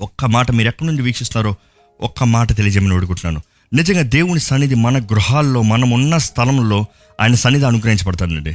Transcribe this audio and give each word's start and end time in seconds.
ఒక్క 0.00 0.24
మాట 0.34 0.50
మీరు 0.50 0.68
ఎక్కడి 0.68 0.86
నుండి 0.86 1.02
వీక్షిస్తున్నారో 1.02 1.52
ఒక్క 2.00 2.24
మాట 2.34 2.48
తెలియజేయమని 2.56 2.96
అడుగుతున్నాను. 2.96 3.40
నిజంగా 3.72 4.02
దేవుని 4.02 4.40
సన్నిధి 4.40 4.76
మన 4.84 4.98
గృహాల్లో 5.12 5.60
మనం 5.72 5.90
ఉన్న 5.96 6.14
స్థలంలో 6.18 6.78
ఆయన 7.20 7.34
సన్నిధి 7.34 7.64
అనుగ్రహించబడతాడండి. 7.64 8.52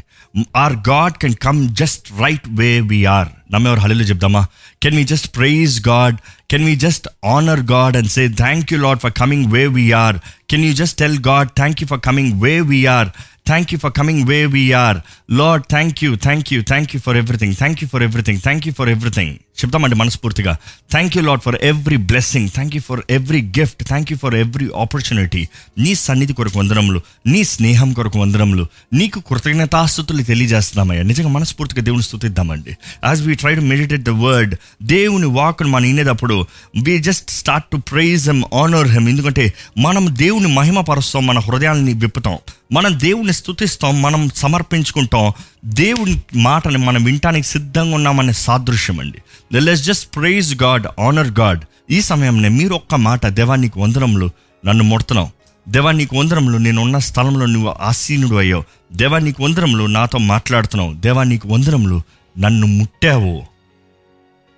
Our 0.55 0.75
God 0.89 1.15
can 1.21 1.35
come 1.45 1.59
just 1.81 2.07
right 2.21 2.47
where 2.59 2.79
we are 2.79 3.29
నమ్మేవారు 3.53 3.79
హలీలో 3.79 4.05
చెప్దామా? 4.11 4.41
Can 4.83 4.95
we 4.95 5.03
just 5.03 5.35
praise 5.35 5.75
God 5.87 6.17
can 6.51 6.65
we 6.65 6.75
just 6.75 7.07
honour 7.25 7.63
God 7.73 7.97
and 7.97 8.11
say 8.15 8.23
thank 8.43 8.73
you 8.73 8.79
Lord 8.79 8.99
for 8.99 9.13
coming 9.21 9.45
where 9.51 9.67
we are 9.77 10.17
can 10.49 10.65
you 10.65 10.73
just 10.73 10.97
tell 11.03 11.19
God 11.29 11.49
thank 11.61 11.81
you 11.83 11.87
for 11.87 11.99
coming 11.99 12.33
where 12.41 12.53
we are 12.71 13.09
thank 13.45 13.73
you 13.73 13.79
for 13.79 13.91
coming 13.91 14.23
where 14.23 14.45
we are 14.45 14.99
Lord 15.31 15.65
thank 15.65 16.03
you 16.03 16.15
thank 16.15 16.53
you 16.53 16.61
thank 16.71 16.91
you 16.95 16.99
for 16.99 17.17
everything 17.17 17.55
thank 17.55 17.81
you 17.83 17.87
for 17.93 18.03
everything 18.03 18.41
thank 18.41 18.67
you 18.67 18.73
for 18.73 18.89
everything 18.89 19.35
చెప్తామండి 19.59 19.95
మనస్ఫూర్తిగా. 19.95 20.53
Thank 20.91 21.17
you 21.17 21.23
Lord 21.23 21.41
for 21.41 21.55
every 21.61 21.97
blessing 22.09 22.49
thank 22.49 22.75
you 22.75 22.81
for 22.81 23.01
every 23.09 23.41
gift 23.59 23.83
thank 23.83 24.11
you 24.11 24.17
for 24.17 24.35
every 24.35 24.69
opportunity 24.75 25.47
నీ 25.77 25.95
సన్నిధి 25.95 26.33
కొరకు 26.33 26.59
వందనములు 26.59 27.01
నీ 27.25 27.43
స్నేహం 27.43 27.93
కొరకు 27.93 28.19
వందనములు 28.19 28.67
నీకు 28.93 29.19
కృతజ్ఞతాస్థుతులు 29.19 30.23
తెలియజేస్తున్నామయ్యా. 30.23 31.03
నిజంగా 31.03 31.29
మనస్ఫూర్తిగా 31.29 31.81
దేవుని 31.81 32.03
స్థుతిద్దామండి 32.03 32.75
as 33.05 33.21
we 33.21 33.35
try 33.35 33.55
to 33.55 33.61
meditate 33.61 34.01
the 34.01 34.09
word 34.09 34.55
దేవుని 34.83 35.25
వాక్ను 35.25 35.67
మనం 35.67 35.87
వినేటప్పుడు 35.87 36.37
we 36.81 36.97
just 36.99 37.31
start 37.31 37.65
to 37.65 37.77
praise 37.91 38.25
him 38.25 38.43
honour 38.53 38.87
him 38.87 39.09
ఎందుకంటే 39.09 39.45
మనం 39.77 40.07
దేవుని 40.17 40.47
మహిమ 40.53 40.81
పరుస్తాం 40.81 41.27
మన 41.27 41.39
హృదయాన్ని 41.39 41.93
విప్పుతాం. 41.93 42.37
మనం 42.71 42.99
దేవుని 42.99 43.33
స్థుతిస్తాం 43.33 44.01
మనం 44.01 44.29
సమర్పించుకుంటాం. 44.35 45.33
దేవుని 45.65 46.21
మాటని 46.35 46.77
మనం 46.77 47.03
వినటానికి 47.03 47.47
సిద్ధంగా 47.47 47.95
ఉన్నామనే 47.95 48.33
సాదృశ్యం 48.33 48.99
అండి. 48.99 49.21
Let's 49.59 49.83
just 49.83 50.15
praise 50.15 50.63
God 50.63 50.87
honour 50.99 51.39
God 51.39 51.65
ఈ 51.91 52.01
సమయంలో 52.01 52.49
మీరు 52.49 52.73
ఒక్క 52.73 52.95
మాట 52.95 53.25
దేవానికి 53.25 53.79
వందరంలో 53.79 54.29
నన్ను 54.65 54.83
ముడుతున్నావు 54.83 55.29
దేవానికి 55.69 56.17
వందరంలో 56.17 56.57
నేను 56.57 56.81
ఉన్న 56.81 56.97
స్థలంలో 56.97 57.45
నువ్వు 57.45 57.75
ఆసీనుడు 57.81 58.35
అయ్యావు. 58.35 58.63
దేవానికి 58.93 59.43
వందరంలో 59.43 59.87
నాతో 59.87 60.17
మాట్లాడుతున్నావు. 60.17 60.93
దేవానికి 60.93 61.47
వందరంలో 61.47 62.01
నన్ను 62.39 62.67
ముట్టావు. 62.67 63.43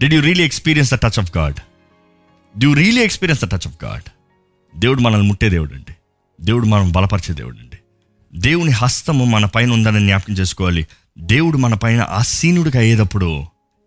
Did 0.01 0.13
you 0.13 0.21
really 0.21 0.43
experience 0.43 0.93
the 0.93 0.97
touch 0.97 1.19
of 1.19 1.37
God 1.37 1.55
do you 2.57 2.73
really 2.73 3.01
experience 3.01 3.45
the 3.45 3.47
touch 3.47 3.67
of 3.67 3.85
God 3.85 4.09
దేవుడు 4.79 5.01
మనల్ని 5.01 5.27
ముట్టే 5.27 5.49
దేవుడు 5.49 5.73
అండి. 5.73 5.95
దేవుడు 6.41 6.65
మనం 6.65 6.91
బలపరిచే 6.91 7.35
దేవుడు 7.35 7.57
అండి. 7.57 7.76
దేవుని 8.33 8.73
హస్తము 8.73 9.23
మన 9.25 9.45
పైన 9.45 9.69
ఉందని 9.71 9.99
జ్ఞాపకం 9.99 10.35
చేసుకోవాలి. 10.39 10.83
దేవుడు 11.31 11.57
మన 11.57 11.75
పైన 11.83 12.01
ఆసీనుడిగా 12.19 12.79
అయ్యేటప్పుడు 12.79 13.29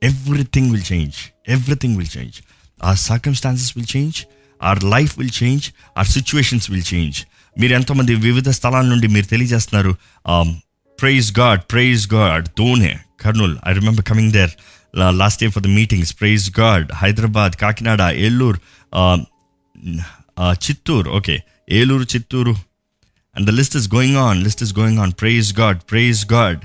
everything 0.03 0.71
will 0.71 0.87
change 0.93 1.17
everything 1.49 1.97
will 1.99 2.13
change 2.17 2.37
our 2.81 2.99
circumstances 3.01 3.73
will 3.77 3.91
change 3.97 4.19
our 4.61 4.81
life 4.95 5.13
will 5.19 5.37
change 5.43 5.67
our 5.97 6.09
situations 6.09 6.67
will 6.71 6.89
change 6.93 7.19
మీరు 7.57 7.75
ఎంతోమంది 7.75 8.15
వివిధ 8.27 8.49
స్థలాల 8.51 8.87
నుండి 8.87 9.09
మీరు 9.09 9.27
తెలియజేస్తున్నారు 9.27 9.93
praise 10.99 11.29
God 11.39 11.63
praise 11.71 12.05
God 12.15 12.47
Dhone 12.59 12.93
Kurnool 13.21 13.55
I 13.67 13.73
remember 13.73 14.07
coming 14.11 14.33
there 14.33 14.53
last 15.15 15.43
year 15.43 15.53
for 15.53 15.65
the 15.67 15.71
meetings 15.73 16.13
praise 16.21 16.47
God 16.61 16.89
Hyderabad 17.03 17.55
Kakinada 17.57 18.03
Eluru 18.27 18.59
um, 18.93 19.21
Chittoor 20.65 21.09
okay 21.11 21.35
Eluru 21.71 22.07
Chittoor 22.13 22.53
and 23.37 23.47
the 23.47 23.51
list 23.51 23.77
is 23.77 23.95
going 23.95 24.17
on 24.17 24.45
list 24.45 24.63
is 24.63 24.79
going 24.79 24.99
on 24.99 25.13
praise 25.21 25.61
God 25.61 25.79
praise 25.91 26.33
God 26.33 26.61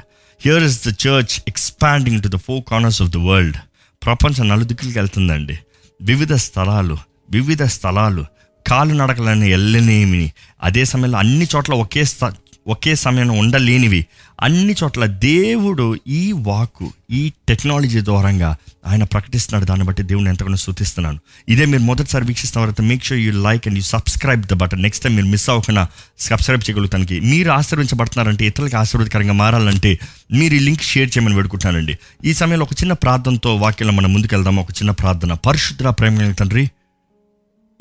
here 0.46 0.64
is 0.64 0.88
the 0.88 0.92
church 1.08 1.42
expanding 1.48 2.22
to 2.22 2.28
the 2.28 2.36
four 2.36 2.64
corners 2.72 3.02
of 3.02 3.10
the 3.10 3.18
world 3.18 3.58
ప్రపంచం 4.06 4.48
నలుదిక్కులకి 4.48 5.00
వెళ్తుందండి. 5.00 5.60
వివిధ 6.02 6.34
స్థలాలు 6.34 6.98
వివిధ 7.32 7.64
స్థలాలు. 7.64 8.26
కాలు 8.68 8.94
నడకలని 8.94 9.52
ఎల్లనేమిని. 9.52 10.32
అదే 10.64 10.86
సమయంలో 10.86 11.18
అన్ని 11.18 11.48
చోట్ల 11.56 11.74
ఒకే 11.74 12.04
స్థ 12.04 12.24
ఒకే 12.68 12.96
సమయంలో 12.96 13.34
ఉండలేనివి. 13.34 14.06
అన్ని 14.42 14.76
చోట్ల 14.84 15.06
దేవుడు 15.06 15.98
ఈ 16.08 16.32
వాకు 16.32 16.92
ఈ 17.12 17.32
టెక్నాలజీ 17.50 18.02
ద్వారంగా 18.02 18.56
ఆయన 18.88 19.04
ప్రకటిస్తున్నాడు. 19.04 19.66
దాన్ని 19.66 19.86
బట్టి 19.86 20.04
దేవుని 20.04 20.30
ఎంతగానో 20.30 20.56
స్థుతిస్తున్నాను 20.56 21.20
ఇదే 21.50 21.66
మీరు 21.66 21.82
మొదటిసారి 21.82 22.26
వీక్షిస్తున్న 22.26 22.66
తర్వాత 22.66 22.90
make 22.90 23.04
sure 23.04 23.20
you 23.20 23.32
like 23.44 23.68
and 23.68 23.78
you 23.78 23.84
subscribe 23.84 24.44
the 24.44 24.54
button 24.54 24.82
next 24.82 25.04
time 25.04 25.16
మీరు 25.16 25.28
మిస్ 25.28 25.50
అవ్వకుండా 25.50 25.88
సబ్స్క్రైబ్ 26.20 26.64
చేయగలుగుతానికి. 26.70 27.20
మీరు 27.20 27.52
ఆశీర్వించబడుతున్నారంటే 27.52 28.46
ఇతరులకు 28.46 28.78
ఆశీర్వదకరంగా 28.78 29.34
మారాలంటే 29.34 30.00
మీరు 30.32 30.54
ఈ 30.56 30.60
లింక్ 30.60 30.82
షేర్ 30.82 31.10
చేయమని 31.18 31.36
పెడుకుంటానండి 31.36 31.98
ఈ 32.26 32.34
సమయంలో 32.34 32.64
ఒక 32.64 32.82
చిన్న 32.82 32.94
ప్రార్థనతో 32.94 33.56
వాక్యంలో 33.56 33.94
మనం 33.94 34.14
ముందుకెళ్దాం. 34.14 34.56
ఒక 34.56 34.72
చిన్న 34.72 34.92
ప్రార్థన. 34.92 35.34
పరిశుద్ధ 35.34 35.84
ప్రేమ 35.84 36.32
తండ్రి 36.32 36.72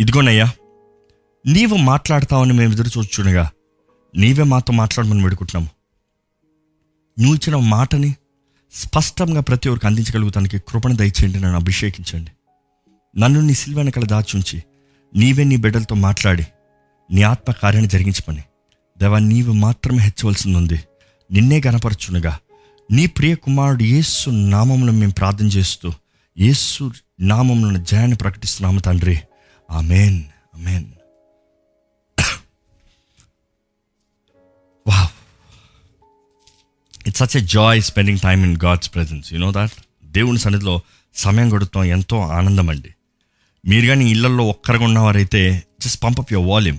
ఇదిగోనయ్యా 0.00 0.50
నీవు 1.47 1.76
మాట్లాడతావని 1.76 2.53
మేము 2.53 2.72
ఎదురు 2.72 2.91
చూచుండగా 2.98 3.50
నీవే 4.16 4.42
మాతో 4.42 4.72
మాట్లాడమని 4.72 5.22
వేడుకుంటున్నాము. 5.22 5.70
నువ్వు 7.20 7.34
ఇచ్చిన 7.34 7.56
మాటని 7.56 8.14
స్పష్టంగా 8.72 9.41
ప్రతి 9.41 9.69
ఒక్కరికి 9.69 9.86
అందించగలుగుతానికి 9.86 10.58
కృపణ 10.58 10.92
దయచేయండి 10.92 11.41
నన్ను 11.41 11.58
అభిషేకించండి. 11.58 12.30
నన్ను 13.20 13.41
నీ 13.41 13.54
సిల్వ 13.54 13.78
వెనకాల 13.78 14.04
దాచుంచి 14.04 14.64
నీవే 15.16 15.44
నీ 15.44 15.56
బిడ్డలతో 15.56 15.94
మాట్లాడి 15.94 16.47
నీ 17.12 17.22
ఆత్మ 17.22 17.52
కార్యాన్ని 17.52 17.91
జరిగించమని. 17.91 18.42
దేవా 18.98 19.19
నీవు 19.19 19.52
మాత్రమే 19.52 19.98
హెచ్చవలసింది 19.98 20.56
ఉంది 20.56 20.81
నిన్నే 21.32 21.62
గనపరచునుగా 21.66 22.38
నీ 22.91 23.06
ప్రియ 23.06 23.34
కుమారుడు 23.34 23.82
యేసు 23.82 24.31
నామంలో 24.31 24.92
మేము 24.92 25.12
ప్రార్థన 25.12 25.46
చేస్తూ 25.46 25.92
యేసు 26.38 26.92
నామంలో 27.20 27.78
జయాన్ని 27.78 28.16
ప్రకటిస్తున్నాము 28.16 28.81
తండ్రి. 28.81 29.20
Amen. 29.70 30.25
Amen. 30.54 30.84
Wow 34.86 35.06
it's 37.08 37.22
such 37.22 37.36
a 37.36 37.40
joy 37.40 37.82
spending 37.82 38.18
time 38.18 38.42
in 38.44 38.56
God's 38.64 38.94
presence 38.94 39.32
you 39.32 39.38
know 39.38 39.52
that 39.52 39.72
దేవుని 40.04 40.38
సన్నిధిలో 40.38 40.80
సమయం 41.14 41.56
గడుపుతాం 41.56 41.84
ఎంతో 41.84 42.20
ఆనందం 42.20 42.70
అండి. 42.70 42.94
మీరు 43.66 43.86
కానీ 43.86 44.10
ఇళ్ళలో 44.10 44.44
ఒక్కరిగా 44.44 44.84
ఉన్నవారైతే 44.84 45.62
జస్ట్ 45.80 46.02
పంప్ 46.02 46.32
యువర్ 46.32 46.48
వాల్యూమ్ 46.48 46.78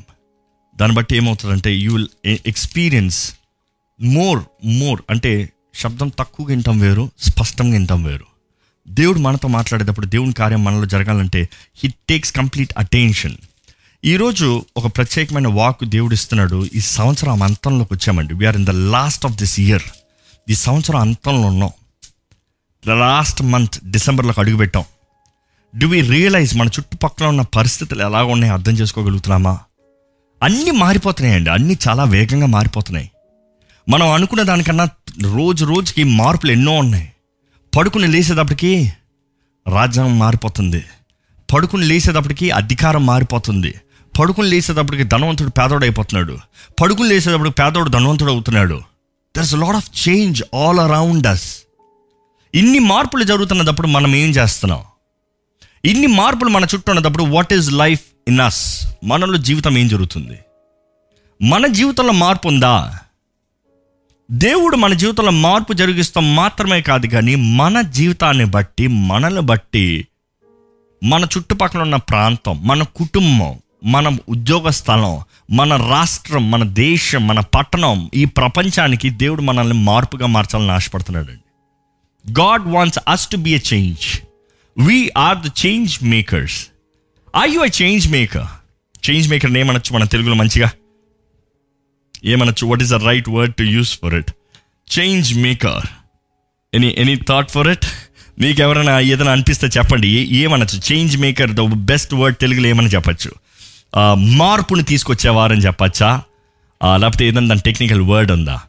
దాన్ని 0.77 0.97
బట్టి 0.97 1.15
ఏమవుతుందంటే 1.15 1.75
you 1.75 1.93
will 1.95 2.07
experience 2.25 3.33
more 4.01 4.43
more 4.65 5.01
అంటే 5.09 5.49
శబ్దం 5.75 6.07
తక్కువగా 6.07 6.49
వింటాం 6.49 6.79
వేరు 6.79 7.11
స్పష్టంగా 7.19 7.71
వింటాం 7.71 8.03
వేరు. 8.03 8.25
దేవుడు 8.87 9.19
మనతో 9.19 9.47
మాట్లాడేటప్పుడు 9.47 10.05
దేవుని 10.05 10.33
కార్యం 10.33 10.63
మనలో 10.63 10.85
జరగాలంటే 10.85 11.49
హీ 11.75 11.93
టేక్స్ 12.09 12.31
కంప్లీట్ 12.31 12.73
అటెన్షన్ 12.77 13.37
ఈరోజు 14.05 14.65
ఒక 14.77 14.97
ప్రత్యేకమైన 14.97 15.47
వాక్ 15.47 15.85
దేవుడు 15.85 16.13
ఇస్తున్నాడు 16.13 16.65
ఈ 16.73 16.79
సంవత్సరం 16.79 17.43
అంతంలోకి 17.43 17.93
వచ్చామండి. 17.93 18.33
We are 18.33 18.55
in 18.55 18.65
the 18.65 18.69
last 18.69 19.25
of 19.25 19.35
this 19.35 19.59
year 19.59 19.81
ఈ 20.49 20.55
సంవత్సరం 20.55 20.99
అంతంలో 20.99 21.47
ఉన్నాం. 21.47 21.69
లాస్ట్ 22.87 23.41
మంత్ 23.41 23.91
డిసెంబర్లోకి 23.91 24.39
అడుగుపెట్టాం 24.39 24.83
డు 25.77 25.85
వి 25.85 26.01
రియలైజ్ 26.01 26.57
మన 26.57 26.67
చుట్టుపక్కల 26.67 27.25
ఉన్న 27.25 27.41
పరిస్థితులు 27.41 28.03
ఎలా 28.03 28.23
ఉన్నాయో 28.23 28.53
అర్థం 28.53 28.71
చేసుకోగలుగుతున్నామా? 28.71 29.59
అన్నీ 30.43 30.71
మారిపోతున్నాయండి. 30.71 31.49
అన్నీ 31.49 31.77
చాలా 31.89 32.03
వేగంగా 32.03 32.45
మారిపోతున్నాయి. 32.45 33.11
మనం 33.89 34.11
అనుకున్న 34.11 34.43
దానికన్నా 34.43 34.89
రోజు 35.23 35.65
రోజుకి 35.65 36.03
మార్పులు 36.03 36.51
ఎన్నో 36.51 36.71
ఉన్నాయి. 36.71 37.11
పడుకుని 37.77 38.07
లేసేటప్పటికి 38.07 38.93
రాజ్యాంగం 39.73 40.19
మారిపోతుంది. 40.19 40.83
పడుకుని 41.53 41.85
లేసేటప్పటికి 41.85 42.51
అధికారం 42.51 43.05
మారిపోతుంది. 43.05 43.73
పడుకుని 44.19 44.49
లేసేటప్పటికి 44.49 45.03
ధనవంతుడు 45.03 45.49
పేదోడు 45.49 45.83
అయిపోతున్నాడు. 45.83 46.37
పడుకుని 46.81 47.09
లేచేటప్పుడు 47.09 47.49
పేదోడు 47.49 47.89
ధనవంతుడు 47.89 48.31
అవుతున్నాడు. 48.31 48.81
There's 49.37 49.53
lot 49.53 49.75
of 49.75 50.09
change 50.09 50.43
all 50.55 50.79
around 50.79 51.27
us 51.27 51.63
ఇన్ని 52.55 52.79
మార్పులు 52.79 53.23
జరుగుతున్నప్పుడు 53.23 53.87
మనం 53.87 54.15
ఏం 54.15 54.29
చేస్తున్నాం? 54.29 54.83
ఇన్ని 55.85 56.07
మార్పులు 56.07 56.49
మన 56.49 56.63
చుట్టూ 56.63 56.91
ఉన్నప్పుడు 56.91 57.23
what 57.23 57.53
is 57.53 57.71
life 57.71 58.01
in 58.27 58.39
us 58.39 58.87
మనలో 59.03 59.37
జీవితం 59.37 59.77
ఏం 59.77 59.87
జరుగుతుంది? 59.87 60.39
మన 61.41 61.67
జీవితంలో 61.67 62.13
మార్పు 62.13 62.47
ఉందా? 62.47 62.99
దేవుడు 64.31 64.75
మన 64.75 64.93
జీవితంలో 64.93 65.31
మార్పు 65.31 65.73
జరిగిస్తాం 65.73 66.35
మాత్రమే 66.35 66.81
కాదు 66.81 67.07
కానీ 67.07 67.35
మన 67.35 67.81
జీవితాన్ని 67.81 68.45
బట్టి 68.45 68.87
మనల్ని 68.87 69.41
బట్టి 69.41 70.07
మన 71.03 71.23
చుట్టుపక్కల 71.23 71.81
ఉన్న 71.81 71.95
ప్రాంతం 71.95 72.67
మన 72.67 72.83
కుటుంబం 72.83 73.59
మన 73.85 74.17
ఉద్యోగ 74.29 74.69
స్థలం 74.69 75.21
మన 75.51 75.75
రాష్ట్రం 75.75 76.51
మన 76.51 76.63
దేశం 76.63 77.27
మన 77.27 77.39
పట్టణం 77.39 78.11
ఈ 78.15 78.25
ప్రపంచానికి 78.25 79.09
దేవుడు 79.09 79.41
మనల్ని 79.41 79.73
మార్పుగా 79.73 80.25
మార్చాలని 80.25 80.71
ఆశపడుతున్నాడు 80.71 81.31
అండి 81.31 81.43
God 82.41 82.63
wants 82.67 82.99
us 83.07 83.27
to 83.27 83.37
be 83.37 83.51
a 83.51 83.59
change 83.73 84.19
we 84.77 85.11
are 85.17 85.37
the 85.37 85.51
change 85.65 86.03
makers 86.03 86.67
I 87.45 87.51
you 87.51 87.59
a 87.59 87.69
change 87.81 88.11
maker 88.11 88.47
change 89.09 89.29
maker 89.29 89.57
ఏమనొచ్చు 89.57 89.93
మన 89.93 90.03
తెలుగులో 90.03 90.35
మంచిగా. 90.35 90.71
ఏమనొచ్చు? 92.25 92.67
What 92.67 92.81
is 92.81 92.91
the 92.91 92.93
right 92.93 93.29
word 93.29 93.55
to 93.55 93.63
use 93.63 93.99
for 93.99 94.13
it 94.13 94.31
change 94.99 95.37
maker 95.37 95.87
any 96.73 96.95
any 96.97 97.15
thought 97.15 97.51
for 97.51 97.67
it 97.67 97.85
మీకు 98.39 98.61
ఎవరైనా 98.61 98.99
ఏదైనా 98.99 99.31
అనిపిస్తే 99.31 99.67
చెప్పండి. 99.67 100.07
ఏమనొచ్చు? 100.35 100.93
Change 100.93 101.17
maker 101.17 101.51
the 101.51 101.61
best 101.61 102.13
word 102.13 102.37
తెలుగులో 102.37 102.67
ఏమని 102.67 102.87
చెప్పచ్చు? 102.87 103.44
మార్పుని 104.13 104.83
తీసుకొచ్చేవారని 104.83 105.61
చెప్పచ్చా? 105.61 106.21
లేకపోతే 106.95 107.27
ఏదైనా 107.27 107.47
దాని 107.47 107.61
టెక్నికల్ 107.61 108.01
వర్డ్ 108.01 108.31
ఉందా? 108.31 108.61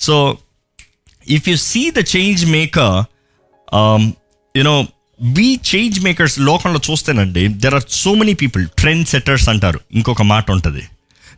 So 0.00 0.38
if 1.28 1.48
you 1.48 1.56
see 1.56 1.90
the 1.90 1.98
change 2.16 2.46
maker 2.46 2.96
you know 4.56 4.76
we 5.34 5.60
change 5.70 6.00
makers 6.00 6.40
లోకంలో 6.40 6.80
చూస్తేనండి 6.90 7.48
there 7.48 7.74
are 7.74 7.82
so 7.88 8.14
many 8.14 8.34
people 8.34 8.66
trend 8.78 9.08
setters 9.08 9.48
అంటారు. 9.48 9.80
ఇంకొక 9.94 10.22
మాట 10.22 10.50
ఉంటుంది. 10.50 10.82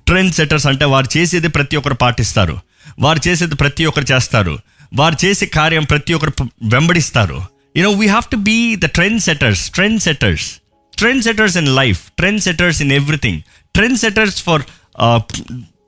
ట్రెండ్ 0.07 0.35
సెట్టర్స్ 0.35 0.67
అంటే 0.67 0.85
వారు 0.85 1.09
చేసేది 1.17 1.49
ప్రతి 1.49 1.77
ఒక్కరు 1.77 1.95
పాటిస్తారు. 1.95 2.57
వారు 2.99 3.29
చేసేది 3.29 3.55
ప్రతి 3.55 3.85
ఒక్కరు 3.85 4.07
చేస్తారు. 4.13 4.59
వారు 4.95 5.17
చేసే 5.25 5.47
కార్యం 5.47 5.85
ప్రతి 5.85 6.15
ఒక్కరు 6.15 6.33
వెంబడిస్తారు. 6.63 7.43
You know 7.77 7.91
we 7.91 8.07
have 8.07 8.31
to 8.31 8.37
be 8.37 8.77
the 8.77 8.87
trend 8.87 9.23
setters 9.23 9.71
trend 9.71 10.03
Setters 11.00 11.00
trend 11.00 11.24
setters 11.24 11.57
in 11.57 11.72
life 11.75 12.02
trend 12.16 12.42
setters 12.42 12.81
in 12.81 12.92
everything 12.92 13.40
trend 13.75 14.00
setters 14.00 14.42
for 14.44 14.63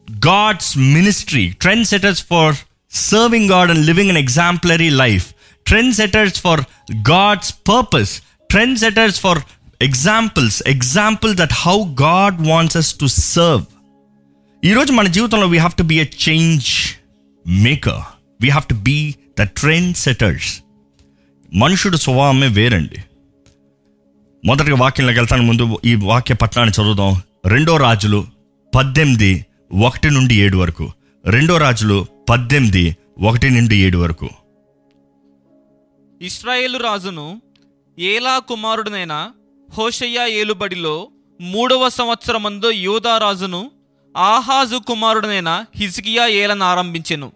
God's 0.07 0.75
ministry, 0.75 1.53
trendsetters 1.53 2.21
for 2.21 2.53
serving 2.91 3.47
God 3.47 3.69
and 3.69 3.85
living 3.85 4.09
an 4.09 4.17
exemplary 4.17 4.89
life, 4.89 5.33
trendsetters 5.65 6.39
for 6.39 6.57
God's 7.03 7.51
purpose, 7.51 8.21
trendsetters 8.49 9.19
for 9.19 9.35
examples, 9.81 10.61
examples 10.65 11.35
that 11.35 11.51
how 11.51 11.85
God 11.85 12.45
wants 12.51 12.75
us 12.75 12.91
to 12.93 13.09
serve. 13.33 13.65
ఈరోజు 14.63 14.91
మన 14.91 15.07
జీవితంలో 15.07 15.47
we 15.47 15.57
have 15.57 15.75
to 15.75 15.83
be 15.83 15.97
a 15.99 16.07
change 16.25 16.69
maker 17.45 18.01
we 18.41 18.49
have 18.49 18.67
to 18.67 18.77
be 18.89 18.97
the 19.39 19.45
trend 19.61 19.97
setters 19.97 20.49
మనుషుడు 21.51 21.97
స్వభావమే 22.05 22.47
వేరండి 22.59 22.99
మొదటిగా 24.44 24.76
వాక్యంలోకి 24.76 25.18
వెళ్తాను. 25.18 25.42
ముందు 25.42 25.78
ఈ 25.84 25.94
వాక్య 25.94 26.34
పట్టణాన్ని 26.34 26.82
చదువుదాం. 26.82 27.20
రెండో 27.46 27.76
రాజులు 27.76 28.26
పద్దెనిమిది 28.74 29.46
ఒకటి 29.82 30.10
నుండి 30.10 30.34
ఏడు 30.34 30.56
వరకు. 30.56 30.90
రెండో 31.26 31.56
రాజులు 31.56 32.06
పద్దెనిమిది 32.30 32.96
ఒకటి 33.22 33.50
నుండి 33.50 33.76
ఏడు 33.76 33.98
వరకు. 33.98 34.28
ఇస్రాయేలు 36.22 36.78
రాజును 36.78 37.42
ఏలా 37.98 38.38
కుమారుడునైన 38.38 39.30
హోషయ్య 39.74 40.26
ఏలుబడిలో 40.28 41.08
మూడవ 41.40 41.88
సంవత్సరమందు 41.88 42.70
యూదా 42.70 43.18
రాజును 43.18 43.70
ఆహాజు 44.16 44.76
కుమారుడునైన 44.76 45.64
హిజ్కియా 45.76 46.26
ఏలన 46.26 46.62
ఆరంభించెను. 46.62 47.32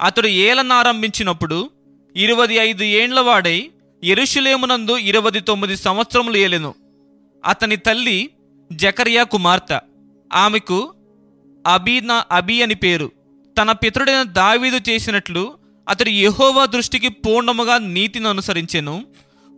అతడు 0.00 0.26
ఏలన 0.26 0.72
ఆరంభించినప్పుడు 0.72 1.70
ఇరవై 2.16 2.54
ఐదు 2.54 2.82
ఏండ్లవాడై 2.82 3.70
ఎరుషులేమునందు 4.04 4.96
ఇరవై 4.96 5.40
తొమ్మిది 5.40 5.76
సంవత్సరములు 5.76 6.36
ఏలెను. 6.36 6.74
అతని 7.44 7.76
తల్లి 7.76 8.30
జకరియా 8.72 9.22
కుమార్తె. 9.22 9.78
ఆమెకు 10.32 10.94
అబీనా 11.66 12.24
అబీ 12.30 12.62
అని 12.62 12.74
పేరు. 12.74 13.10
తన 13.58 13.72
పితరుడైన 13.72 14.22
దావీదు 14.22 14.90
చేసినట్లు 14.90 15.54
అతడు 15.88 16.08
యహోవా 16.08 16.66
దృష్టికి 16.66 17.08
పూర్ణముగా 17.08 17.78
నీతిని 17.78 18.28
అనుసరించెను. 18.28 19.04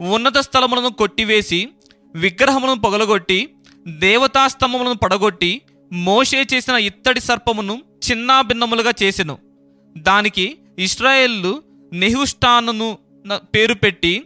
ఉన్నత 0.00 0.38
స్థలములను 0.38 0.88
కొట్టివేసి 0.88 1.68
విగ్రహములను 2.14 2.80
పొగలగొట్టి 2.80 3.54
దేవతాస్తంభములను 3.88 4.94
పడగొట్టి 4.94 5.62
మోషే 5.92 6.46
చేసిన 6.54 6.74
ఇత్తడి 6.74 7.20
సర్పమును 7.20 7.82
చిన్నా 8.10 8.40
భిన్నములుగా 8.40 8.92
చేసెను. 9.02 9.38
దానికి 9.96 10.58
ఇస్రాయేళ్ళు 10.78 11.62
నెహుష్టానును 11.92 12.98
న- 13.26 13.36
పేరు 13.36 13.74
పెట్టి 13.74 14.24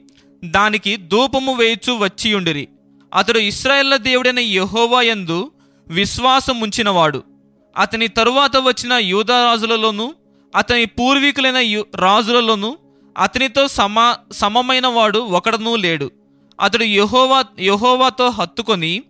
దానికి 0.50 0.96
ధూపము 0.96 1.54
వేయచు 1.54 1.92
వచ్చియుండిరి. 1.92 2.68
అతడు 3.14 3.38
ఇస్రాయేళ్ళ 3.38 3.96
దేవుడైన 3.96 4.38
యెహోవా 4.38 5.02
యందు 5.02 5.50
విశ్వాసం 5.88 6.60
ఉంచినవాడు 6.60 7.22
అతని 7.78 8.08
తరువాత 8.08 8.56
వచ్చిన 8.56 8.92
యూదా 8.92 9.58
అతని 10.56 10.84
పూర్వీకులైన 10.84 11.56
యు- 11.56 12.00
అతనితో 13.18 13.68
సమా 13.68 14.16
సమమైన 14.32 14.86
వాడు 14.86 15.18
ఒకడనూ 15.18 15.76
లేడు. 15.76 16.10
అతడు 16.60 16.84
యహోవా 16.84 17.44
యహోవాతో 17.60 18.28
హత్తుకొని 18.28 19.02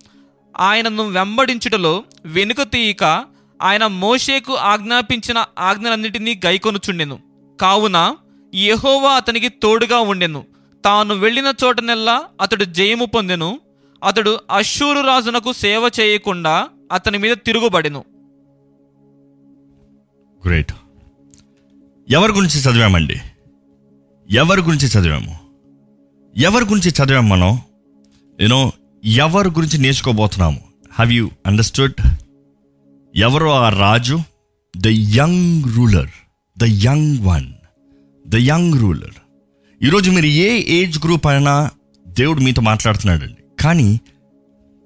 ఆయనను 0.61 1.09
వెంబడించుటలో 1.09 2.05
వెనుక 2.27 2.63
తీయక 2.63 3.25
ఆయన 3.63 3.87
మోషేకు 3.87 4.55
ఆజ్ఞాపించిన 4.55 5.45
ఆజ్ఞలన్నిటినీ 5.59 6.41
గైకొనుచుండెను. 6.47 7.19
కావున 7.61 8.17
యెహోవా 8.55 9.13
అతనికి 9.13 9.49
తోడుగా 9.49 9.99
ఉండెను. 9.99 10.45
తాను 10.87 11.15
వెళ్ళిన 11.15 11.53
చోటనెల్లా 11.65 12.23
అతడు 12.41 12.65
జయము 12.65 13.05
పొందెను. 13.05 13.61
అతడు 14.05 14.41
అశ్షూరు 14.51 15.07
రాజునకు 15.07 15.53
సేవ 15.53 15.91
చేయకుండా 16.01 16.69
అతని 16.93 17.19
మీద 17.19 17.37
తిరుగుబడెను. 17.47 18.05
గ్రేట్ 20.47 20.73
ఎవరి 22.11 22.33
గురించి 22.33 22.61
చదివామండి? 22.61 23.15
ఎవరి 24.31 24.63
గురించి 24.63 24.87
చదివాము? 24.87 25.39
ఎవరి 26.37 26.65
గురించి 26.65 26.91
చదివాము 26.91 27.29
మనం? 27.29 27.61
యూనో 28.41 28.73
ఎవరి 29.05 29.49
గురించి 29.49 29.79
నేర్చుకోబోతున్నాము? 29.79 30.61
హ్యావ్ 30.93 31.13
యూ 31.13 31.31
అండర్స్టూడ్ 31.47 31.95
ఎవరు 33.17 33.49
ఆ 33.49 33.69
రాజు? 33.69 34.19
The 34.77 34.87
young 34.87 35.77
ruler 35.77 36.11
the 36.59 36.65
young 36.65 37.27
one 37.27 37.53
the 38.29 38.35
young 38.35 38.81
ruler 38.81 39.26
ఈరోజు 39.83 40.11
మీరు 40.11 40.27
ఏ 40.27 40.65
ఏజ్ 40.69 40.99
గ్రూప్ 40.99 41.27
అయినా 41.27 41.71
దేవుడు 42.09 42.41
మీతో 42.41 42.63
మాట్లాడుతున్నాడండి. 42.63 43.43
కానీ 43.61 44.01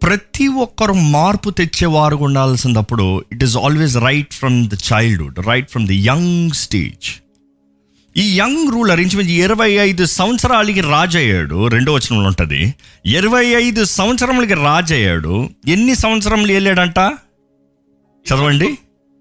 ప్రతి 0.02 0.48
ఒక్కరు 0.48 0.92
మార్పు 0.92 1.50
తెచ్చేవారు 1.50 2.16
ఉండాల్సినప్పుడు 2.16 3.24
it 3.32 3.44
is 3.44 3.56
always 3.56 3.96
right 3.96 4.32
from 4.32 4.68
the 4.68 4.76
childhood 4.92 5.46
right 5.46 5.70
from 5.70 5.86
the 5.86 5.94
young 5.94 6.50
stage 6.50 7.08
ఈ 8.16 8.38
యంగ్ 8.38 8.72
రూలర్ 8.72 9.00
ఇంచుమించు 9.00 9.30
ఇరవై 9.30 9.70
ఐదు 9.70 10.04
సంవత్సరాలకి 10.04 10.80
రాజు 10.80 11.18
అయ్యాడు 11.18 11.66
రెండో 11.66 11.92
వచనంలో 11.92 12.26
ఉంటుంది. 12.26 12.74
ఇరవై 13.06 13.46
ఐదు 13.46 13.84
సంవత్సరములకి 13.84 14.54
రాజు 14.54 14.94
అయ్యాడు 14.94 15.50
ఎన్ని 15.68 15.94
సంవత్సరములు 15.94 16.52
వెళ్ళాడంట 16.52 16.98
చదవండి. 18.26 18.78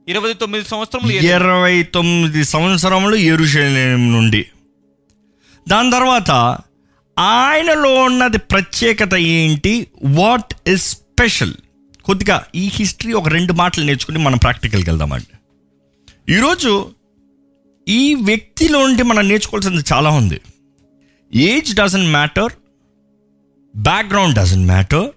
ఇరవై 0.07 0.33
తొమ్మిది 0.33 0.65
సంవత్సరములు. 0.69 1.11
ఇరవై 1.11 1.83
తొమ్మిది 1.83 2.43
సంవత్సరములు 2.43 3.15
ఎరుషలేం 3.15 4.11
నుండి. 4.11 4.45
దాని 5.69 5.91
తర్వాత 5.91 6.31
ఆయనలో 7.19 7.93
ఉన్నది 8.03 8.37
ప్రత్యేకత 8.37 9.13
ఏంటి? 9.15 9.87
వాట్ 10.03 10.69
ఇస్ 10.69 10.83
స్పెషల్ 10.89 11.53
కొద్దిగా 12.03 12.43
ఈ 12.55 12.69
హిస్టరీ 12.73 13.13
ఒక 13.13 13.27
రెండు 13.27 13.53
మాటలు 13.53 13.85
నేర్చుకుని 13.85 14.17
మనం 14.17 14.37
ప్రాక్టికల్కి 14.37 14.89
వెళ్దామండి 14.89 15.35
ఈరోజు 16.33 16.91
ఈ 17.87 18.13
వ్యక్తిలో 18.13 18.79
ఉండి 18.79 19.03
మనం 19.03 19.27
నేర్చుకోవాల్సింది 19.29 19.83
చాలా 19.93 20.09
ఉంది. 20.09 20.41
Age 21.33 21.75
doesn't 21.75 22.07
matter 22.07 22.53
background 23.75 24.35
doesn't 24.35 24.67
matter 24.67 25.09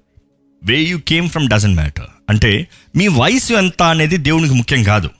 way 0.64 0.76
you 0.80 0.99
came 0.99 1.30
from 1.30 1.49
doesn't 1.49 1.75
matter 1.75 2.06
అంటే 2.28 2.68
మీ 2.97 3.09
వయసు 3.09 3.52
ఎంత 3.54 3.82
అనేది 3.82 4.16
దేవునికి 4.16 4.54
ముఖ్యం 4.54 4.82
కాదు. 4.82 5.11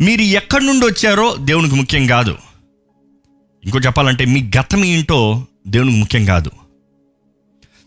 మీరు 0.00 0.20
ఎక్కడి 0.20 0.66
నుండి 0.66 0.86
వచ్చారో 0.86 1.36
దేవునికి 1.36 1.74
ముఖ్యం 1.74 2.06
కాదు. 2.06 2.36
ఇంకో 3.64 3.78
చెప్పాలంటే 3.78 4.24
మీ 4.24 4.50
గతం 4.58 4.84
ఏంటో 4.84 5.46
దేవునికి 5.66 5.96
ముఖ్యం 5.96 6.24
కాదు. 6.24 6.50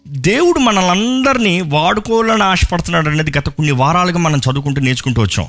దేవుడు 0.08 0.60
మనలందరినీ 0.60 1.62
వాడుకోవాలని 1.62 2.44
ఆశపడుతున్నాడు 2.44 3.10
అనేది 3.10 3.32
గత 3.38 3.50
కొన్ని 3.50 3.72
వారాలుగా 3.72 4.18
మనం 4.18 4.38
చదువుకుంటూ 4.38 4.82
నేర్చుకుంటూ 4.82 5.22
వచ్చాం. 5.22 5.48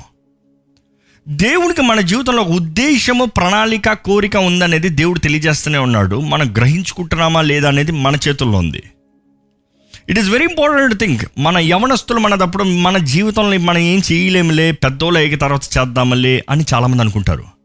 దేవునికి 1.27 1.81
మన 1.81 2.01
జీవితంలో 2.01 2.41
ఒక 2.41 2.49
ఉద్దేశము 2.49 3.25
ప్రణాళిక 3.25 3.93
కోరిక 3.93 4.37
ఉందనేది 4.37 4.89
దేవుడు 4.89 5.19
తెలియజేస్తూనే 5.19 5.77
ఉన్నాడు. 5.77 6.19
మనం 6.19 6.53
గ్రహించుకుంటున్నామా 6.53 7.41
లేదా 7.41 7.67
అనేది 7.67 7.91
మన 7.91 8.15
చేతుల్లో 8.15 8.57
ఉంది. 8.57 8.83
It 10.09 10.19
is 10.19 10.29
very 10.29 10.45
important 10.45 10.99
think 10.99 11.25
మన 11.37 11.57
యవనస్తులు 11.57 12.19
మనదప్పుడు 12.19 12.63
మన 12.63 12.97
జీవితంలో 12.97 13.57
మనం 13.57 13.77
ఏం 13.77 14.01
చేయలేములే 14.11 14.71
పెద్దోళ్ళు 14.71 15.19
అయిన 15.19 15.37
తర్వాత 15.37 15.63
చేద్దామలే 15.77 16.43
అని 16.49 16.65
చాలామంది 16.73 17.01
అనుకుంటారు. 17.01 17.56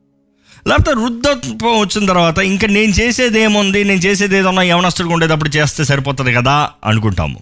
లేకపోతే 0.68 1.00
వృద్ధత్వం 1.00 1.80
వచ్చిన 1.80 2.06
తర్వాత 2.06 2.38
ఇంకా 2.38 2.66
నేను 2.66 2.92
చేసేది 2.92 3.40
ఏముంది 3.40 3.84
నేను 3.84 4.00
చేసేది 4.00 4.36
ఏదన్నా 4.36 4.62
యవనస్తుడిగా 4.62 5.14
ఉండేటప్పుడు 5.14 5.48
చేస్తే 5.48 5.84
సరిపోతుంది 5.84 6.32
కదా 6.32 6.70
అనుకుంటాము. 6.84 7.40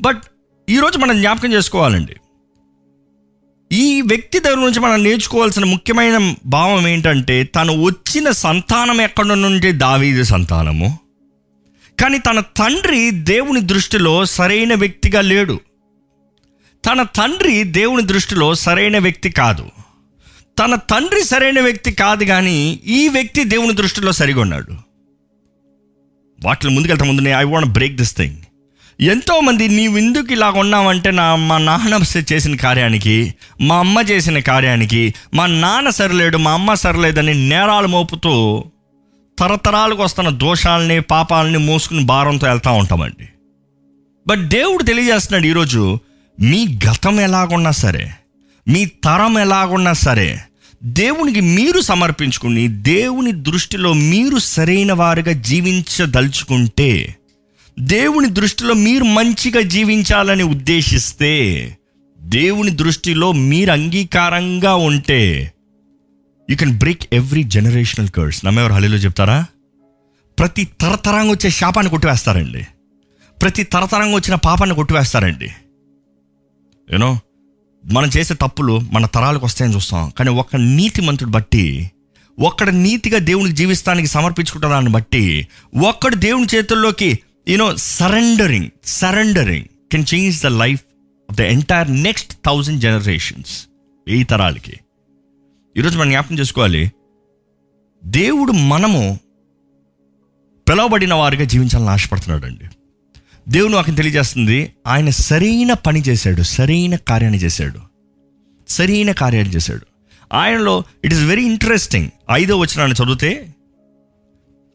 బట్ 0.00 0.22
ఈరోజు 0.68 0.98
మనం 0.98 1.16
జ్ఞాపకం 1.16 1.52
చేసుకోవాలండి. 1.52 2.16
ఈ 3.72 4.00
వ్యక్తి 4.00 4.38
దగ్గర 4.38 4.56
నుంచి 4.56 4.80
మనం 4.80 5.02
నేర్చుకోవాల్సిన 5.02 5.64
ముఖ్యమైన 5.64 6.34
భావం 6.46 6.88
ఏంటంటే 6.88 7.44
తను 7.44 7.82
వచ్చిన 7.82 8.30
సంతానం 8.30 9.00
ఎక్కడ 9.00 9.24
నుండి? 9.24 9.72
దావీది 9.72 10.24
సంతానము. 10.24 10.98
కానీ 12.00 12.18
తన 12.18 12.40
తండ్రి 12.40 13.10
దేవుని 13.10 13.60
దృష్టిలో 13.60 14.24
సరైన 14.24 14.74
వ్యక్తిగా 14.74 15.20
లేడు. 15.20 15.60
తన 16.86 17.02
తండ్రి 17.02 17.64
దేవుని 17.64 18.02
దృష్టిలో 18.02 18.54
సరైన 18.54 18.98
వ్యక్తి 18.98 19.30
కాదు. 19.30 19.70
తన 20.58 20.74
తండ్రి 20.74 21.24
సరైన 21.24 21.60
వ్యక్తి 21.60 21.92
కాదు 21.92 22.24
కానీ 22.24 22.80
ఈ 22.86 23.08
వ్యక్తి 23.08 23.44
దేవుని 23.44 23.72
దృష్టిలో 23.72 24.12
సరిగా 24.12 24.40
ఉన్నాడు 24.40 24.72
వాటిలో 26.44 26.72
ముందుకెళ్తా 26.72 27.04
ముందు 27.04 27.28
I 27.28 27.42
want 27.44 27.68
break 27.68 27.96
this 27.96 28.16
thing 28.16 28.36
ఎంతోమంది 29.00 29.68
నీవు 29.68 29.98
ఎందుకు 29.98 30.32
ఇలా 30.32 30.50
ఉన్నావంటే 30.50 31.10
నా 31.10 31.36
మా 31.36 31.58
నాన్న 31.58 32.00
చేసిన 32.32 32.56
కార్యానికి 32.56 33.34
మా 33.60 33.78
అమ్మ 33.78 34.00
చేసిన 34.00 34.38
కార్యానికి 34.38 35.14
మా 35.34 35.46
నాన్న 35.46 35.90
సరిలేడు 35.90 36.38
మా 36.38 36.52
అమ్మ 36.52 36.74
సరిలేదని 36.74 37.48
నేరాలు 37.48 37.86
మోపుతూ 37.86 38.64
తరతరాలకు 39.38 40.02
వస్తున్న 40.02 40.28
దోషాలని 40.28 41.00
పాపాలని 41.00 41.58
మోసుకుని 41.58 42.04
భారంతో 42.04 42.46
వెళ్తూ 42.46 42.72
ఉంటామండి. 42.72 43.28
బట్ 44.26 44.40
దేవుడు 44.40 44.82
తెలియజేస్తున్నాడు 44.82 45.46
ఈరోజు 45.46 45.98
మీ 46.40 46.78
గతం 46.90 47.20
ఎలాగున్నా 47.20 47.70
సరే 47.70 48.10
మీ 48.68 48.84
తరం 48.84 49.38
ఎలాగున్నా 49.38 49.92
సరే 49.92 50.40
దేవునికి 50.84 51.40
మీరు 51.40 51.80
సమర్పించుకుని 51.80 52.68
దేవుని 52.68 53.32
దృష్టిలో 53.32 53.92
మీరు 53.92 54.38
సరైన 54.38 54.92
వారుగా 54.92 55.32
జీవించదలుచుకుంటే 55.32 57.16
దేవుని 57.80 58.28
దృష్టిలో 58.28 58.74
మీరు 58.74 59.04
మంచిగా 59.04 59.60
జీవించాలని 59.60 60.42
ఉద్దేశిస్తే 60.42 61.64
దేవుని 62.20 62.70
దృష్టిలో 62.70 63.32
మీరు 63.32 63.72
అంగీకారంగా 63.72 64.74
ఉంటే 64.74 65.52
you 66.50 66.56
can 66.56 66.78
break 66.78 67.02
every 67.12 67.42
generational 67.42 68.08
curse 68.08 68.44
నమ్మేవారు 68.44 68.72
హలీలో 68.72 68.96
చెప్తారా? 68.96 69.46
ప్రతి 70.38 70.68
తరతరంగా 70.80 71.30
వచ్చే 71.30 71.50
శాపాన్ని 71.50 71.90
కొట్టివేస్తారండి. 71.90 72.66
ప్రతి 73.42 73.62
తరతరంగా 73.62 74.14
వచ్చిన 74.14 74.34
పాపాన్ని 74.34 74.76
కొట్టివేస్తారండి. 74.76 75.50
యూనో 76.92 77.18
మనం 77.90 78.10
చేసే 78.16 78.34
తప్పులు 78.34 78.80
మన 78.92 79.06
తరాలకు 79.06 79.46
వస్తాయని 79.46 79.74
చూస్తాం. 79.74 80.12
కానీ 80.18 80.30
ఒక్క 80.30 80.56
నీతి 80.56 81.00
మంతుడు 81.02 81.30
బట్టి 81.30 81.90
ఒక్కడ 82.38 82.68
నీతిగా 82.68 83.18
దేవునికి 83.18 83.56
జీవిస్తానికి 83.56 84.08
సమర్పించుకుంటున్న 84.08 84.74
దాన్ని 84.74 84.90
బట్టి 84.90 85.48
ఒక్కడు 85.74 86.16
దేవుని 86.16 86.46
చేతుల్లోకి 86.54 87.18
you know 87.48 87.76
surrendering 87.76 88.68
surrendering 88.84 89.64
can 89.92 90.04
change 90.14 90.42
the 90.42 90.46
life 90.46 90.80
of 91.30 91.36
the 91.36 91.40
entire 91.40 92.02
next 92.02 92.32
thousand 92.46 92.80
generations 92.80 93.66
ఈ 94.08 94.22
తరాలకి. 94.22 94.80
ఈరోజు 95.76 95.98
మనం 95.98 96.10
జ్ఞాపకం 96.10 96.38
చేసుకోవాలి 96.38 96.92
దేవుడు 98.04 98.52
మనము 98.52 99.18
పిలవబడిన 100.68 101.14
వారిగా 101.14 101.44
జీవించాలని 101.44 101.90
ఆశపడుతున్నాడు 101.90 102.46
అండి 102.46 102.64
దేవుడు 103.50 103.72
నాకు 103.72 103.90
తెలియజేస్తుంది 103.90 104.72
ఆయన 104.86 105.10
సరైన 105.10 105.72
పని 105.72 106.00
చేశాడు 106.00 106.42
సరైన 106.42 106.96
కార్యాన్ని 106.96 107.38
చేశాడు. 107.38 107.80
సరైన 108.68 109.12
కార్యాన్ని 109.12 109.54
చేశాడు. 109.54 109.86
ఆయనలో 110.32 110.82
ఇట్ 111.04 111.14
ఈస్ 111.14 111.22
వెరీ 111.22 111.44
ఇంట్రెస్టింగ్ 111.44 112.10
ఐదో 112.32 112.58
వచనాన్ని 112.58 113.04
చదివితే 113.04 113.54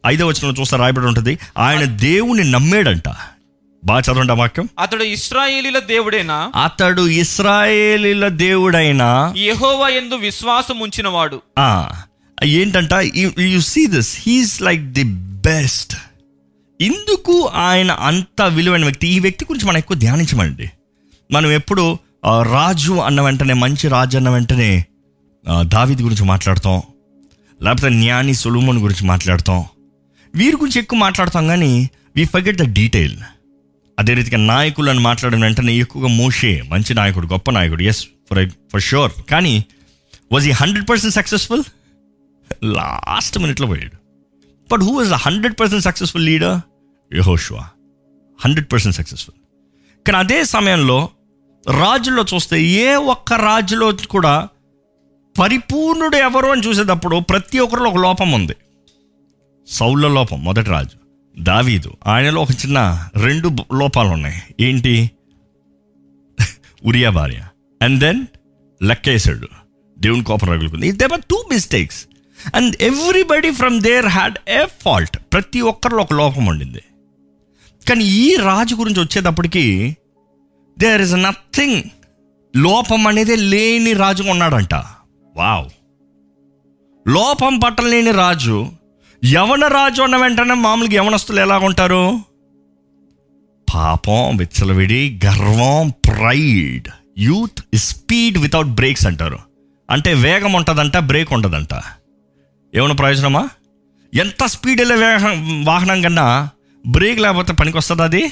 ఐదో 0.06 0.28
వచనంలో 0.28 0.62
చూస్తే 0.62 0.78
రాయబడి 0.78 1.06
ఉంటుంది 1.06 1.40
ఆయన 1.58 1.84
దేవుని 1.84 2.52
నమ్మాడంట. 2.52 3.10
బాగా 3.86 4.00
చదవండి 4.00 4.34
వాక్యం. 4.34 4.70
అతడు 4.80 5.04
ఇస్రాయేలీల 5.04 5.80
దేవుడేనా? 5.80 6.52
అతడు 6.64 7.08
ఇస్రాయేలీల 7.08 8.28
దేవుడైన? 8.28 9.34
యెహోవా 9.38 9.88
ఎందు 9.88 10.16
విశ్వాసం 10.16 10.80
ఉంచినవాడు. 10.80 11.42
ఏంటంట 12.44 12.94
you 13.40 13.60
see 13.60 13.86
this 13.86 14.18
he's 14.28 14.62
like 14.62 14.82
the 14.82 15.04
best 15.48 15.98
ఇందుకు 16.82 17.36
ఆయన 17.48 17.92
అంత 17.92 18.42
విలువైన 18.42 18.84
వ్యక్తి. 18.84 19.08
ఈ 19.08 19.20
వ్యక్తి 19.20 19.46
గురించి 19.46 19.66
మనం 19.68 19.78
ఎక్కువ 19.78 19.98
ధ్యానించమండి. 19.98 20.68
మనం 21.32 21.50
ఎప్పుడు 21.52 21.98
రాజు 22.54 22.94
అన్న 22.94 23.22
వెంటనే 23.22 23.54
మంచి 23.54 23.88
రాజు 23.88 24.18
అన్న 24.18 24.30
వెంటనే 24.30 24.86
దావిద్ 25.62 26.02
గురించి 26.02 26.26
మాట్లాడతాం. 26.26 26.82
లేకపోతే 27.62 27.90
న్యాని 27.90 28.34
సులుమన్ 28.34 28.80
గురించి 28.80 29.06
మాట్లాడతాం. 29.08 29.64
వీరి 30.36 30.56
గురించి 30.56 30.80
ఎక్కువ 30.82 31.00
మాట్లాడతాం 31.00 31.48
కానీ 31.48 31.90
వీ 32.16 32.26
ఫర్గెట్ 32.26 32.58
ద 32.58 32.74
డీటెయిల్ 32.74 33.18
అదే 34.00 34.14
రీతిగా 34.14 34.38
నాయకులను 34.38 35.00
మాట్లాడిన 35.00 35.44
వెంటనే 35.44 35.74
ఎక్కువగా 35.76 36.08
మోషే 36.08 36.62
మంచి 36.68 36.94
నాయకుడు 36.94 37.28
గొప్ప 37.28 37.52
నాయకుడు. 37.52 37.84
ఎస్ 37.84 38.02
ఫర్ 38.30 38.50
ఫర్ 38.72 38.82
షూర్ 38.82 39.12
కానీ 39.32 39.66
వాజ్ 40.32 40.48
ఈ 40.48 40.52
హండ్రెడ్ 40.52 40.90
పర్సెంట్ 40.90 41.16
సక్సెస్ఫుల్ 41.16 41.64
లాస్ట్ 42.64 43.40
మినిట్లో 43.40 43.68
పోయాడు. 43.68 43.98
But 44.72 44.82
who 44.82 44.98
was 44.98 45.10
the 45.10 45.14
hundred 45.14 45.60
percent 45.60 45.84
successful 45.84 46.26
leader 46.26 46.60
యహోషువా 47.16 47.70
హండ్రెడ్ 48.46 48.72
పర్సెంట్ 48.72 48.98
సక్సెస్ఫుల్ 48.98 49.40
కానీ 50.06 50.18
అదే 50.18 50.44
సమయంలో 50.44 51.10
రాజుల్లో 51.70 52.26
చూస్తే 52.34 52.62
ఏ 52.62 52.96
ఒక్క 52.96 53.34
రాజులో 53.34 53.94
కూడా 54.10 54.48
పరిపూర్ణుడు 55.40 56.16
ఎవరు 56.16 56.48
అని 56.48 56.62
చూసేటప్పుడు 56.62 57.20
ప్రతి 57.20 57.60
ఒక్కరిలో 57.60 57.90
ఒక 57.90 57.98
లోపం 57.98 58.32
ఉంది. 58.32 58.54
సౌళ్ళ 59.68 60.08
లోపం 60.08 60.44
మొదటి 60.44 60.70
రాజు. 60.70 60.98
దావీదు. 61.42 61.92
ఆయనలో 62.08 62.42
ఒక 62.42 62.52
చిన్న 62.52 63.10
రెండు 63.16 63.48
లోపాలు 63.74 64.10
ఉన్నాయి 64.10 64.42
ఏంటి? 64.60 65.12
ఉరియా 66.86 67.10
భార్య. 67.10 67.42
అండ్ 67.82 68.00
దెన్ 68.00 68.26
లెక్కేశాడు 68.84 69.48
దేవుని 70.00 70.24
కోపం 70.24 70.50
రగులుకుంది. 70.50 70.92
There were 70.92 71.22
two 71.30 71.46
mistakes 71.52 72.06
and 72.56 72.76
everybody 72.82 73.52
from 73.52 73.82
there 73.82 74.06
had 74.06 74.38
a 74.50 74.66
fault 74.82 75.18
ప్రతి 75.34 75.62
ఒక్కరిలో 75.62 76.02
ఒక 76.02 76.14
లోపం 76.14 76.46
ఉండింది. 76.46 76.84
కానీ 77.90 78.04
ఈ 78.04 78.36
రాజు 78.36 78.76
గురించి 78.76 79.02
వచ్చేటప్పటికి 79.02 79.98
దేర్ 80.80 81.02
ఇస్ 81.02 81.14
నథింగ్ 81.14 81.84
లోపం 82.56 83.08
అనేది 83.08 83.36
లేని 83.36 83.94
రాజుగా 83.94 84.32
ఉన్నాడంట. 84.32 84.74
వావ్ 85.36 85.70
లోపం 87.08 87.60
పట్టలేని 87.60 88.12
రాజు 88.12 88.72
యవన 89.26 89.68
రాజు 89.68 90.02
అన్న 90.02 90.18
వెంటనే 90.18 90.54
మామూలుగా 90.54 90.94
యవనస్తులు 90.94 91.40
ఎలా 91.40 91.58
ఉంటారు? 91.58 92.20
పాపం 93.74 94.38
విచ్చలవిడి 94.38 95.20
గర్వం 95.26 95.90
pride 95.90 96.88
youth 97.18 97.76
speed 97.76 98.38
without 98.38 98.68
brakes 98.68 99.08
అంటారు. 99.08 99.40
అంటే 99.90 100.14
వేగం 100.14 100.54
ఉంటుందంట 100.54 100.98
బ్రేక్ 100.98 101.34
ఉండదంట. 101.34 101.74
ఏమైనా 102.76 102.94
ప్రయోజనమా? 102.94 103.50
ఎంత 104.14 104.46
స్పీడ్ 104.46 104.82
వెళ్ళే 104.82 105.18
వాహనం 105.64 106.02
కన్నా 106.02 106.50
బ్రేక్ 106.88 107.20
లేకపోతే 107.20 107.54
పనికి 107.54 107.78
వస్తుంది 107.78 108.02
అది? 108.02 108.24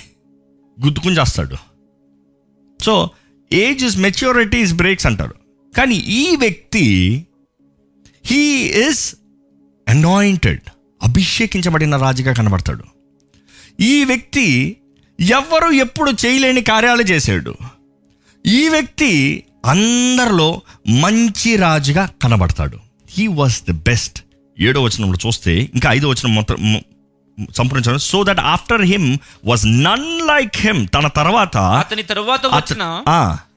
గుద్దుకుని 0.86 1.18
చేస్తాడు. 1.20 1.56
So 2.84 3.10
age 3.54 3.84
is 3.84 3.98
maturity 3.98 4.58
is 4.58 4.74
brakes 4.74 5.06
అంటారు. 5.06 5.36
కానీ 5.78 5.96
ఈ 5.96 6.36
వ్యక్తి 6.36 6.86
హీ 8.26 8.42
ఇస్ 8.88 9.16
అనాయింటెడ్ 9.88 10.62
అభిషేకించబడిన 11.04 11.98
రాజుగా 11.98 12.34
కనబడతాడు. 12.34 12.84
ఈ 13.80 14.06
వ్యక్తి 14.06 14.78
ఎవ్వరు 15.20 15.70
ఎప్పుడు 15.70 16.12
చేయలేని 16.26 16.62
కార్యాలు 16.62 17.02
చేశాడు 17.02 17.56
ఈ 18.46 18.70
వ్యక్తి 18.70 19.44
అందరిలో 19.66 20.62
మంచి 20.88 21.56
రాజుగా 21.56 22.10
కనబడతాడు. 22.24 22.78
హీ 23.10 23.28
వాస్ 23.28 23.62
ది 23.62 23.72
బెస్ట్ 23.72 24.24
ఏడో 24.62 24.82
వచనంలో 24.84 25.18
చూస్తే 25.28 25.70
ఇంకా 25.74 25.94
ఐదో 25.94 26.10
వచనం 26.10 26.36
మొత్తం 26.36 26.82
సంప్రదించాడు 27.58 27.98
so 27.98 28.24
that 28.24 28.40
after 28.40 28.82
him 28.82 29.18
was 29.46 29.84
none 29.84 30.28
like 30.28 30.58
him 30.58 30.88
తన 30.94 31.08
తర్వాత 31.08 31.58
అతని 31.58 32.04
తరువాత 32.04 32.46
వచ్చిన 32.46 32.84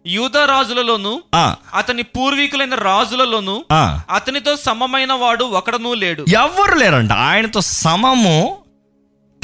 యూద 0.07 0.37
రాజులలోను 0.37 1.23
అతని 1.75 2.03
పూర్వీకులైన 2.03 2.75
రాజులలోను. 2.75 3.65
అతనితో 4.15 4.57
సమమైన 4.57 5.13
వాడు 5.13 5.45
ఒకడనూ 5.45 5.95
లేడు. 5.95 6.25
ఎవ్వరు 6.29 6.79
లేరంట? 6.79 7.13
ఆయనతో 7.13 7.61
సమము 7.61 8.57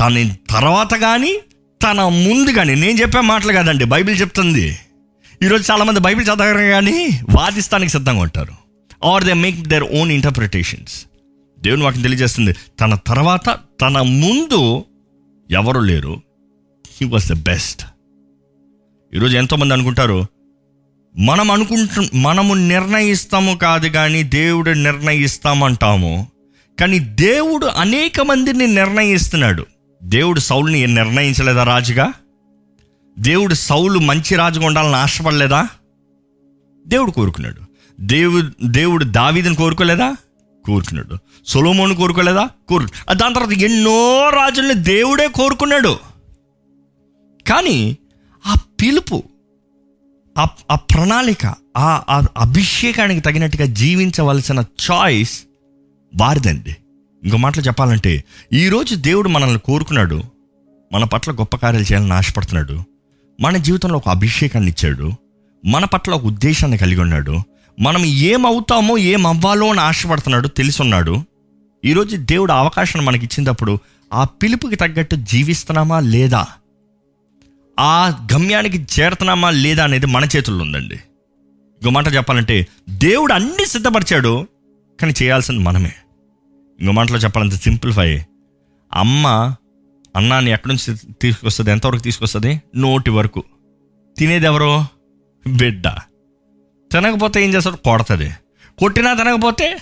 తన 0.00 0.34
తర్వాత 0.50 0.94
కానీ 0.94 1.32
తన 1.82 2.00
ముందు 2.02 2.50
కానీ 2.50 2.74
నేను 2.74 2.98
చెప్పే 3.00 3.20
మాటలు 3.20 3.52
కాదండి 3.52 3.84
బైబిల్ 3.84 4.20
చెప్తుంది. 4.20 4.78
ఈరోజు 5.42 5.72
చాలామంది 5.72 6.00
బైబిల్ 6.00 6.26
చదవరు 6.26 6.64
కానీ 6.74 7.20
వాదిస్తానికి 7.30 7.92
సిద్ధంగా 7.92 8.22
ఉంటారు. 8.22 8.52
Are 9.06 9.24
they 9.24 9.34
make 9.34 9.60
their 9.68 9.84
own 9.84 10.12
interpretations 10.12 10.94
దేవుని 11.62 11.82
వాటిని 11.82 12.02
తెలియజేస్తుంది. 12.02 12.52
తన 12.80 12.94
తర్వాత 12.94 13.58
తన 13.80 14.00
ముందు 14.00 14.84
ఎవరు 15.50 15.80
లేరు. 15.80 16.20
హీ 17.00 17.06
వాస్ 17.08 17.32
ద 17.32 17.34
బెస్ట్ 17.34 17.86
ఈరోజు 19.14 19.36
ఎంతోమంది 19.36 19.74
అనుకుంటారు 19.74 20.26
మనం 21.18 21.50
అనుకుంటు 21.50 22.16
మనము 22.16 22.54
నిర్ణయిస్తాము 22.54 23.56
కాదు 23.56 23.88
కానీ 23.88 24.22
దేవుడు 24.22 24.70
నిర్ణయిస్తామంటాము. 24.70 26.26
కానీ 26.80 26.98
దేవుడు 26.98 27.66
అనేక 27.66 28.20
మందిని 28.20 28.66
నిర్ణయిస్తున్నాడు. 28.66 29.66
దేవుడు 30.02 30.40
సౌల్ని 30.40 30.86
నిర్ణయించలేదా 30.86 31.64
రాజుగా? 31.64 32.12
దేవుడు 33.18 33.54
సౌలు 33.54 33.98
మంచి 33.98 34.36
రాజుగా 34.36 34.66
ఉండాలని 34.66 34.96
ఆశపడలేదా? 34.96 35.68
దేవుడు 36.86 37.10
కోరుకున్నాడు. 37.10 37.60
దేవుడు 38.00 38.50
దేవుడు 38.64 39.04
దావీదని 39.04 39.54
కోరుకోలేదా? 39.54 40.16
కోరుకున్నాడు. 40.66 41.16
సొలోమోను 41.46 41.94
కోరుకోలేదా? 41.94 42.48
కోరు 42.68 42.88
దాని 43.12 43.34
తర్వాత 43.34 43.52
ఎన్నో 43.52 44.30
రాజుల్ని 44.30 44.74
దేవుడే 44.74 45.28
కోరుకున్నాడు. 45.28 45.98
కానీ 47.46 47.96
ఆ 48.46 48.54
పిలుపు 48.82 49.22
ఆ 50.38 50.74
ప్రణాళిక 50.74 51.46
ఆ 51.76 52.04
ఆ 52.08 52.26
అభిషేకానికి 52.36 53.20
తగినట్టుగా 53.20 53.64
జీవించవలసిన 53.64 54.64
చాయిస్ 54.90 55.42
వారిదండి. 56.16 56.76
ఇంకో 57.24 57.36
మాటలు 57.36 57.62
చెప్పాలంటే 57.62 58.24
ఈరోజు 58.52 58.94
దేవుడు 58.94 59.28
మనల్ని 59.28 59.58
కోరుకున్నాడు 59.58 60.22
మన 60.92 61.04
పట్ల 61.04 61.32
గొప్ప 61.32 61.56
కార్యాలు 61.56 61.84
చేయాలని 61.84 62.12
ఆశపడుతున్నాడు 62.12 62.82
మన 63.40 63.56
జీవితంలో 63.56 63.96
ఒక 63.96 64.08
అభిషేకాన్ని 64.08 64.70
ఇచ్చాడు 64.70 65.12
మన 65.64 65.84
పట్ల 65.84 66.12
ఒక 66.12 66.24
ఉద్దేశాన్ని 66.24 66.78
కలిగి 66.78 67.00
ఉన్నాడు 67.00 67.42
మనం 67.80 68.04
ఏమవుతామో 68.04 68.98
ఏం 68.98 69.26
అవ్వాలో 69.26 69.70
అని 69.70 69.80
ఆశపడుతున్నాడు 69.80 70.48
తెలుసున్నాడు. 70.48 71.24
ఈరోజు 71.84 72.16
దేవుడు 72.16 72.52
అవకాశం 72.52 73.04
మనకి 73.04 73.24
ఇచ్చినప్పుడు 73.24 73.78
ఆ 74.12 74.24
పిలుపుకి 74.24 74.76
తగ్గట్టు 74.76 75.16
జీవిస్తున్నామా 75.16 76.00
లేదా? 76.00 76.46
ఆ 77.80 78.26
గమ్యానికి 78.32 78.86
చేరుతున్నామా 79.00 79.50
లేదా 79.50 79.84
అనేది 79.84 80.06
మన 80.06 80.28
చేతుల్లో 80.36 80.64
ఉందండి. 80.64 80.94
ఇంకో 80.94 81.90
మాట 81.90 82.14
చెప్పాలంటే 82.14 82.66
దేవుడు 82.88 83.32
అన్ని 83.32 83.66
సిద్ధపరిచాడు 83.66 84.46
కానీ 85.00 85.14
చేయాల్సింది 85.22 85.60
మనమే. 85.60 85.92
ఇంకో 86.80 86.92
మాటలో 86.92 87.18
చెప్పాలంటే 87.18 87.56
సింప్లిఫై. 87.56 88.24
అమ్మ 88.92 89.54
అన్నాన్ని 90.16 90.50
ఎక్కడి 90.50 90.74
నుంచి 90.74 91.14
తీసుకొస్తుంది 91.22 91.70
ఎంతవరకు 91.70 92.02
తీసుకొస్తుంది? 92.02 92.62
నోటి 92.76 93.10
వరకు. 93.10 93.44
తినేది 94.18 94.46
ఎవరో 94.46 94.86
బిడ్డ. 95.48 95.88
తినకపోతే 96.92 97.44
ఏం 97.44 97.54
చేస్తాడు? 97.54 97.76
కొడతది. 97.76 98.30
కొట్టినా 98.78 99.14
తినకపోతే 99.14 99.78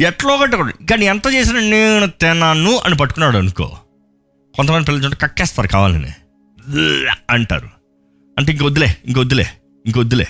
ఎట్లో 0.00 0.34
ఒకటి 0.34 0.56
కానీ 0.86 1.06
ఎంత 1.06 1.22
చేసినా 1.34 1.60
నేను 1.60 2.06
తిన్నాను 2.06 2.76
అని 2.76 2.96
పట్టుకున్నాడు 2.96 3.38
అనుకో. 3.38 3.76
కొంతమంది 4.56 4.84
పిల్లలు 4.84 5.04
చూడండి 5.04 5.16
కక్కేస్తారు 5.16 5.68
కావాలని. 5.68 6.12
అంటారు. 7.30 7.68
అంటే 8.38 8.52
ఇంక 8.52 8.62
ఇంకొద్దులే 9.06 9.50
ఇంకొద్దులే 9.86 10.26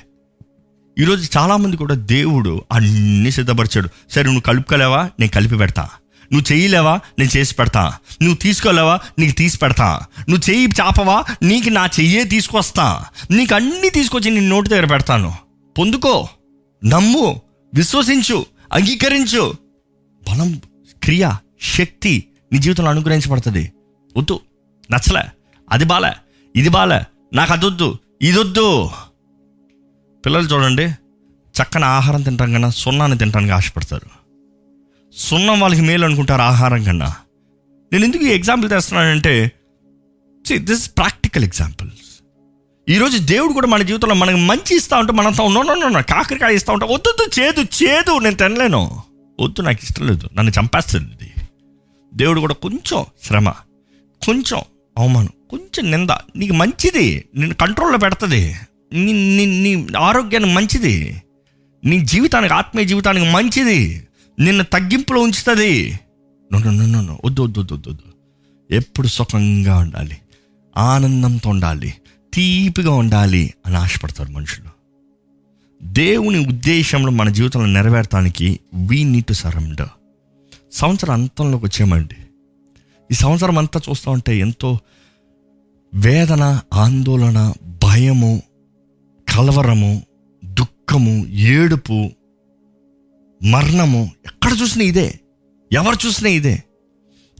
ఈరోజు 0.99 1.39
చాలామంది 1.39 1.77
కూడా 1.77 1.95
దేవుడు 1.95 2.65
అన్నీ 2.73 3.31
సిద్ధపరిచాడు. 3.31 3.89
సరే 4.11 4.23
నువ్వు 4.23 4.41
కలుపుకోలేవా? 4.41 5.11
నేను 5.21 5.33
కలిపి 5.33 5.59
పెడతా. 5.59 5.89
నువ్వు 6.33 6.53
చేయలేవా? 6.53 7.01
నేను 7.19 7.37
చేసి 7.37 7.55
పెడతా. 7.55 7.95
నువ్వు 8.23 8.37
తీసుకోలేవా? 8.37 9.01
నీకు 9.19 9.37
తీసి 9.37 9.59
పెడతా. 9.59 10.01
నువ్వు 10.29 10.51
చెయ్యి 10.51 10.69
చాపవా? 10.81 11.25
నీకు 11.43 11.69
నా 11.69 11.87
చెయ్యే 11.87 12.25
తీసుకొస్తా. 12.25 13.05
నీకు 13.31 13.55
అన్నీ 13.55 13.91
తీసుకొచ్చి 13.91 14.31
నేను 14.31 14.49
నోటి 14.49 14.69
దగ్గర 14.69 14.87
పెడతాను. 14.87 15.46
పొందుకో. 15.79 16.29
నమ్ము 16.85 17.41
విశ్వసించు 17.75 18.47
అంగీకరించు. 18.73 19.55
బలం 20.29 20.61
క్రియ 21.03 21.31
శక్తి 21.63 22.25
నీ 22.53 22.59
జీవితంలో 22.59 22.91
అనుగ్రహించబడుతుంది. 22.91 23.73
వద్దు 24.17 24.41
నచ్చలే. 24.91 25.23
అది 25.73 25.85
బాలే 25.85 26.13
ఇది 26.57 26.69
బాలే 26.69 27.01
నాకు 27.35 27.53
అదొద్దు 27.53 27.99
ఇదొద్దు. 28.23 28.91
పిల్లలు 30.27 30.47
చూడండి 30.47 30.87
చక్కని 31.57 31.85
ఆహారం 31.85 32.23
తింటాం 32.23 32.53
కన్నా 32.53 32.71
సున్నాన్ని 32.71 33.19
తినడానికి 33.19 33.53
ఆశపడతారు. 33.53 34.09
సున్నం 35.17 35.61
వాళ్ళకి 35.61 35.83
మేలు 35.83 36.05
అనుకుంటారు 36.05 36.43
ఆహారం 36.43 36.85
కన్నా. 36.85 37.15
నేను 37.93 38.05
ఎందుకు 38.05 38.23
ఈ 38.23 38.29
ఎగ్జాంపుల్ 38.29 38.71
తెస్తున్నానంటే 38.71 39.53
దిస్ 40.57 40.91
ప్రాక్టికల్ 40.97 41.45
ఎగ్జాంపుల్స్ 41.45 42.06
ఈరోజు 42.89 43.19
దేవుడు 43.19 43.53
కూడా 43.53 43.67
మన 43.67 43.83
జీవితంలో 43.83 44.15
మనకు 44.15 44.37
మంచి 44.37 44.77
ఇస్తా 44.77 44.99
ఉంటే 44.99 45.13
మనంతా 45.13 45.49
నో 45.49 46.03
కాకరకాయ 46.03 46.55
ఇస్తా 46.55 46.73
ఉంటా 46.73 46.87
వద్దు 46.87 47.41
చేదు 47.41 47.61
చేదు 47.61 48.19
నేను 48.19 48.37
తినలేను. 48.37 49.03
వద్దు 49.41 49.63
నాకు 49.63 49.79
ఇష్టం 49.83 50.07
లేదు. 50.07 50.29
నన్ను 50.35 50.53
చంపేస్తుంది 50.61 51.09
ఇది. 51.09 51.33
దేవుడు 52.15 52.41
కూడా 52.41 52.55
కొంచెం 52.55 53.05
శ్రమ 53.23 53.51
కొంచెం 54.27 54.61
అవమానం 54.99 55.29
కొంచెం 55.51 55.91
నింద. 55.91 56.11
నీకు 56.37 56.53
మంచిది 56.53 57.25
నేను 57.35 57.55
కంట్రోల్లో 57.55 57.99
పెడుతుంది. 57.99 58.57
నీ 58.93 59.13
నీ 59.13 59.47
నీ 59.47 59.87
ఆరోగ్యానికి 59.99 60.53
మంచిది. 60.53 61.23
నీ 61.85 62.01
జీవితానికి 62.01 62.55
ఆత్మీయ 62.55 62.87
జీవితానికి 62.87 63.31
మంచిది. 63.31 64.07
నిన్ను 64.39 64.65
తగ్గింపులో 64.65 65.21
ఉంచుతుంది. 65.21 66.01
వద్దు 66.55 67.43
వద్దు 67.43 67.43
వద్దు 67.43 67.61
వద్దు 67.61 67.91
వద్దు. 67.91 68.13
ఎప్పుడు 68.75 69.07
సుఖంగా 69.07 69.77
ఉండాలి 69.79 70.17
ఆనందంతో 70.77 71.51
ఉండాలి 71.51 71.95
తీపిగా 72.37 72.91
ఉండాలి 72.91 73.55
అని 73.67 73.77
ఆశపడతారు 73.77 74.31
మనుషులు. 74.31 74.69
దేవుని 75.83 76.47
ఉద్దేశంలో 76.47 77.11
మన 77.11 77.29
జీవితంలో 77.29 77.67
నెరవేరటానికి 77.67 78.61
వీ 78.75 79.05
నీడ్ 79.05 79.27
టు 79.27 79.33
సరెండర్ 79.33 79.89
సంవత్సరం 80.73 81.11
అంతంలోకి 81.11 81.65
వచ్చామండి 81.65 82.15
ఈ 83.11 83.15
సంవత్సరం 83.15 83.59
అంతా 83.59 83.81
చూస్తూ 83.91 84.11
ఉంటే 84.11 84.39
ఎంతో 84.39 84.79
వేదన 85.95 86.61
ఆందోళన 86.75 87.53
భయము 87.85 88.43
కలవరము 89.35 90.03
దుఃఖము 90.45 91.27
ఏడుపు 91.27 92.11
మరణము 93.43 94.11
ఎక్కడ 94.27 94.53
చూసినా 94.63 94.85
ఇదే. 94.85 95.21
ఎవరు 95.73 96.07
చూసినా 96.07 96.31
ఇదే. 96.31 96.63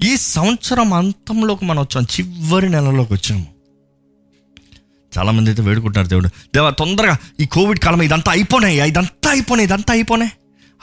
ఈ 0.05 0.17
సంవత్సరం 0.17 0.93
అంతంలోకి 0.93 1.65
మనం 1.65 1.83
వచ్చాం. 1.83 2.05
చివరి 2.05 2.69
నెలలోకి 2.69 3.13
వచ్చాము. 3.13 3.56
చాలామంది 5.17 5.51
అయితే 5.51 5.63
వేడుకుంటున్నారు 5.63 6.09
దేవుడు. 6.09 6.29
దేవా 6.29 6.71
తొందరగా 6.71 7.17
ఈ 7.41 7.47
కోవిడ్ 7.47 7.79
కాలం 7.79 8.03
ఇదంతా 8.03 8.33
అయిపోయినాయి 8.33 8.89
ఇదంతా 8.89 9.31
అయిపోయినాయి 9.31 9.67
ఇదంతా 9.67 9.93
అయిపోయినాయి 9.95 10.33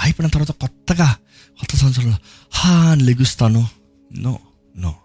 అయిపోయిన 0.01 0.29
తర్వాత 0.29 0.51
కొత్తగా 0.51 1.15
కొత్త 1.59 1.75
సంవత్సరంలో 1.75 2.17
హా 2.51 2.91
అని 2.91 3.03
లెగుస్తాను. 3.03 3.67
No 4.13 4.39
no. 4.77 4.95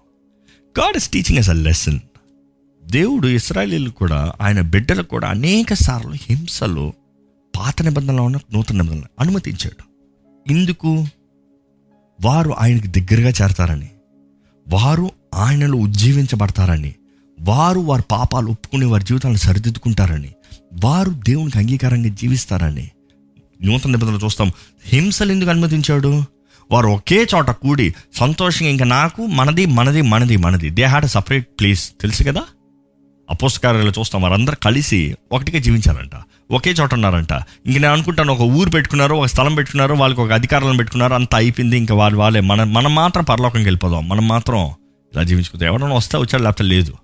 God 0.79 0.97
is 0.97 1.09
teaching 1.09 1.38
us 1.38 1.51
a 1.51 1.53
lesson 1.53 2.01
దేవుడు 2.85 3.27
ఇస్రాయలీలు 3.29 3.91
కూడా 3.91 4.33
ఆయన 4.41 4.61
బిడ్డలకు 4.61 5.09
కూడా 5.09 5.29
అనేక 5.29 5.75
సార్లు 5.75 6.14
హింసలు 6.23 6.93
పాత 7.57 7.83
నిబంధనలో 7.83 8.23
ఉన్న 8.23 8.38
నూతన 8.53 8.75
నిబంధనలు 8.75 9.09
అనుమతించాడు. 9.21 9.83
ఇందుకు 10.51 11.07
వారు 12.25 12.51
ఆయనకు 12.51 12.87
దగ్గరగా 12.87 13.29
చేరతారని 13.29 13.88
వారు 14.69 15.11
ఆయనలో 15.35 15.79
ఉజ్జీవించబడతారని 15.79 16.95
వారు 17.40 17.81
వారి 17.81 18.03
పాపాలు 18.11 18.46
ఒప్పుకుని 18.46 18.85
వారి 18.85 19.05
జీవితాలను 19.05 19.37
సరిదిద్దుకుంటారని 19.37 20.33
వారు 20.85 21.11
దేవునికి 21.11 21.59
అంగీకారంగా 21.59 22.09
జీవిస్తారని 22.09 22.90
నూతన 23.64 23.90
నిబంధనలు 23.90 24.18
చూస్తాం. 24.24 24.53
హింసలు 24.87 25.33
ఎందుకు 25.33 25.51
అనుమతించాడు? 25.51 26.22
వారు 26.70 26.88
ఒకే 26.88 27.27
చోట 27.35 27.51
కూడి 27.51 27.94
సంతోషంగా 28.14 28.70
ఇంకా 28.70 28.85
నాకు 28.85 29.27
మనది 29.27 29.66
మనది 29.66 30.03
మనది 30.03 30.37
మనది. 30.37 30.70
దే 30.70 30.85
హ్యాడ్ 30.85 31.07
సపరేట్ 31.07 31.46
ప్లేస్ 31.61 31.90
తెలుసు 32.01 32.24
కదా? 32.24 32.42
అపోస్తకార్యాలు 33.31 33.92
చూస్తాం. 33.98 34.22
వారందరూ 34.22 34.57
కలిసి 34.62 35.16
ఒకటిగా 35.33 35.59
జీవించారంట. 35.59 36.11
ఒకే 36.51 36.70
చోట 36.70 36.94
ఉన్నారంట. 36.94 37.33
ఇంక 37.66 37.77
నేను 37.77 37.92
అనుకుంటాను 37.92 38.33
ఒక 38.33 38.40
ఊరు 38.40 38.70
పెట్టుకున్నారు 38.70 39.14
ఒక 39.14 39.27
స్థలం 39.27 39.55
పెట్టుకున్నారు 39.55 39.94
వాళ్ళకి 39.94 40.20
ఒక 40.20 40.33
అధికారాలను 40.33 40.77
పెట్టుకున్నారు 40.77 41.14
అంత 41.14 41.35
అయిపోయింది. 41.35 41.79
ఇంకా 41.79 41.94
వాళ్ళు 41.94 42.18
వాళ్ళే. 42.18 42.40
మన 42.40 42.64
మనం 42.64 42.94
మాత్రం 42.94 43.24
పరలోకంకి 43.24 43.64
వెళ్ళిపోదాం. 43.64 44.09
మనం 44.09 44.29
మాత్రం 44.29 44.59
ఇలా 45.14 45.22
జీవించుకుందాం. 45.22 45.68
ఎవరైనా 45.68 45.94
వస్తే 45.94 46.18
వచ్చాడు 46.18 46.42
లేకపోతే 46.42 46.64
లేదు. 46.64 46.94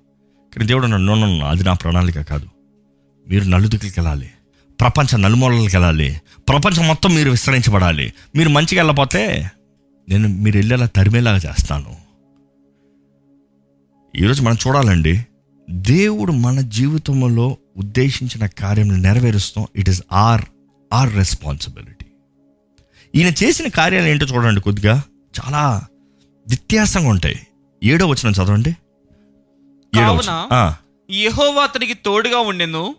కానీ 0.57 0.67
దేవుడు 0.67 0.85
అన్నాడు, 0.85 1.03
నో 1.03 1.47
అది 1.47 1.65
నా 1.65 1.73
ప్రణాళిక 1.73 2.21
కాదు. 2.21 2.47
మీరు 3.29 3.45
నలుదికులకి 3.45 4.01
వెళ్ళాలి. 4.01 4.31
ప్రపంచ 4.81 5.17
నలుమూలలకు 5.17 5.63
వెళ్ళాలి. 5.63 6.21
ప్రపంచం 6.49 6.87
మొత్తం 6.87 7.15
మీరు 7.15 7.31
విస్తరించబడాలి. 7.31 8.13
మీరు 8.37 8.49
మంచిగా 8.49 8.83
వెళ్ళకపోతే 8.83 9.51
నేను 10.09 10.29
మీరు 10.29 10.57
వెళ్ళేలా 10.57 10.87
తరిమేలాగా 10.87 11.37
చేస్తాను. 11.37 11.97
ఈరోజు 14.17 14.43
మనం 14.43 14.57
చూడాలండి 14.67 15.27
దేవుడు 15.71 16.33
మన 16.33 16.61
జీవితంలో 16.61 17.57
ఉద్దేశించిన 17.77 18.47
కార్యం 18.47 19.03
నెరవేరుస్తాం. 19.03 19.67
It 19.77 19.89
is 19.89 20.03
our 20.13 20.43
our 20.93 21.15
responsibility 21.15 22.07
ఈయన 23.15 23.33
చేసిన 23.45 23.69
కార్యాలు 23.69 24.07
ఏంటో 24.07 24.27
చూడండి 24.27 24.61
కొద్దిగా 24.61 25.03
చాలా 25.41 25.83
వ్యత్యాసంగా 26.49 27.09
ఉంటాయి. 27.09 27.41
ఏడో 27.85 28.07
వచ్చిన 28.07 28.33
చదవండి. 28.33 28.77
కావున 29.95 30.75
యెహోవా 31.11 31.63
అతనికి 31.63 31.95
తోడుగా 31.95 32.39
ఉండెను. 32.39 32.95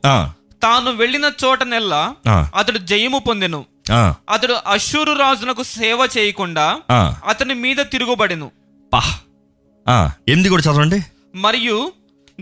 తాను 0.63 0.91
వెళ్ళిన 0.91 1.31
చోటనెల్లా 1.45 2.15
అతడు 2.55 2.77
జయము 2.77 3.19
పొందెను. 3.19 3.65
అతడు 4.29 4.55
అశ్షూరు 4.67 5.13
రాజునకు 5.13 5.63
సేవ 5.63 6.07
చేయకుండా. 6.17 6.79
అతని 7.27 7.53
మీద 7.53 7.77
తిరుగుబడెను. 7.77 8.51
ఎనిమిది 10.27 10.49
కూడా 10.49 10.61
చదవండి. 10.61 10.99
మరియు 11.35 11.91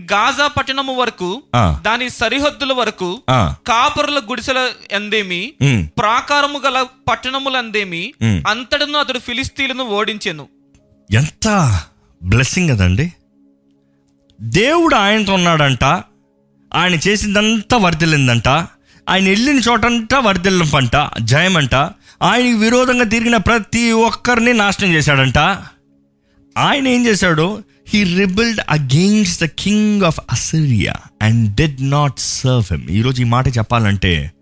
గాజా 0.00 0.46
పట్టణము 0.46 0.94
వరకు 0.96 1.42
దాని 1.82 2.10
సరిహద్దుల 2.10 2.72
వరకు 2.72 3.22
కాపరుల 3.66 4.18
గుడిసెల 4.18 4.58
ఉమ్, 5.62 5.88
ప్రాకారము 5.98 6.58
గల 6.58 6.86
పట్టణములందేమి. 7.10 8.14
అంతటను 8.48 8.98
అతడు 8.98 9.18
ఫిలిస్తీన్లను 9.18 9.84
ఓడించెను. 9.84 10.48
ఎంత 11.10 11.48
బ్లెస్సింగ్ 12.22 12.70
కదండి. 12.70 13.12
దేవుడు 14.40 14.94
ఆయనతో 14.94 15.34
ఉన్నాడంట. 15.34 15.84
ఆయన 16.74 16.94
చేసిందంతా 17.08 17.76
వర్ధిల్లిందంట. 17.76 18.48
ఆయన 19.08 19.28
వెళ్ళిన 19.28 19.58
చోటంతా 19.58 20.18
వర్ధిల్లంపంట 20.18 20.90
జయమంట. 21.22 21.74
ఆయనకి 22.22 22.52
విరోధంగా 22.52 23.04
తిరిగిన 23.04 23.36
ప్రతి 23.36 23.92
ఒక్కరిని 23.92 24.52
నాశనం 24.52 24.92
చేశాడంట. 24.92 25.38
ఆయన 26.58 26.88
ఏం 26.88 27.06
చేశాడు? 27.06 27.62
He 27.88 28.04
rebelled 28.04 28.60
against 28.68 29.44
the 29.44 29.46
king 29.46 30.02
of 30.02 30.20
Assyria 30.30 30.94
and 31.22 31.54
did 31.54 31.90
not 31.90 32.18
serve 32.18 32.64
him 32.70 32.90
ఈరోజు 32.90 33.20
ఈ 33.20 33.24
మాట 33.24 33.48
చెప్పాలంటే 33.48 34.32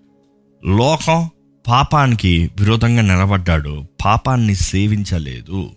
లోకం 0.67 1.31
పాపానికి 1.67 2.51
విరోధంగా 2.59 3.03
నిలబడ్డాడు. 3.03 3.85
పాపాన్ని 4.05 4.55
సేవించలేదు. 4.55 5.71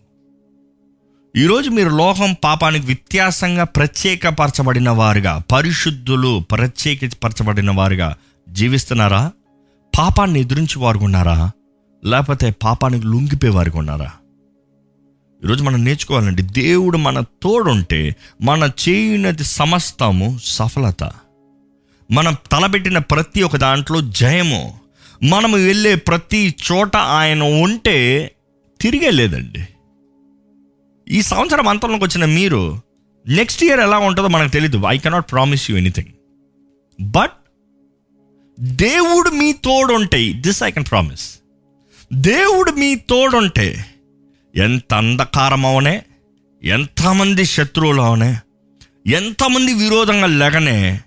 ఈరోజు 1.38 1.69
మీరు 1.69 1.89
లోకం 1.89 2.36
పాపానికి 2.43 2.86
వ్యత్యాసంగా 2.86 3.63
ప్రత్యేకపరచబడిన 3.63 4.89
వారుగా 4.89 5.43
పరిశుద్ధులు 5.52 6.43
ప్రత్యేకపరచబడిన 6.52 7.71
వారుగా 7.71 8.15
జీవిస్తున్నారా? 8.50 9.32
పాపాన్ని 10.00 10.39
ఎదురించి 10.39 10.80
వారు 10.80 10.98
ఉన్నారా? 10.98 11.52
లేకపోతే 12.06 12.56
పాపానికి 12.63 13.06
లొంగిపోయే 13.06 13.54
వారికి 13.54 13.78
ఉన్నారా? 13.78 14.12
ఈరోజు 15.45 15.63
మనం 15.63 15.86
నేర్చుకోవాలండి 15.86 16.41
దేవుడు 16.41 16.98
మన 16.98 17.19
తోడుంటే 17.19 18.15
మన 18.41 18.69
చేయనది 18.89 19.43
సమస్తము 19.43 20.39
సఫలత. 20.43 21.12
మనం 22.12 22.36
తలపెట్టిన 22.52 22.98
ప్రతి 22.98 23.43
ఒక్క 23.43 23.58
దాంట్లో 23.58 24.02
జయము. 24.02 24.80
మనము 25.24 25.58
వెళ్ళే 25.58 25.95
ప్రతి 25.95 26.56
చోట 26.71 26.95
ఆయన 26.95 27.43
ఉంటే 27.43 28.32
తిరిగే 28.82 29.10
లేదండి. 29.12 29.67
ఈ 31.09 31.21
సంవత్సరం 31.21 31.67
అంతంలోకి 31.67 32.03
వచ్చిన 32.03 32.25
మీరు 32.25 32.81
నెక్స్ట్ 33.27 33.63
ఇయర్ 33.63 33.79
ఎలా 33.79 33.97
ఉంటుందో 33.97 34.27
మనకు 34.27 34.51
తెలియదు 34.51 34.81
I 34.87 34.97
cannot 34.97 35.31
promise 35.31 35.71
you 35.71 35.77
anything 35.77 36.07
but 37.01 37.31
దేవుడు 38.59 39.29
మీ 39.29 39.53
తోడుంటే 39.53 40.33
దిస్ 40.33 40.63
ఐ 40.63 40.71
కెన్ 40.71 40.85
ప్రామిస్ 40.85 41.39
దేవుడు 42.13 42.71
మీ 42.71 42.95
తోడుంటే 42.95 43.85
ఎంత 44.55 44.93
అంధకారం 44.93 45.87
ఎంతమంది 46.63 47.45
శత్రువులవనే 47.45 48.37
ఎంతమంది 49.07 49.73
విరోధంగా 49.73 50.25
లేగనే 50.25 51.01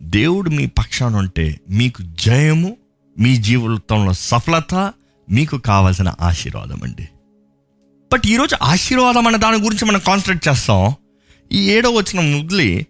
దేవుడు 0.00 0.50
మీ 0.50 0.66
పక్షాన 0.66 1.16
ఉంటే 1.16 1.60
మీకు 1.70 2.02
జయము 2.02 2.76
మీ 3.18 3.36
జీవితంలో 3.36 4.12
సఫలత 4.12 4.92
మీకు 5.30 5.58
కావాల్సిన 5.58 6.14
ఆశీర్వాదం 6.20 6.82
అండి. 6.82 7.08
బట్ 8.12 8.22
ఈరోజు 8.26 8.56
ఆశీర్వాదం 8.62 9.26
అనే 9.26 9.38
దాని 9.38 9.56
గురించి 9.56 9.84
మనం 9.84 10.00
కాన్సన్ట్రేట్ 10.00 10.48
చేస్తాం. 10.48 10.94
ఈ 11.52 11.70
ఏడో 11.70 11.90
వచ్చిన 11.90 12.36
ముగ్గులి 12.36 12.86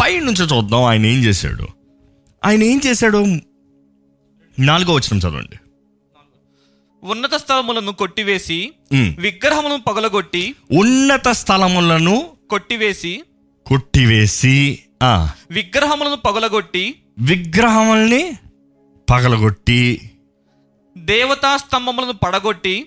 పై 0.00 0.20
నుంచి 0.20 0.44
చూద్దాం. 0.44 0.84
ఆయన 0.84 1.06
ఏం 1.06 1.24
చేశాడు? 1.24 1.66
ఆయన 2.44 2.62
ఏం 2.62 2.80
చేశాడు? 2.86 3.26
నాలుగో 4.58 4.94
వచ్చిన 4.94 5.18
చదవండి. 5.18 5.56
ఉన్నత 7.02 7.34
స్థలములను 7.34 7.92
కొట్టివేసి. 7.92 8.72
విగ్రహములను 9.18 9.82
పగలగొట్టి 9.82 10.54
ఉన్నత 10.72 11.28
స్థలములను 11.28 12.26
కొట్టివేసి 12.50 13.22
కొట్టివేసి 13.66 14.78
ఆ. 15.02 15.30
విగ్రహములను 15.50 16.16
పగలగొట్టి 16.16 16.94
విగ్రహముల్ని 17.18 18.32
పగలగొట్టి 19.10 20.10
దేవతా 20.98 21.56
స్తంభములను 21.56 22.12
పడగొట్టి 22.12 22.86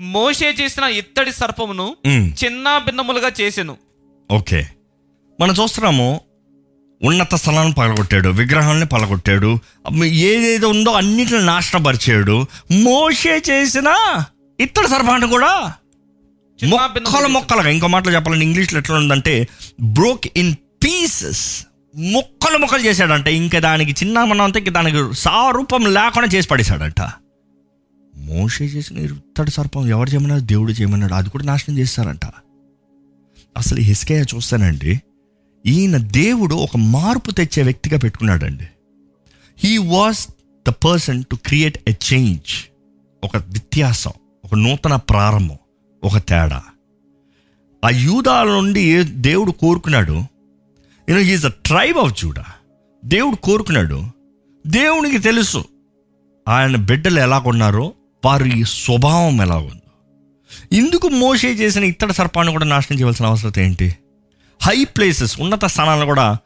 మోషే 0.00 0.48
చేసిన 0.60 0.84
ఇత్తడి 0.84 1.32
సర్పమును 1.32 1.86
చిన్న 2.42 2.66
భిన్నములుగా 2.78 3.30
చేసెను. 3.40 3.74
ఓకే. 4.30 4.60
మనం 5.40 5.54
చూస్తున్నాము 5.54 6.20
ఉన్నత 7.00 7.34
స్థలాన్ని 7.34 7.74
పగలగొట్టాడు 7.74 8.28
విగ్రహాలని 8.28 8.86
పగలగొట్టాడు 8.86 9.50
ఏదేదో 10.04 10.68
ఉందో 10.68 10.90
అన్నిటిని 10.92 11.42
నాశనపరిచాడు. 11.42 12.36
మోషే 12.72 13.42
చేసిన 13.50 13.88
ఇత్తడి 14.60 14.88
సర్పాన్ని 14.88 15.28
కూడా 15.28 15.52
మొక్కలు 16.58 17.28
మొక్కలుగా 17.28 17.70
ఇంకో 17.70 17.86
మాటలు 17.86 18.14
చెప్పాలంటే 18.14 18.44
ఇంగ్లీష్లో 18.44 18.78
ఎట్లా 18.78 18.96
ఉందంటే 18.96 19.34
బ్రోక్ 19.80 20.26
ఇన్ 20.36 20.54
పీసెస్ 20.84 21.44
మొక్కలు 21.94 22.58
మొక్కలు 22.58 22.82
చేశాడంట. 22.84 23.28
ఇంకా 23.28 23.58
దానికి 23.58 23.92
చిన్న 24.04 24.24
మనం 24.24 24.40
అంతా 24.40 24.58
ఇంక 24.60 24.70
దానికి 24.70 25.00
సారూపం 25.14 25.84
లేకుండా 25.94 26.28
చేసి 26.34 26.48
పడేశాడంట. 26.48 27.00
మోషే 28.20 28.64
చేసిన 28.64 28.98
ఇత్తడి 28.98 29.50
సర్పం 29.50 29.88
ఎవరు 29.88 30.10
చేయమన్నారు 30.10 30.40
దేవుడు 30.40 30.72
చేయమన్నాడు 30.72 31.14
అది 31.14 31.30
కూడా 31.30 31.44
నాశనం 31.44 31.78
చేస్తారంట. 31.78 32.26
అసలు 33.56 33.80
హిస్కయ్య 33.80 34.24
చూస్తానండి 34.34 35.00
ఈయన 35.66 35.96
దేవుడు 35.96 36.54
ఒక 36.54 36.76
మార్పు 36.76 37.30
తెచ్చే 37.30 37.62
వ్యక్తిగా 37.62 37.98
పెట్టుకున్నాడండి. 37.98 38.64
He 39.58 39.78
was 39.78 40.28
the 40.68 40.70
person 40.70 41.24
to 41.30 41.36
create 41.36 41.78
a 41.88 41.92
change 42.12 42.70
ఒక 43.24 43.36
వ్యత్యాసం 43.36 44.10
ఒక 44.44 44.54
నూతన 44.54 44.96
ప్రారంభం 44.96 45.58
ఒక 46.04 46.18
తేడా. 46.18 46.62
ఆ 47.84 47.88
యూదాల 47.88 48.46
నుండి 48.46 49.02
దేవుడు 49.02 49.50
కోరుకున్నాడు? 49.50 50.12
You know 51.08 51.18
he is 51.18 51.44
the 51.44 51.46
tribe 51.46 51.98
of 51.98 52.22
Judah 52.22 52.44
దేవుడు 53.04 53.36
కోరుకున్నాడు 53.36 54.02
దేవునికి 54.66 55.18
తెలుసు 55.18 55.64
ఆయన 56.48 56.76
బిడ్డలు 56.76 57.20
ఎలా 57.20 57.38
కొన్నారో 57.38 57.92
వారి 58.24 58.64
స్వభావం 58.64 59.42
ఎలా 59.42 59.56
ఉంది. 59.56 60.76
ఇందుకు 60.76 61.08
మోసే 61.08 61.48
చేసిన 61.52 61.84
ఇత్తడి 61.84 62.12
సర్పాన్ని 62.12 62.52
కూడా 62.52 62.64
నాశనం 62.64 62.98
చేయవలసిన 62.98 63.26
అవసరం 63.26 63.52
ఏంటి? 63.58 63.96
హై 64.62 64.84
ప్లేసెస్ 64.84 65.40
ఉన్నత 65.40 65.64
స్థానాలను 65.64 66.06
కూడా 66.06 66.38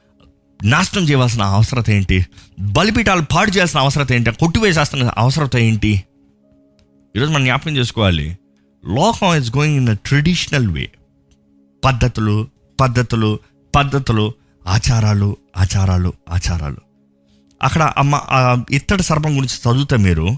నాశనం 0.65 1.03
చేయవలసిన 1.03 1.43
అవసరం 1.43 1.85
ఏంటి? 1.89 2.27
బలిపీఠాలు 2.61 3.23
పాడు 3.23 3.51
చేయాల్సిన 3.51 3.81
అవసరం 3.81 4.07
ఏంటి? 4.13 4.31
కొట్టివేసేస్తున్న 4.31 5.11
అవసరం 5.19 5.51
ఏంటి? 5.59 6.05
ఈరోజు 7.17 7.31
మనం 7.31 7.45
జ్ఞాపకం 7.45 7.77
చేసుకోవాలి. 7.77 8.39
లోకం 8.85 9.35
is 9.35 9.57
going 9.57 9.77
in 9.77 9.87
the 9.87 9.97
traditional 10.07 10.69
way 10.69 10.91
పద్ధతులు 11.85 12.49
పద్ధతులు 12.81 13.39
పద్ధతులు 13.75 14.33
ఆచారాలు 14.67 15.37
ఆచారాలు 15.57 16.13
ఆచారాలు. 16.31 16.77
అక్కడ 17.63 17.83
అమ్మ 17.83 18.21
ఇత్తడి 18.71 19.03
సర్పం 19.03 19.37
గురించి 19.37 19.57
చదువుతా 19.57 19.97
మీరు. 19.97 20.29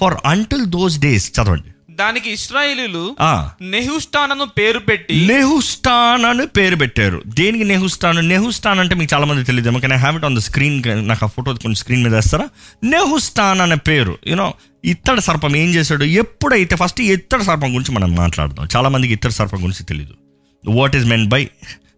ఫర్ 0.00 0.14
అంటిల్ 0.24 0.66
దోస్ 0.66 0.98
డేస్ 0.98 1.40
చదవండి. 1.40 1.94
దానికి 1.94 2.30
ఇస్రాయేలీలు 2.30 3.16
ఆ. 3.20 3.50
నెహుష్టానను 3.62 4.44
పేరు 4.44 4.78
పెట్టి 4.78 5.26
నెహుస్టాన్ 5.26 6.24
అని 6.24 6.46
పేరు 6.46 6.76
పెట్టారు. 6.76 7.22
దేనికి 7.26 7.64
నెహుస్టాన్ 7.64 8.28
నెహుస్టాన్ 8.28 8.80
అంటే 8.80 8.94
మీకు 8.94 9.14
చాలా 9.14 9.26
మంది 9.26 9.44
తెలియదు 9.44 9.78
కానీ 9.78 9.94
have 9.94 10.16
it 10.16 10.24
on 10.24 10.36
the 10.36 10.38
screen 10.38 11.08
నాకు 11.08 11.24
ఆ 11.24 11.28
ఫోటో 11.28 11.52
కొంచెం 11.52 11.74
స్క్రీన్ 11.74 12.04
మీద 12.04 12.14
వేస్తారా? 12.14 12.48
నెహుస్టాన్ 12.84 13.60
అనే 13.60 13.74
పేరు. 13.74 14.18
యూనో 14.26 14.54
ఇత్తడి 14.84 15.20
సర్పం 15.20 15.56
ఏం 15.56 15.74
చేశాడు? 15.74 16.04
ఎప్పుడైతే 16.04 16.76
ఫస్ట్ 16.76 17.00
ఇత్తడి 17.00 17.44
సర్పం 17.44 17.68
గురించి 17.68 17.92
మనం 17.92 18.14
మాట్లాడదాం. 18.14 18.68
చాలా 18.76 18.88
మందికి 18.88 19.12
ఇత్తడి 19.12 19.32
సర్పం 19.32 19.58
గురించి 19.58 19.82
తెలియదు 19.84 20.14
వాట్ 20.68 20.96
ఈస్ 20.96 21.04
మెన్ 21.04 21.26
బై 21.28 21.48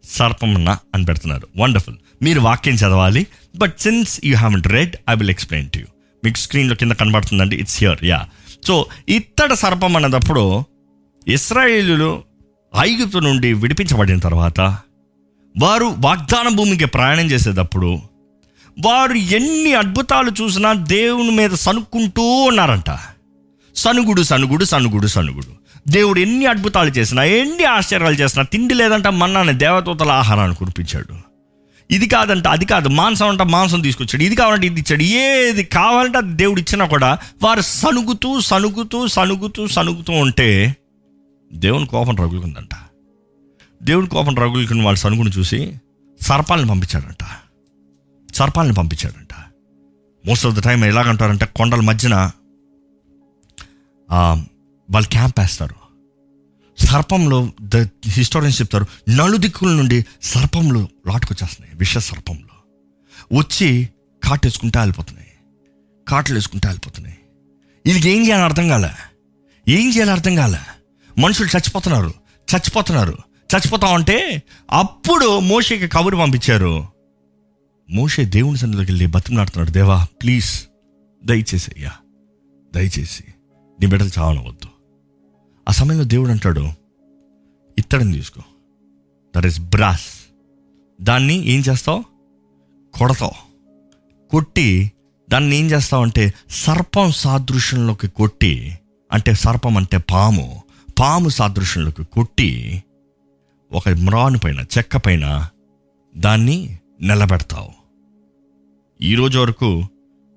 సర్పం 0.04 0.68
అని 0.68 1.04
పెడుతున్నారు. 1.04 1.48
వండర్ఫుల్ 1.56 1.96
మీరు 2.22 2.40
వాక్యం 2.40 2.74
చదవాలి. 2.74 3.26
But 3.56 3.78
since 3.78 4.20
you 4.24 4.36
have 4.36 4.62
read 4.66 4.96
I 5.10 5.14
will 5.14 5.30
explain 5.30 5.70
to 5.70 5.78
you 5.78 5.84
మీకు 6.24 6.37
స్క్రీన్లో 6.37 6.74
కింద 6.74 6.92
కనబడుతుందండి. 6.92 7.56
ఇట్స్ 7.56 7.78
హియర్ 7.80 8.04
యా 8.04 8.26
సో 8.66 8.87
ఇత్తడ 9.09 9.52
సర్పం 9.52 9.96
అన్నదప్పుడు 9.96 10.64
ఇస్రాయేలు 11.28 12.22
ఐగుప్తు 12.80 13.18
నుండి 13.18 13.52
విడిపించబడిన 13.52 14.18
తర్వాత 14.18 14.61
వారు 15.59 15.94
వాగ్దాన 15.98 16.48
భూమికి 16.48 16.85
ప్రయాణం 16.85 17.26
చేసేటప్పుడు 17.26 17.98
వారు 18.80 19.12
ఎన్ని 19.12 19.74
అద్భుతాలు 19.74 20.30
చూసినా 20.42 20.72
దేవుని 20.72 21.30
మీద 21.30 21.50
సనుక్కుంటూ 21.50 22.22
ఉన్నారంట. 22.22 22.98
సనుగుడు 23.76 24.22
సనుగుడు 24.22 24.64
సనుగుడు 24.64 25.06
సనుగుడు 25.06 25.50
దేవుడు 25.88 26.20
ఎన్ని 26.20 26.46
అద్భుతాలు 26.46 26.90
చేసినా 26.90 27.24
ఎన్ని 27.24 27.64
ఆశ్చర్యాలు 27.64 28.14
చేసినా 28.14 28.44
తిండి 28.44 28.74
లేదంట 28.74 29.06
మన్నాన్ని 29.06 29.54
దేవదూతల 29.54 30.11
ఆహారాన్ని 30.11 30.56
కురిపించాడు. 30.56 31.30
ఇది 31.90 32.07
కాదంట 32.07 32.46
అది 32.46 32.64
కాదు. 32.64 32.88
మాంసం 32.88 33.29
అంట 33.29 33.42
మాంసం 33.42 33.81
తీసుకొచ్చాడు. 33.81 34.22
ఇది 34.22 34.37
కావాలంటే 34.37 34.66
ఇది 34.66 34.81
ఇచ్చాడు. 34.81 35.03
ఏది 35.03 35.64
కావాలంటే 35.64 36.18
అది 36.18 36.33
దేవుడు 36.33 36.61
ఇచ్చినా 36.61 36.87
కూడా 36.87 37.18
వారు 37.42 37.61
సనుగుతూ 37.61 38.40
సనుగుతూ 38.40 39.07
సనుగుతూ 39.07 39.66
సనుగుతూ 39.66 40.12
ఉంటే 40.12 40.76
దేవుని 41.53 41.87
కోపం 41.87 42.16
రగులుకుందంట. 42.16 42.74
దేవుని 43.83 44.09
కోపం 44.09 44.35
రగులుకుని 44.35 44.83
వాళ్ళ 44.83 44.98
సనుగుని 44.98 45.31
చూసి 45.31 45.76
సర్పాలను 46.20 46.68
పంపించాడంట. 46.68 47.24
సర్పాలను 48.35 48.74
పంపించాడంట. 48.74 49.35
మోస్ట్ 50.26 50.46
ఆఫ్ 50.46 50.55
ద 50.55 50.62
టైం 50.62 50.85
ఎలాగంటారంటే 50.85 51.46
కొండల 51.57 51.81
మధ్యన 51.81 52.31
వాళ్ళు 54.90 55.09
క్యాంప్ 55.09 55.40
వేస్తారు. 55.40 55.80
సర్పంలో 56.81 57.51
ద 57.62 57.77
హిస్టోరియన్స్ 58.09 58.61
చెప్తారు. 58.61 58.87
నలుదిక్కుల 59.09 59.73
నుండి 59.73 60.07
సర్పంలు 60.23 60.88
లాటుకొచ్చేస్తున్నాయి. 61.07 61.77
విష 61.77 61.99
సర్పంలో. 61.99 62.51
వచ్చి 63.38 63.88
కాటేసుకుంటా 64.25 64.81
వెళ్ళిపోతున్నాయి 64.81 65.29
కాట్లు 66.09 66.35
వేసుకుంటా 66.35 66.69
వెళ్ళిపోతున్నాయి 66.69 67.19
వీళ్ళకి 67.87 68.11
ఏం 68.11 68.27
చేయాలని 68.27 68.45
అర్థం 68.45 68.69
కాలే. 68.69 68.90
ఏం 69.69 69.95
చేయాలి 69.95 70.11
అర్థం 70.11 70.35
కాలే. 70.35 70.59
మనుషులు 71.19 71.47
చచ్చిపోతున్నారు. 71.47 72.14
చచ్చిపోతున్నారు. 72.55 73.19
చచ్చిపోతా 73.57 73.88
ఉంటే 73.88 74.43
అప్పుడు 74.71 75.38
మోషేకి 75.38 75.88
కబురు 75.88 76.16
పంపించారు. 76.16 76.87
మోషే 77.90 78.25
దేవుని 78.25 78.59
సన్నిధిలోకి 78.59 78.93
వెళ్ళి 78.93 79.07
బతిమలాడుతున్నాడు 79.07 79.71
దేవా 79.71 80.07
ప్లీజ్ 80.23 80.61
దయచేసి 81.25 81.71
అయ్యా. 81.77 81.93
దయచేసి 82.75 83.25
నీ 83.81 83.87
బిడ్డలు 83.87 84.11
చావనవద్దు. 84.19 84.80
ఆ 85.70 85.72
సమయంలో 85.72 86.04
దేవుడు 86.04 86.30
అంటాడు 86.30 86.68
ఇత్తడిని 87.78 88.12
తీసుకో. 88.12 88.42
దట్ 89.37 89.46
ఈస్ 89.46 89.61
బ్రాస్ 89.61 90.35
దాన్ని 91.00 91.46
ఏం 91.48 91.61
చేస్తావు? 91.61 92.04
కొడతావు. 92.94 93.33
కొట్టి 94.30 94.92
దాన్ని 95.30 95.56
ఏం 95.56 95.70
చేస్తామంటే 95.70 96.35
సర్పం 96.50 97.12
సాదృశ్యంలోకి 97.12 98.09
కొట్టి 98.09 98.78
అంటే 99.12 99.35
సర్పం 99.35 99.76
అంటే 99.76 99.98
పాము 99.98 100.62
పాము 101.00 101.28
సాదృశ్యంలోకి 101.28 102.04
కొట్టి 102.04 102.83
ఒక 103.72 103.88
మ్రాను 103.88 104.38
పైన 104.38 104.61
చెక్క 104.78 104.96
పైన 104.96 105.48
దాన్ని 106.16 106.78
నిలబెడతావు. 107.00 107.70
ఈరోజు 109.02 109.38
వరకు 109.38 109.85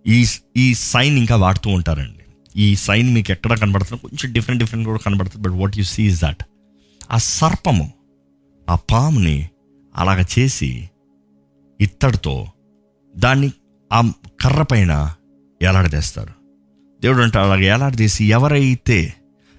ఈ 0.08 0.26
ఈ 0.58 0.74
సైన్ 0.74 1.17
ఇంకా 1.17 1.36
వాడుతూ 1.36 1.69
ఉంటారండి. 1.69 2.23
ఈ 2.56 2.76
సైన్ 2.76 3.08
మీకు 3.13 3.32
ఎక్కడ 3.32 3.54
కనబడుతుంది 3.60 4.02
కొంచెం 4.02 4.32
డిఫరెంట్ 4.34 4.62
డిఫరెంట్ 4.63 4.86
కూడా 4.86 5.00
కనబడుతుంది 5.00 5.44
but 5.44 5.56
what 5.62 5.76
you 5.78 5.86
see 5.86 6.04
is 6.04 6.20
that 6.24 6.42
ఆ 7.10 7.18
సర్పము 7.32 7.88
ఆ 8.68 8.76
పాముని 8.92 9.38
అలాగ 9.96 10.20
చేసి 10.36 10.72
ఇత్తడితో 11.80 12.36
దాన్ని 13.16 13.50
ఆ 13.92 14.00
కర్ర 14.42 14.62
పైన 14.63 14.94
ఎలాడదీస్తారు 15.62 16.34
దేవుడు 17.02 17.22
అంటే 17.22 17.38
అలాగ 17.39 17.63
ఎలాడదీసి 17.68 18.24
ఎవరైతే 18.30 19.00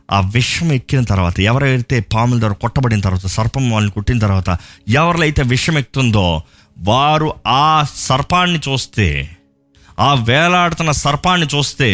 ఆ 0.08 0.18
విషం 0.34 0.72
ఎక్కిన 0.72 1.02
తర్వాత 1.04 1.36
ఎవరైతే 1.40 1.96
పాముల 2.14 2.38
ద్వారా 2.38 2.54
కొట్టబడిన 2.54 3.00
తర్వాత 3.00 3.26
సర్పం 3.26 3.64
వాళ్ళని 3.70 3.92
కొట్టిన 3.92 4.18
తర్వాత 4.18 4.50
ఎవరిలైతే 4.94 5.42
విషం 5.42 5.76
ఎక్కుతుందో 5.78 6.26
వారు 6.76 7.28
ఆ 7.46 7.66
సర్పాన్ని 8.08 8.60
చూస్తే 8.68 9.08
ఆ 9.98 10.14
వేలాడుతున్న 10.14 10.92
సర్పాన్ని 11.00 11.46
చూస్తే 11.46 11.90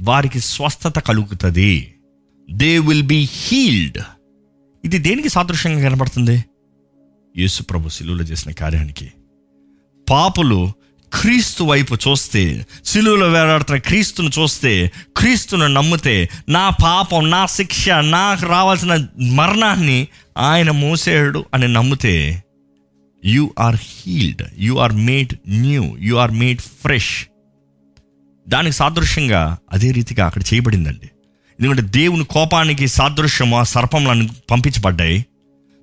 వారికి 0.00 0.40
స్వస్థత 0.40 0.98
కలుగుతుంది. 0.98 1.94
దే 2.50 2.78
విల్ 2.78 3.02
బీ 3.02 3.28
హీల్డ్ 3.32 3.98
ఇది 4.84 4.98
దేనికి 4.98 5.28
సాదృశ్యంగా 5.28 5.88
కనబడుతుంది? 5.88 6.44
యేసు 7.36 7.62
ప్రభు 7.62 7.88
శిలువలో 7.88 8.24
చేసిన 8.24 8.52
కార్యానికి. 8.52 9.12
పాపులు 10.10 10.72
క్రీస్తు 11.12 11.64
వైపు 11.64 11.94
చూస్తే 11.94 12.66
సిలువలో 12.84 13.28
వేలాడుతున్న 13.28 13.78
క్రీస్తును 13.78 14.30
చూస్తే 14.38 14.92
క్రీస్తును 15.16 15.66
నమ్మితే 15.66 16.28
నా 16.48 16.68
పాపం 16.68 17.30
నా 17.30 17.46
శిక్ష 17.46 17.88
నాకు 17.88 18.46
రావాల్సిన 18.46 19.06
మరణాన్ని 19.20 20.08
ఆయన 20.38 20.70
మోసేడు 20.70 21.44
అని 21.54 21.68
నమ్మితే 21.68 22.42
you 23.24 23.54
are 23.58 23.76
healed 23.80 24.42
you 24.58 24.74
are 24.78 24.92
made 24.92 25.34
new 25.48 25.96
you 25.98 26.16
are 26.16 26.30
made 26.30 26.60
fresh 26.60 27.26
దానికి 28.50 28.76
సాదృశ్యంగా 28.76 29.58
అదే 29.72 29.90
రీతిగా 29.90 30.26
అక్కడ 30.26 30.42
చేయబడిందండి. 30.54 31.10
ఎందుకంటే 31.60 31.82
దేవుని 31.82 32.24
కోపానికి 32.24 32.88
సాదృశ్యము 32.88 33.58
ఆ 33.58 33.62
సర్పంలను 33.62 34.28
పంపించబడ్డాయి. 34.50 35.26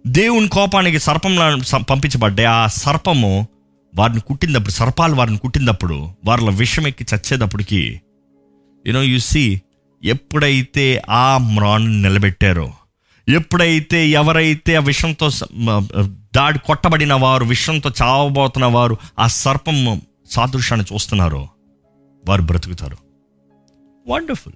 దేవుని 0.07 0.47
కోపానికి 0.47 0.99
సర్పంలను 0.99 1.63
స- 1.63 1.75
పంపించబడ్డాయి. 1.75 2.49
ఆ 2.49 2.67
సర్పము 2.67 3.47
వారిని 3.95 4.19
కుట్టినప్పుడు 4.19 4.69
సర్పాలు 4.69 5.15
వారిని 5.15 5.37
కుట్టినప్పుడు 5.37 6.09
వారిలో 6.25 6.47
విషం 6.47 6.87
ఎక్కి 6.87 7.05
చచ్చేటప్పటికి 7.15 8.01
యూనో 8.87 9.03
యు 9.03 9.19
సి 9.19 9.61
ఎప్పుడైతే 10.03 11.01
ఆ 11.09 11.37
మ్రాన్ 11.37 12.03
నిలబెట్టారో 12.03 12.73
ఎప్పుడైతే 13.29 14.07
ఎవరైతే 14.07 14.75
ఆ 14.75 14.79
విషంతో 14.79 15.31
దాడి 16.35 16.59
కొట్టబడిన 16.59 17.13
వారు 17.13 17.45
విషంతో 17.45 17.91
చావబోతున్న 18.01 18.65
వారు 18.65 18.97
ఆ 19.19 19.27
సర్పం 19.27 20.01
సాదృశ్యాన్ని 20.31 20.93
చూస్తున్నారో 20.93 21.49
వారు 22.27 22.41
బ్రతుకుతారు. 22.41 22.97
వండర్ఫుల్ 24.07 24.53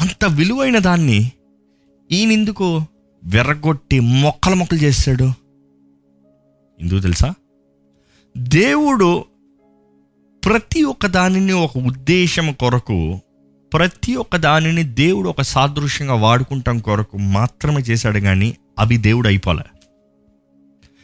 అంత 0.00 0.24
విలువైన 0.24 0.78
దాన్ని 0.78 1.32
ఈయనెందుకు 2.12 2.82
వెర్రగొట్టి 3.24 4.00
మొక్కలు 4.00 4.54
మొక్కలు 4.54 4.78
చేశాడు 4.78 5.32
ఎందుకు 6.80 6.98
తెలుసా? 6.98 7.34
దేవుడు 8.38 9.24
ప్రతి 10.44 10.82
ఒక్క 10.82 11.06
దానిని 11.06 11.52
ఒక 11.52 11.78
ఉద్దేశం 11.78 12.52
కొరకు 12.52 13.20
ప్రతి 13.72 14.14
ఒక్క 14.14 14.36
దానిని 14.36 14.82
దేవుడు 14.82 15.28
ఒక 15.28 15.40
సాదృశ్యంగా 15.40 16.14
వాడుకుంటాం 16.14 16.78
కొరకు 16.78 17.18
మాత్రమే 17.18 17.80
చేశాడు 17.80 18.18
కానీ 18.18 18.56
అవి 18.78 18.96
దేవుడు 18.96 19.28
అయిపోలే. 19.28 19.64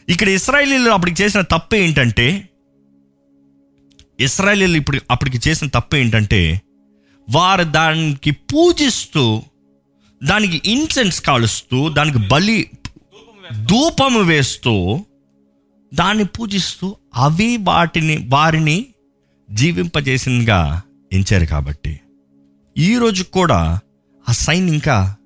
ఇక్కడ 0.08 0.28
ఇస్రాయలీలు 0.28 0.90
అప్పటికి 0.90 1.22
చేసిన 1.22 1.40
తప్పు 1.40 1.74
ఏంటంటే 1.74 2.48
ఇస్రాయలీలు 4.20 4.76
ఇప్పుడు 4.76 5.00
అప్పటికి 5.10 5.48
చేసిన 5.48 5.68
తప్పు 5.68 5.96
ఏంటంటే 5.96 6.60
వారు 7.30 7.62
దానికి 7.62 8.30
పూజిస్తూ 8.30 9.42
దానికి 10.24 10.62
ఇన్సెన్స్ 10.64 11.20
కాలుస్తూ 11.22 11.88
దానికి 11.88 12.18
బలి 12.18 12.70
ధూపము 13.64 14.20
వేస్తూ 14.20 15.04
దాన్ని 15.94 16.24
పూజిస్తూ 16.24 16.96
అవి 17.14 17.56
వాటిని 17.56 18.28
వారిని 18.28 18.86
జీవింపజేసిందిగా 19.50 20.82
ఎంచారు 21.12 21.44
కాబట్టి. 21.44 22.00
ఈరోజు 22.78 23.24
కూడా 23.24 23.78
ఆ 24.28 24.32
సైన్ 24.32 24.70
ఇంకా 24.70 25.16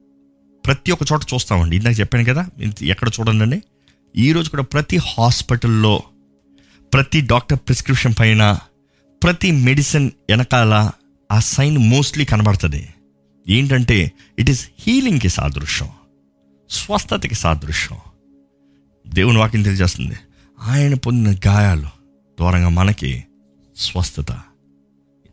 ప్రతి 0.66 0.92
ఒక్క 0.92 1.12
చోట 1.12 1.20
చూస్తామండి. 1.34 1.76
ఇందాక 1.76 2.00
చెప్పాను 2.00 2.24
కదా 2.24 2.46
ఎక్కడ 2.82 3.08
చూడండి? 3.20 3.62
ఈరోజు 4.16 4.50
కూడా 4.50 4.62
ప్రతి 4.62 4.96
హాస్పిటల్లో 4.96 6.02
ప్రతి 6.92 7.20
డాక్టర్ 7.20 7.58
ప్రిస్క్రిప్షన్ 7.58 8.14
పైన 8.20 8.58
ప్రతి 9.22 9.50
మెడిసిన్ 9.50 10.10
వెనకాల 10.30 10.90
ఆ 11.32 11.38
సైన్ 11.38 11.78
మోస్ట్లీ 11.78 12.24
కనబడుతుంది. 12.24 12.88
ఏంటంటే 13.48 14.12
ఇట్ 14.38 14.50
ఈస్ 14.50 14.68
హీలింగ్కి 14.80 15.28
సాదృశ్యం. 15.28 15.88
స్వస్థతకి 16.70 17.34
సాదృశ్యం. 17.34 17.98
దేవుని 19.06 19.38
వాక్యం 19.38 19.62
తెలియజేస్తుంది. 19.62 20.14
ఆయన 20.62 20.94
పొందిన 20.94 21.36
గాయాలు 21.48 21.86
దూరంగా 22.40 22.68
మనకి 22.68 23.24
స్వస్థత. 23.76 24.38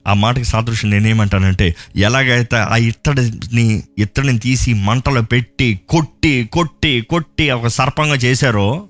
ఆ 0.08 0.14
మాటకి 0.14 0.44
సాదృశ్యం 0.44 0.92
నేనేమంటానంటే 0.92 1.76
ఎలాగైతే 1.96 2.56
ఆ 2.56 2.76
ఇత్తడిని 2.76 3.84
ఇత్తడిని 3.98 4.40
తీసి 4.40 4.74
మంటలో 4.74 5.22
పెట్టి 5.22 5.80
కొట్టి 5.90 6.50
కొట్టి 6.52 7.02
కొట్టి 7.02 7.50
ఒక 7.50 7.68
సర్పంగా 7.68 8.16
చేశారో 8.16 8.90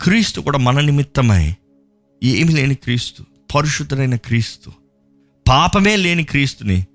క్రీస్తు 0.00 0.40
కూడా 0.40 0.58
మన 0.58 0.80
నిమిత్తమై 0.80 1.54
ఏమి 2.24 2.52
లేని 2.52 2.74
క్రీస్తు 2.74 3.24
పరిశుద్ధుడైన 3.54 4.16
క్రీస్తు 4.16 4.72
పాపమే 5.48 5.96
లేని 5.96 6.24
క్రీస్తుని 6.24 6.86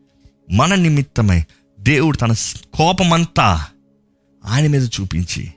మన 0.52 0.76
నిమిత్తమై 0.76 1.44
దేవుడు 1.80 2.18
తన 2.18 2.32
కోపమంతా 2.74 3.66
ఆయన 4.46 4.68
మీద 4.68 4.88
చూపించి 4.88 5.54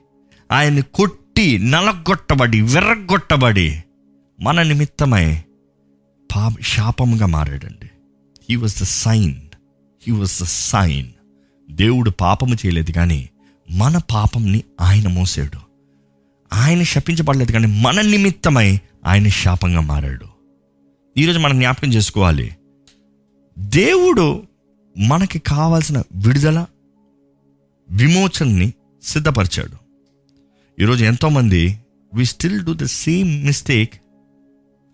ఆయన్ని 0.53 0.83
కొట్టి 0.83 1.59
నలగొట్టబడి 1.59 2.61
విర్రగొట్టబడి 2.61 3.85
మన 4.41 4.63
నిమిత్తమై 4.63 5.43
పా 6.37 6.55
శాపముగా 6.63 7.27
మారాడండి. 7.27 7.91
He 8.51 8.57
was 8.57 8.81
the 8.81 8.85
sign 8.85 9.37
he 10.07 10.13
was 10.13 10.43
the 10.43 10.45
sign 10.45 11.07
దేవుడు 11.71 12.11
పాపము 12.11 12.55
చేయలేదు 12.55 12.91
కానీ 12.91 13.29
మన 13.71 13.99
పాపంని 13.99 14.63
ఆయన 14.81 15.09
మోసాడు. 15.09 15.59
ఆయన 16.53 16.83
శపించబడలేదు 16.83 17.53
కానీ 17.53 17.81
మన 17.81 18.01
నిమిత్తమై 18.01 18.81
ఆయన 19.07 19.29
శాపంగా 19.29 19.81
మారాడు. 19.81 20.26
ఈరోజు 21.19 21.39
మనం 21.39 21.59
జ్ఞాపకం 21.59 21.93
చేసుకోవాలి. 21.93 22.57
దేవుడు 23.59 24.43
మనకి 24.99 25.39
కావాల్సిన 25.39 25.99
విడుదల 25.99 26.67
విమోచనని 27.91 28.73
సిద్ధపరిచాడు. 29.03 29.77
ఈరోజు 30.83 31.05
ఎంతోమంది 31.05 31.79
we 32.15 32.25
still 32.25 32.65
do 32.65 32.75
the 32.75 32.85
same 32.85 33.47
mistake 33.47 33.95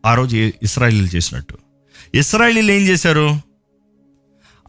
ఆ 0.07 0.15
రోజు 0.15 0.37
ఇస్రాయలీలు 0.37 1.07
చేసినట్టు. 1.07 1.59
ఇస్రాయలీలు 2.15 2.73
ఏం 2.73 2.83
చేశారు? 2.83 3.41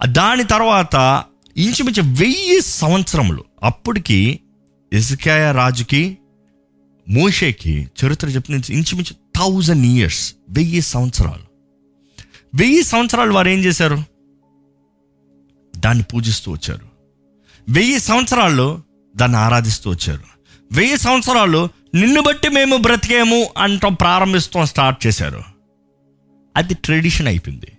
దాని 0.05 0.43
తర్వాత 0.43 1.23
ఇంచుమించు 1.57 2.01
వెయ్యి 2.01 2.61
సంవత్సరములు 2.61 3.43
అప్పటికి 3.63 4.39
ఇసుకాయ 4.93 5.51
రాజుకి 5.51 6.17
మోషేకి 7.09 7.87
చరిత్ర 8.05 8.27
చెప్పిన 8.27 8.55
ఇంచుమించు 8.55 9.22
థౌజండ్ 9.43 9.85
ఇయర్స్ 9.85 10.35
వెయ్యి 10.49 10.81
సంవత్సరాలు. 10.81 11.43
వెయ్యి 12.55 12.83
సంవత్సరాలు 12.83 13.33
వారు 13.33 13.47
ఏం 13.47 13.59
చేశారు? 13.59 14.03
దాన్ని 15.77 16.03
పూజిస్తూ 16.03 16.51
వచ్చారు. 16.51 16.87
వెయ్యి 17.69 17.99
సంవత్సరాల్లో 17.99 18.81
దాన్ని 19.15 19.37
ఆరాధిస్తూ 19.37 19.89
వచ్చారు. 19.89 20.23
వెయ్యి 20.71 20.97
సంవత్సరాలు 20.97 21.69
నిన్ను 21.95 22.21
బట్టి 22.21 22.49
మేము 22.49 22.77
బ్రతికేము 22.77 23.49
అంటాం 23.57 23.93
ప్రారంభిస్తాం 23.93 24.65
స్టార్ట్ 24.65 25.07
చేశారు. 25.07 25.43
అది 26.57 26.73
ట్రెడిషన్ 26.73 27.27
అయిపోయింది. 27.27 27.71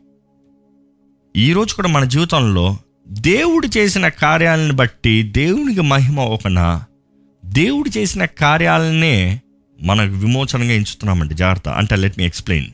ఈరోజు 1.36 1.74
కూడా 1.74 1.88
మన 1.88 2.04
జీవితంలో 2.04 2.78
దేవుడు 3.08 3.68
చేసిన 3.78 4.08
కార్యాలను 4.08 4.72
బట్టి 4.72 5.22
దేవునికి 5.22 5.80
మహిమ 5.80 6.20
ఒకన? 6.20 6.84
దేవుడు 7.44 7.98
చేసిన 7.98 8.24
కార్యాలనే 8.24 9.40
మనకు 9.82 10.12
విమోచనగా 10.12 10.72
ఎంచుతున్నామండి. 10.72 11.34
జాగ్రత్త. 11.34 11.68
అంటే 11.68 11.96
లెట్ 11.96 12.18
మీ 12.18 12.24
ఎక్స్ప్లెయిన్ 12.24 12.70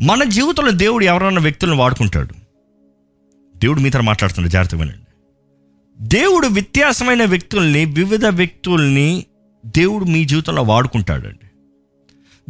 మన 0.00 0.24
జీవితంలో 0.24 0.70
దేవుడు 0.70 1.04
ఎవరైనా 1.04 1.40
వ్యక్తులను 1.40 1.76
వాడుకుంటాడు? 1.76 2.34
దేవుడు 3.56 3.80
మీతో 3.80 4.00
మాట్లాడుతున్నాడు 4.00 4.52
జాగ్రత్తగా 4.52 4.80
వినండి. 4.80 4.98
దేవుడు 6.00 6.46
వ్యత్యాసమైన 6.46 7.24
వ్యక్తుల్ని 7.24 7.84
వివిధ 7.84 8.26
వ్యక్తుల్ని 8.26 9.26
దేవుడు 9.66 10.04
మీ 10.04 10.24
జీవితంలో 10.24 10.62
వాడుకుంటాడండి. 10.62 11.46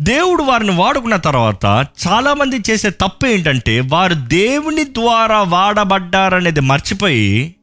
దేవుడు 0.01 0.43
వారిని 0.43 0.77
వాడుకున్న 0.77 1.17
తర్వాత 1.17 1.65
చాలామంది 2.09 2.61
చేసే 2.71 2.91
తప్పు 2.91 3.27
ఏంటంటే 3.27 3.81
వారు 3.81 4.15
దేవుని 4.15 4.85
ద్వారా 4.85 5.43
వాడబడ్డారనేది 5.43 6.61
మర్చిపోయి 6.61 7.55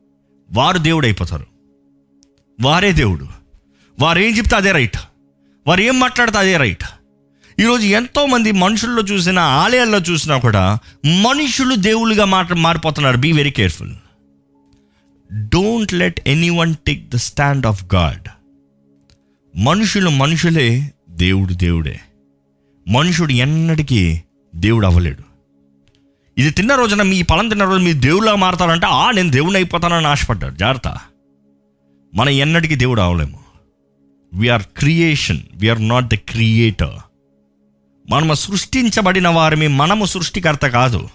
వారు 0.51 0.77
దేవుడు 0.77 1.05
అయిపోతారు 1.05 1.45
వారే 2.61 2.91
దేవుడు. 2.91 3.38
వారు 4.01 4.19
ఏం 4.19 4.37
చెప్తే 4.37 4.55
అదే 4.55 4.71
రైట్. 4.71 4.97
వారు 5.67 5.81
ఏం 5.81 5.99
మాట్లాడితే 5.99 6.37
అదే 6.37 6.57
రైట్. 6.57 6.83
ఈరోజు 7.59 7.85
ఎంతోమంది 7.85 8.51
మనుషుల్లో 8.51 9.03
చూసిన 9.03 9.39
ఆలయాల్లో 9.39 9.97
చూసినా 9.97 10.39
కూడా 10.39 10.77
మనుషులు 11.21 11.75
దేవుళ్ళుగా 11.75 12.25
మాట 12.25 12.53
మారిపోతున్నారు. 12.53 13.17
Be 13.17 13.31
very 13.31 13.51
careful 13.51 13.95
don't 15.33 15.93
let 15.93 16.21
any 16.27 16.49
one 16.49 16.75
take 16.87 17.09
the 17.09 17.15
stand 17.15 17.65
of 17.65 17.95
God 17.95 18.27
మనుషులు 19.57 20.09
మనుషులే 20.09 20.93
దేవుడు 21.09 21.53
దేవుడే. 21.53 21.99
మనుషుడు 22.87 23.31
ఎన్నటికీ 23.31 24.21
దేవుడు 24.55 24.85
అవ్వలేడు. 24.85 25.23
ఇది 26.37 26.49
తిన్న 26.49 26.75
రోజున 26.75 27.01
మీ 27.01 27.21
పలం 27.21 27.49
తిన్న 27.49 27.63
రోజు 27.63 27.83
మీ 27.83 27.93
దేవుళ్ళగా 27.93 28.35
మారతారంటే 28.35 28.85
ఆ 28.85 29.11
నేను 29.11 29.31
దేవుని 29.31 29.55
అయిపోతానని 29.55 30.07
ఆశపడ్డాడు. 30.07 30.55
జాగ్రత్త. 30.55 30.97
మనం 32.13 32.29
ఎన్నటికీ 32.29 32.75
దేవుడు 32.75 33.01
అవ్వలేము. 33.01 33.48
We are 34.33 34.63
creation 34.63 35.39
we are 35.53 35.87
not 35.87 36.07
the 36.07 36.15
creator 36.15 36.93
మనము 38.09 38.33
సృష్టించబడిన 38.33 39.27
వారిని 39.27 39.67
మనము 39.67 40.05
సృష్టికర్త 40.05 40.67
కాదు. 40.67 41.09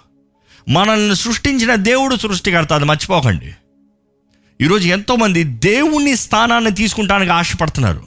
మనల్ని 0.68 1.16
సృష్టించిన 1.16 1.74
దేవుడు 1.74 2.16
సృష్టికర్త 2.16 2.72
అది 2.72 2.84
మర్చిపోకండి. 2.84 3.52
ఈరోజు 4.60 4.88
ఎంతోమంది 4.88 5.44
దేవుని 5.44 6.16
స్థానాన్ని 6.16 6.70
తీసుకుంటానికి 6.70 7.30
ఆశపడుతున్నారు. 7.30 8.06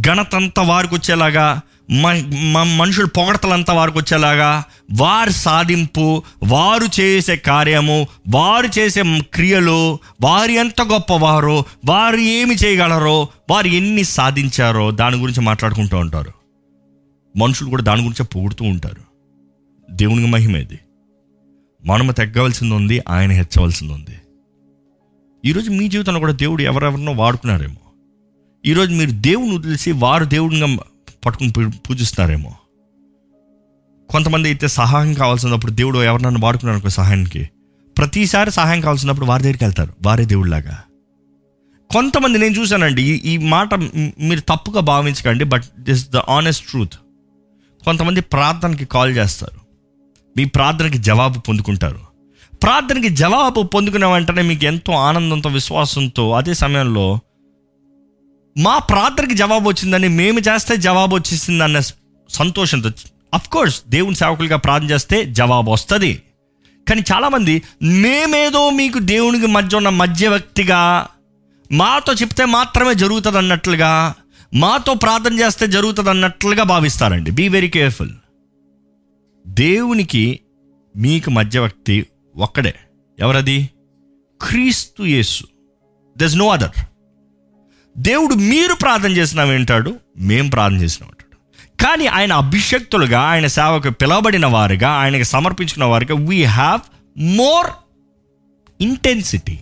ఘనతంతా 0.00 0.62
వారికి 0.62 0.94
వచ్చేలాగా 0.94 1.60
మనుషులు 1.90 3.06
పొగడతలంతా 3.06 3.72
వారికి 3.72 3.98
వచ్చేలాగా 3.98 4.64
వారి 4.92 5.32
సాధింపు 5.32 6.22
వారు 6.42 7.00
చేసే 7.00 7.36
కార్యము 7.36 8.08
వారు 8.28 8.78
చేసే 8.78 9.02
క్రియలు 9.20 9.98
వారు 10.22 10.50
ఎంత 10.50 10.82
గొప్పవారో 10.82 11.64
వారు 11.84 12.16
ఏమి 12.16 12.54
చేయగలరో 12.54 13.28
వారు 13.50 13.66
ఎన్ని 13.66 14.04
సాధించారో 14.04 14.90
దాని 14.90 15.16
గురించి 15.16 15.40
మాట్లాడుకుంటూ 15.40 15.96
ఉంటారు. 15.96 16.32
మనుషులు 17.36 17.70
కూడా 17.70 17.82
దాని 17.82 18.00
గురించే 18.00 18.24
పొగుడుతూ 18.24 18.64
ఉంటారు. 18.64 19.04
దేవునికి 19.90 20.28
మహిమేది 20.28 20.78
మనము 21.84 22.12
తగ్గవలసింది 22.12 22.74
ఉంది 22.74 23.02
ఆయన 23.08 23.30
హెచ్చవలసింది 23.32 23.92
ఉంది 23.92 24.20
ఈరోజు 25.44 25.70
మీ 25.70 25.88
జీవితంలో 25.88 26.20
కూడా 26.20 26.32
దేవుడు 26.32 26.62
ఎవరెవరినో 26.62 27.12
వాడుకున్నారేమో. 27.12 27.76
ఈరోజు 28.66 28.90
మీరు 28.90 29.10
దేవుని 29.10 29.58
వదిలేసి 29.58 29.92
వారు 29.92 30.24
దేవుడిగా 30.24 30.78
పట్టుకుని 31.26 31.70
పూజిస్తున్నారేమో. 31.70 32.54
కొంతమంది 34.10 34.48
అయితే 34.48 34.68
సహాయం 34.68 35.14
కావాల్సినప్పుడు 35.14 35.72
దేవుడు 35.72 35.98
ఎవరినన్నా 35.98 36.40
వాడుకున్నారు 36.42 36.74
అనుకో 36.74 36.88
సహాయానికి. 36.88 37.48
ప్రతిసారి 37.98 38.50
సహాయం 38.50 38.80
కావాల్సినప్పుడు 38.80 39.26
వారి 39.26 39.42
దగ్గరికి 39.42 39.64
వెళ్తారు 39.64 39.92
వారే 40.06 40.24
దేవుళ్ళలాగా. 40.24 40.82
కొంతమంది 41.90 42.38
నేను 42.38 42.54
చూశానండి 42.54 43.02
ఈ 43.02 43.32
ఈ 43.32 43.36
మాట 43.38 43.74
మీరు 44.20 44.40
తప్పుగా 44.40 44.80
భావించకండి 44.80 45.44
but 45.44 45.64
this 45.78 46.08
the 46.10 46.16
honest 46.16 46.66
truth. 46.66 46.94
కొంతమంది 47.84 48.20
ప్రార్థనకి 48.20 48.84
కాల్ 48.84 49.16
చేస్తారు 49.16 49.60
మీ 50.36 50.44
ప్రార్థనకి 50.44 50.98
జవాబు 50.98 51.38
పొందుకుంటారు. 51.38 52.00
ప్రార్థనకి 52.62 53.08
జవాబు 53.08 53.62
పొందుకున్న 53.62 54.06
వెంటనే 54.06 54.42
మీకు 54.42 54.64
ఎంతో 54.64 54.92
ఆనందంతో 54.92 55.50
విశ్వాసంతో 55.50 56.32
అదే 56.32 56.54
సమయంలో 56.54 57.20
మా 58.58 58.78
ప్రార్థనకి 58.78 59.34
జవాబు 59.34 59.68
వచ్చిందని 59.68 60.08
మేము 60.08 60.40
చేస్తే 60.40 60.76
జవాబు 60.76 61.14
వచ్చేసింది 61.14 61.64
అన్న 61.64 61.80
సంతోషంతో 62.28 62.90
అఫ్ 63.34 63.48
కోర్స్ 63.48 63.82
దేవుని 63.88 64.16
సేవకులుగా 64.16 64.56
ప్రార్థన 64.56 64.90
చేస్తే 64.90 65.24
జవాబు 65.24 65.70
వస్తుంది. 65.70 66.22
కానీ 66.88 67.02
చాలామంది 67.12 67.62
మేమేదో 67.82 68.70
మీకు 68.70 68.98
దేవునికి 68.98 69.46
మధ్య 69.46 69.76
ఉన్న 69.76 69.88
మధ్యవ్యక్తిగా 69.88 71.06
మాతో 71.72 72.12
చెప్తే 72.12 72.44
మాత్రమే 72.44 72.94
జరుగుతుంది 72.94 73.38
అన్నట్లుగా 73.38 74.14
మాతో 74.54 74.94
ప్రార్థన 74.94 75.40
చేస్తే 75.40 75.66
జరుగుతుంది 75.66 76.10
అన్నట్లుగా 76.10 76.62
భావిస్తారండి. 76.62 77.30
బీ 77.30 77.48
వెరీ 77.48 77.68
కేర్ఫుల్ 77.68 78.10
దేవునికి 79.46 80.40
మీకు 80.96 81.30
మధ్యవ్యక్తి 81.30 82.06
ఒక్కడే. 82.36 82.74
ఎవరది? 83.18 83.70
క్రీస్తు 84.42 85.02
యేసు. 85.02 85.44
దస్ 86.18 86.36
నో 86.36 86.48
అదర్ 86.48 86.70
దేవుడు 87.98 88.34
మీరు 88.34 88.74
ప్రార్థన 88.74 89.12
చేసినా 89.12 89.42
వింటాడు 89.42 89.96
మేము 90.18 90.50
ప్రార్థన 90.50 90.76
చేసినా 90.76 91.08
ఉంటాడు 91.08 91.36
కానీ 91.82 92.06
ఆయన 92.06 92.32
అభిషక్తులుగా 92.32 93.20
ఆయన 93.20 93.46
సేవకు 93.46 93.90
పిలవబడిన 93.90 94.46
వారుగా 94.46 94.90
ఆయనకు 94.90 95.22
సమర్పించుకున్న 95.22 95.84
వారుగా 95.84 96.14
వీ 96.14 96.44
హ్యావ్ 96.44 96.80
మోర్ 97.18 97.66
ఇంటెన్సిటీ 98.80 99.58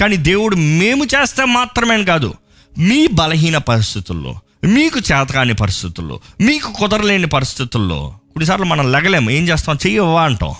కానీ 0.00 0.16
దేవుడు 0.16 0.56
మేము 0.56 1.04
చేస్తే 1.04 1.44
మాత్రమే 1.44 2.04
కాదు. 2.04 2.34
మీ 2.78 3.06
బలహీన 3.06 3.58
పరిస్థితుల్లో 3.58 4.34
మీకు 4.64 4.98
చేతకాని 4.98 5.54
పరిస్థితుల్లో 5.54 6.20
మీకు 6.40 6.72
కుదరలేని 6.72 7.26
పరిస్థితుల్లో 7.26 8.08
కొన్నిసార్లు 8.08 8.66
మనం 8.66 8.92
లెగలేము. 8.92 9.30
ఏం 9.30 9.48
చేస్తాం? 9.48 9.78
చెయ్యవా 9.86 10.24
అంటాం. 10.24 10.50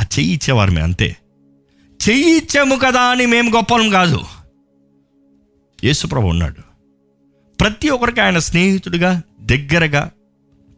ఆ 0.00 0.04
చెయ్యి 0.18 0.34
ఇచ్చేవారు 0.34 0.70
మేము 0.70 0.84
అంతే. 0.84 1.16
చెయ్యి 2.08 2.36
ఇచ్చాము 2.36 2.76
కదా 2.76 3.00
అని 3.00 3.26
మేము 3.26 3.56
గొప్పలం 3.56 3.90
కాదు. 3.90 4.37
యేసుప్రభు 5.84 6.26
ఉన్నాడు. 6.26 6.62
ప్రతి 7.60 7.88
ఒక్కరికి 7.88 8.20
ఆయన 8.20 8.38
స్నేహితుడిగా 8.38 9.22
దగ్గరగా 9.40 10.10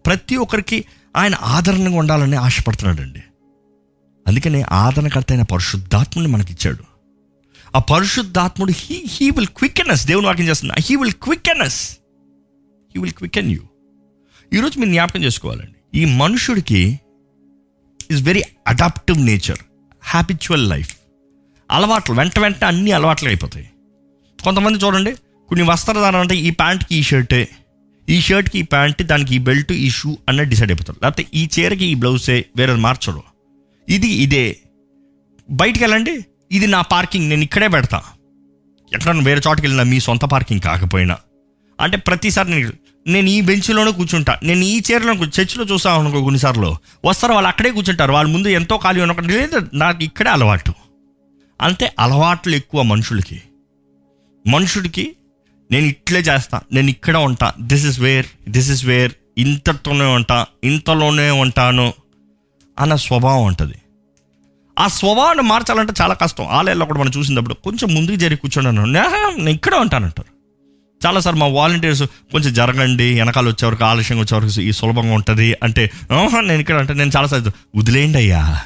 ప్రతి 0.07 0.37
ఒక్కరికి 0.37 0.85
ఆయన 1.17 1.35
ఆదరణగా 1.43 1.97
ఉండాలని 1.97 2.37
ఆశపడుతున్నాడండి. 2.37 3.23
అందుకనే 4.29 4.63
ఆదరణకర్త 4.63 5.33
అయిన 5.33 5.43
పరిశుద్ధాత్ముని 5.43 6.29
మనకిచ్చాడు. 6.29 6.85
ఆ 7.77 7.79
పరిశుద్ధాత్ముడు 7.79 8.73
హీ 8.77 9.03
హీ 9.09 9.31
విల్ 9.31 9.47
క్వికెనస్ 9.47 10.07
దేవుని 10.07 10.27
వాక్యం 10.27 10.49
చేస్తున్నా 10.49 10.75
he 10.79 10.97
will 10.97 11.13
quicken us 11.13 11.99
he 12.97 13.01
will 13.01 13.13
quicken 13.13 13.51
you 13.51 13.63
ఈరోజు 14.53 14.79
మీరు 14.79 14.91
జ్ఞాపకం 14.91 15.25
చేసుకోవాలండి. 15.25 15.99
ఈ 16.01 16.05
మనుషుడికి 16.05 17.01
is 18.11 18.23
very 18.23 18.43
adaptive 18.67 19.19
nature 19.19 19.59
habitual 20.03 20.71
life 20.71 20.97
అలవాట్లు 21.71 22.15
వెంట 22.15 22.39
వెంట 22.39 22.65
అన్ని 22.65 22.93
అలవాట్లు 22.93 23.29
అయిపోతాయి 23.29 23.71
కొంతమంది 24.43 24.79
చూడండి 24.79 25.13
కొన్ని 25.49 25.67
వస్త్రధారణ 25.67 26.17
అంటే 26.17 26.37
ఈ 26.37 26.51
ప్యాంట్కి 26.51 26.95
ఈ 26.95 27.03
షర్టే 27.03 27.49
ఈ 28.09 28.21
షర్ట్కి 28.21 28.59
ఈ 28.59 28.63
ప్యాంట్ 28.63 29.03
దానికి 29.03 29.35
ఈ 29.35 29.39
బెల్ట్ 29.39 29.73
ఈ 29.73 29.91
షూ 29.91 30.19
అన్నది 30.29 30.49
డిసైడ్ 30.49 30.71
అయిపోతారు. 30.71 30.99
లేకపోతే 31.03 31.27
ఈ 31.35 31.49
చీరకి 31.59 31.85
ఈ 31.85 31.95
బ్లౌజే 31.95 32.45
వేరే 32.57 32.75
మార్చడు 32.75 33.23
ఇది 33.89 34.09
ఇదే. 34.09 34.57
బయటికి 35.51 35.85
వెళ్ళండి 35.85 36.25
ఇది 36.51 36.67
నా 36.67 36.81
పార్కింగ్ 36.83 37.29
నేను 37.29 37.43
ఇక్కడే 37.43 37.69
పెడతా. 37.69 38.03
ఎక్కడన్నా 38.93 39.25
వేరే 39.25 39.41
చోటుకి 39.49 39.67
వెళ్ళినా 39.67 39.91
మీ 39.91 40.01
సొంత 40.01 40.25
పార్కింగ్ 40.25 40.61
కాకపోయినా. 40.61 41.17
అంటే 41.81 41.97
ప్రతిసారి 41.97 42.51
నేను 42.51 42.73
నేను 43.07 43.29
ఈ 43.29 43.41
బెంచ్లోనే 43.41 43.93
కూర్చుంటా. 43.93 44.39
నేను 44.43 44.65
ఈ 44.65 44.83
చీరలో 44.91 45.13
చర్చిలో 45.13 45.65
చూసా 45.65 45.99
అనుకో 45.99 46.23
కొన్నిసార్లు. 46.23 46.77
వస్తారు 47.05 47.33
వాళ్ళు 47.33 47.49
అక్కడే 47.49 47.71
కూర్చుంటారు. 47.71 48.13
వాళ్ళ 48.13 48.31
ముందు 48.31 48.49
ఎంతో 48.49 48.77
ఖాళీ 48.77 49.01
ఉన్న 49.01 49.21
లేదు 49.21 49.69
నాకు 49.75 50.05
ఇక్కడే 50.05 50.31
అలవాటు. 50.31 50.73
అంతే 51.61 51.93
అలవాట్లు 51.99 52.57
ఎక్కువ 52.57 52.83
మనుషులకి. 52.83 53.43
మనుషుడికి 54.47 55.17
నేను 55.71 55.87
ఇట్లే 55.87 56.21
చేస్తా 56.21 56.61
నేను 56.73 56.91
ఇక్కడ 56.91 57.17
ఉంటా 57.17 57.53
this 57.61 57.87
is 57.87 58.01
where 58.01 58.27
this 58.49 58.71
is 58.71 58.85
where 58.85 59.13
ఇంతతోనే 59.39 60.05
ఉంటా 60.05 60.47
ఇంతలోనే 60.65 61.31
ఉంటాను 61.31 61.93
అన్న 62.79 62.95
స్వభావం 62.97 63.45
ఉంటుంది. 63.45 63.75
ఆ 64.79 64.89
స్వభావాన్ని 64.89 65.45
మార్చాలంటే 65.45 65.93
చాలా 66.03 66.15
కష్టం. 66.15 66.47
ఆలయాల్లో 66.47 66.87
కూడా 66.87 67.01
మనం 67.01 67.11
చూసినప్పుడు 67.17 67.55
కొంచెం 67.55 67.95
ముందుకు 67.95 68.17
జరిగి 68.17 68.37
కూర్చోండి 68.37 68.83
నేను 68.83 69.51
ఇక్కడే 69.51 69.77
ఉంటానంటారు. 69.77 70.29
చాలాసార్లు 71.07 71.41
మా 71.41 71.47
వాలంటీర్స్ 71.47 72.03
కొంచెం 72.03 72.55
జరగండి 72.55 73.15
వెనకాల 73.19 73.49
వచ్చేవరకు 73.49 73.85
ఆలస్యంగా 73.85 74.23
వచ్చేవరకు 74.23 74.61
ఈ 74.61 74.73
సులభంగా 74.73 75.15
ఉంటుంది 75.15 75.55
అంటే 75.63 75.91
నేను 76.41 76.61
ఇక్కడ 76.61 76.79
అంటే 76.79 76.95
నేను 76.95 77.11
చాలాసార్లు 77.17 77.53
వదిలేయండి 77.77 78.19
అయ్యా. 78.19 78.61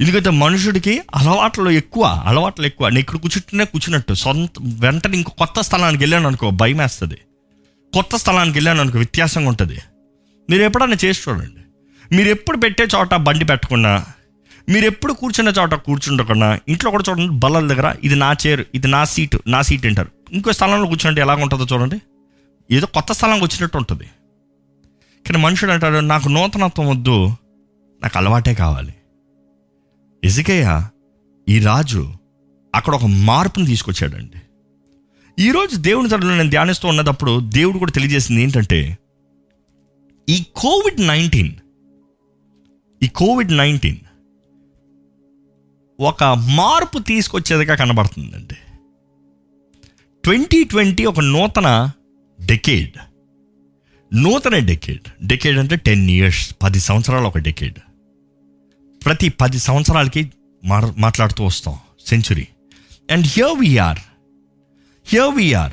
ఎందుకంటే 0.00 0.30
మనుషుడికి 0.30 1.02
అలవాట్లు 1.14 1.70
ఎక్కువ 1.70 2.04
అలవాట్లు 2.04 2.66
ఎక్కువ. 2.66 2.88
నేను 2.88 2.98
ఇక్కడ 2.98 3.16
కూర్చుంటేనే 3.16 3.64
కూర్చున్నట్టు. 3.64 4.14
సొంత 4.14 4.50
వెంటనే 4.62 5.16
ఇంకో 5.16 5.32
కొత్త 5.38 5.60
స్థలానికి 5.60 6.02
వెళ్ళాను 6.02 6.26
అనుకో 6.26 6.50
భయం 6.50 6.76
వేస్తుంది. 6.76 7.14
కొత్త 7.94 8.16
స్థలానికి 8.16 8.58
వెళ్ళాను 8.58 8.80
అనుకో 8.80 8.98
వ్యత్యాసంగా 8.98 9.48
ఉంటుంది. 9.48 9.78
మీరు 10.50 10.62
ఎప్పుడన్నా 10.62 10.96
చేసి 11.04 11.30
చూడండి. 11.30 11.62
మీరు 12.16 12.28
ఎప్పుడు 12.28 12.56
పెట్టే 12.56 12.86
చోట 12.94 13.14
బండి 13.14 13.44
పెట్టకుండా 13.44 14.06
మీరు 14.68 14.84
ఎప్పుడు 14.84 15.12
కూర్చున్న 15.12 15.52
చోట 15.58 15.74
కూర్చుండకుండా 15.74 16.58
ఇంట్లో 16.68 16.90
కూడా 16.90 17.04
చూడండి 17.10 17.32
బల్లల 17.32 17.66
దగ్గర 17.68 17.94
ఇది 18.04 18.14
నా 18.14 18.34
చైర్ 18.46 18.64
ఇది 18.74 18.88
నా 18.88 19.04
సీటు 19.04 19.42
నా 19.46 19.62
సీట్ 19.62 19.86
అంటారు. 19.86 20.10
ఇంకో 20.32 20.52
స్థలంలో 20.52 20.86
కూర్చుంటే 20.86 21.20
ఎలాగ 21.20 21.42
ఉంటుందో 21.42 21.66
చూడండి. 21.72 22.00
ఏదో 22.70 22.86
కొత్త 22.86 23.12
స్థలానికి 23.12 23.44
వచ్చినట్టు 23.44 23.76
ఉంటుంది. 23.76 24.04
కానీ 25.26 25.38
మనుషుడు 25.38 25.72
అంటాడు 25.72 25.98
నాకు 25.98 26.28
నూతనత్వం 26.28 26.88
వద్దు 26.88 27.36
నాకు 28.02 28.18
అలవాటే 28.18 28.54
కావాలి. 28.54 28.94
ఎజికయ్య 30.26 30.88
ఈ 31.48 31.58
రాజు 31.58 32.14
అక్కడ 32.74 32.94
ఒక 32.94 33.04
మార్పును 33.04 33.66
తీసుకొచ్చాడండి. 33.66 34.38
ఈరోజు 35.42 35.76
దేవుని 35.76 36.08
తరలో 36.08 36.36
నేను 36.36 36.50
ధ్యానిస్తూ 36.50 36.88
ఉన్నప్పుడు 36.88 37.40
దేవుడు 37.40 37.78
కూడా 37.78 37.90
తెలియజేసింది 37.90 38.42
ఏంటంటే 38.42 38.98
ఈ 40.28 40.44
కోవిడ్ 40.56 41.06
నైన్టీన్ 41.06 41.52
ఈ 43.02 43.08
కోవిడ్ 43.08 43.52
నైన్టీన్ 43.56 43.96
ఒక 46.00 46.24
మార్పు 46.24 46.98
తీసుకొచ్చేదిగా 46.98 47.74
కనబడుతుందండి. 47.74 48.56
ట్వంటీ 50.24 50.64
ట్వంటీ 50.64 51.04
ఒక 51.04 51.20
నూతన 51.20 51.90
డెకేడ్ 52.46 52.92
నూతన 54.14 54.58
డెకేడ్ 54.58 55.26
డెకేడ్ 55.26 55.58
అంటే 55.58 55.76
టెన్ 55.76 56.10
ఇయర్స్ 56.10 56.54
పది 56.62 56.80
సంవత్సరాలు 56.80 57.26
ఒక 57.26 57.38
డెకేడ్. 57.38 57.78
ప్రతి 59.06 59.28
పది 59.28 59.58
సంవత్సరాలకి 59.58 60.32
మాట్లాడుతూ 60.96 61.44
వస్తాం. 61.44 61.78
Century 62.06 62.46
and 63.10 63.26
here 63.26 63.60
we are 63.60 63.98
here 65.08 65.34
we are 65.34 65.72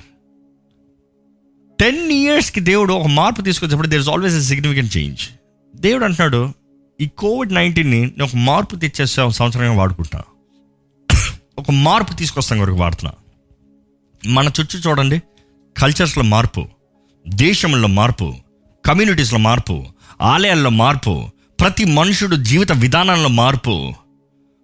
ten 1.79 2.11
ఇయర్స్కి 2.11 2.59
దేవుడు 2.59 2.93
ఒక 2.93 3.07
మార్పు 3.07 3.41
తీసుకొచ్చినప్పుడు 3.41 3.88
there 3.88 4.01
is 4.01 4.09
always 4.09 4.36
a 4.36 4.41
significant 4.41 4.97
change 4.97 5.19
దేవుడు 5.75 6.05
అంటున్నాడు 6.05 6.53
ఈ 7.01 7.07
కోవిడ్ 7.07 7.53
నైన్టీన్ని 7.53 8.01
నేను 8.01 8.23
ఒక 8.23 8.36
మార్పు 8.36 8.75
తెచ్చే 8.75 9.05
సంవత్సరంగా 9.05 9.71
వాడుకుంటా. 9.71 10.23
ఒక 11.57 11.71
మార్పు 11.71 12.13
తీసుకొస్తాం 12.13 12.59
వరకు 12.59 12.75
వాడుతున్నా. 12.75 13.13
మన 14.25 14.51
చుట్టూ 14.59 14.79
చూడండి 14.79 15.21
కల్చర్స్లో 15.77 16.23
మార్పు 16.23 16.67
దేశంలో 17.27 17.88
మార్పు 17.88 18.36
కమ్యూనిటీస్లో 18.86 19.39
మార్పు 19.39 19.86
ఆలయాల్లో 20.21 20.69
మార్పు 20.69 21.29
ప్రతి 21.64 21.84
మనుషుడు 21.86 22.36
జీవిత 22.36 22.72
విధానంలో 22.72 23.30
మార్పు. 23.30 23.93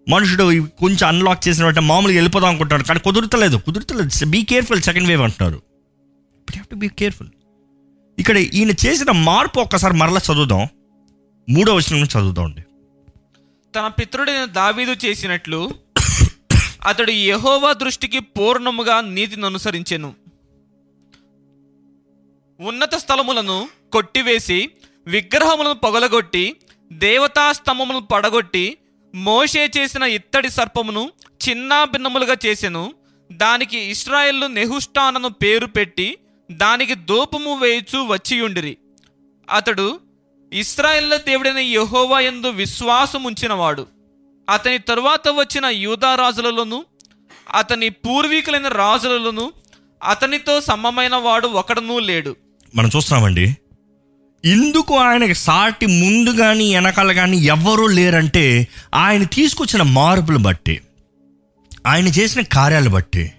మనుషుడు 0.07 0.43
కొంచెం 0.79 1.05
అన్లాక్ 1.07 1.47
చేసిన 1.47 1.65
వెంటనే 1.65 1.85
మామూలుగా 1.85 2.15
వెళ్ళిపోదాం 2.15 2.49
అనుకుంటాడు 2.49 2.83
కానీ 2.83 2.99
కుదురుతలేదు 2.99 3.57
కుదురుతలేదు. 3.57 4.25
బీ 4.25 4.41
కేర్ఫుల్ 4.43 4.81
సెకండ్ 4.81 5.07
వేవ్ 5.07 5.21
అంటున్నారు. 5.21 5.57
But 5.57 6.51
have 6.51 6.67
to 6.67 6.75
be 6.75 6.87
careful 6.87 7.29
ఇక్కడ 8.19 8.37
ఈయన 8.37 8.71
చేసిన 8.85 9.11
మార్పు 9.11 9.59
ఒక్కసారి 9.59 9.93
మరలా 9.93 10.21
చదువుదాం. 10.27 10.67
మూడో 11.49 11.75
వచనం 11.75 11.99
నుంచి 11.99 12.19
చదువుదాం 12.19 12.45
అండి. 12.45 12.63
తన 13.75 13.87
పితృడైన 13.87 14.45
దావీదు 14.45 14.95
చేసినట్లు 15.05 15.69
అతడు 16.85 17.11
యహోవా 17.11 17.73
దృష్టికి 17.73 18.19
పూర్ణముగా 18.19 19.01
నీతిని 19.01 19.45
అనుసరించెను. 19.45 20.13
ఉన్నత 22.59 22.95
స్థలములను 22.95 23.69
కొట్టివేసి 23.91 24.69
విగ్రహములను 25.07 25.73
పొగలగొట్టి 25.73 26.55
దేవతాస్తంభమును 26.91 27.99
పడగొట్టి 27.99 28.77
మోషే 29.15 29.71
చేసిన 29.77 30.03
ఇత్తడి 30.03 30.49
సర్పమును 30.49 31.11
చిన్నా 31.49 31.83
భిన్నములుగా 31.83 32.35
చేసెను. 32.45 32.93
దానికి 33.31 33.79
ఇస్రాయేళ్ళు 33.79 34.47
నెహుష్టానను 34.47 35.29
పేరు 35.29 35.65
పెట్టి 35.65 36.17
దానికి 36.51 36.95
దోపము 36.95 37.57
వేయుచు 37.57 38.07
వచ్చియుండిరి. 38.07 38.77
అతడు 39.49 39.99
ఇస్రాయేళ్ళ 40.53 41.15
దేవుడైన 41.15 41.57
యెహోవా 41.57 42.19
ఎందు 42.19 42.47
విశ్వాసముంచినవాడు. 42.47 43.87
అతని 44.49 44.77
తరువాత 44.77 45.29
వచ్చిన 45.29 45.65
యూదా 45.65 46.15
రాజులలోను 46.15 46.85
అతని 47.55 47.89
పూర్వీకులైన 47.89 48.67
రాజులలోను 48.67 49.51
అతనితో 50.03 50.61
సమమైన 50.61 51.15
వాడు 51.15 51.47
ఒకడనూ 51.47 51.99
లేడు. 51.99 52.35
మనం 52.75 52.89
చూస్తున్నామండి 52.95 53.57
ఇందుకు 54.45 54.97
ఆయనకి 54.97 55.33
సాటి 55.33 55.85
ముందు 55.85 56.29
కానీ 56.29 56.75
వెనకాల 56.75 57.11
కానీ 57.11 57.37
ఎవ్వరూ 57.37 57.87
లేరంటే 57.87 58.67
ఆయన 58.95 59.23
తీసుకొచ్చిన 59.23 59.81
మార్పులు 59.81 60.37
బట్టి 60.37 60.81
ఆయన 61.87 62.07
చేసిన 62.07 62.41
కార్యాలు 62.41 62.89
బట్టి 62.89 63.31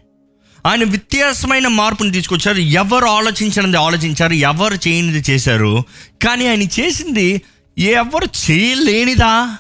ఆయన 0.67 0.85
వ్యత్యాసమైన 0.85 1.69
మార్పుని 1.69 2.13
తీసుకొచ్చారు. 2.13 2.59
ఎవరు 2.59 3.05
ఆలోచించినది 3.05 3.77
ఆలోచించారు 3.77 4.33
ఎవరు 4.33 4.89
చేయనిది 4.89 5.31
చేశారు 5.31 5.85
కానీ 6.23 6.47
ఆయన 6.47 6.63
చేసింది 6.63 7.43
ఎవరు 7.79 8.51
చేయలేనిదా? 8.51 9.59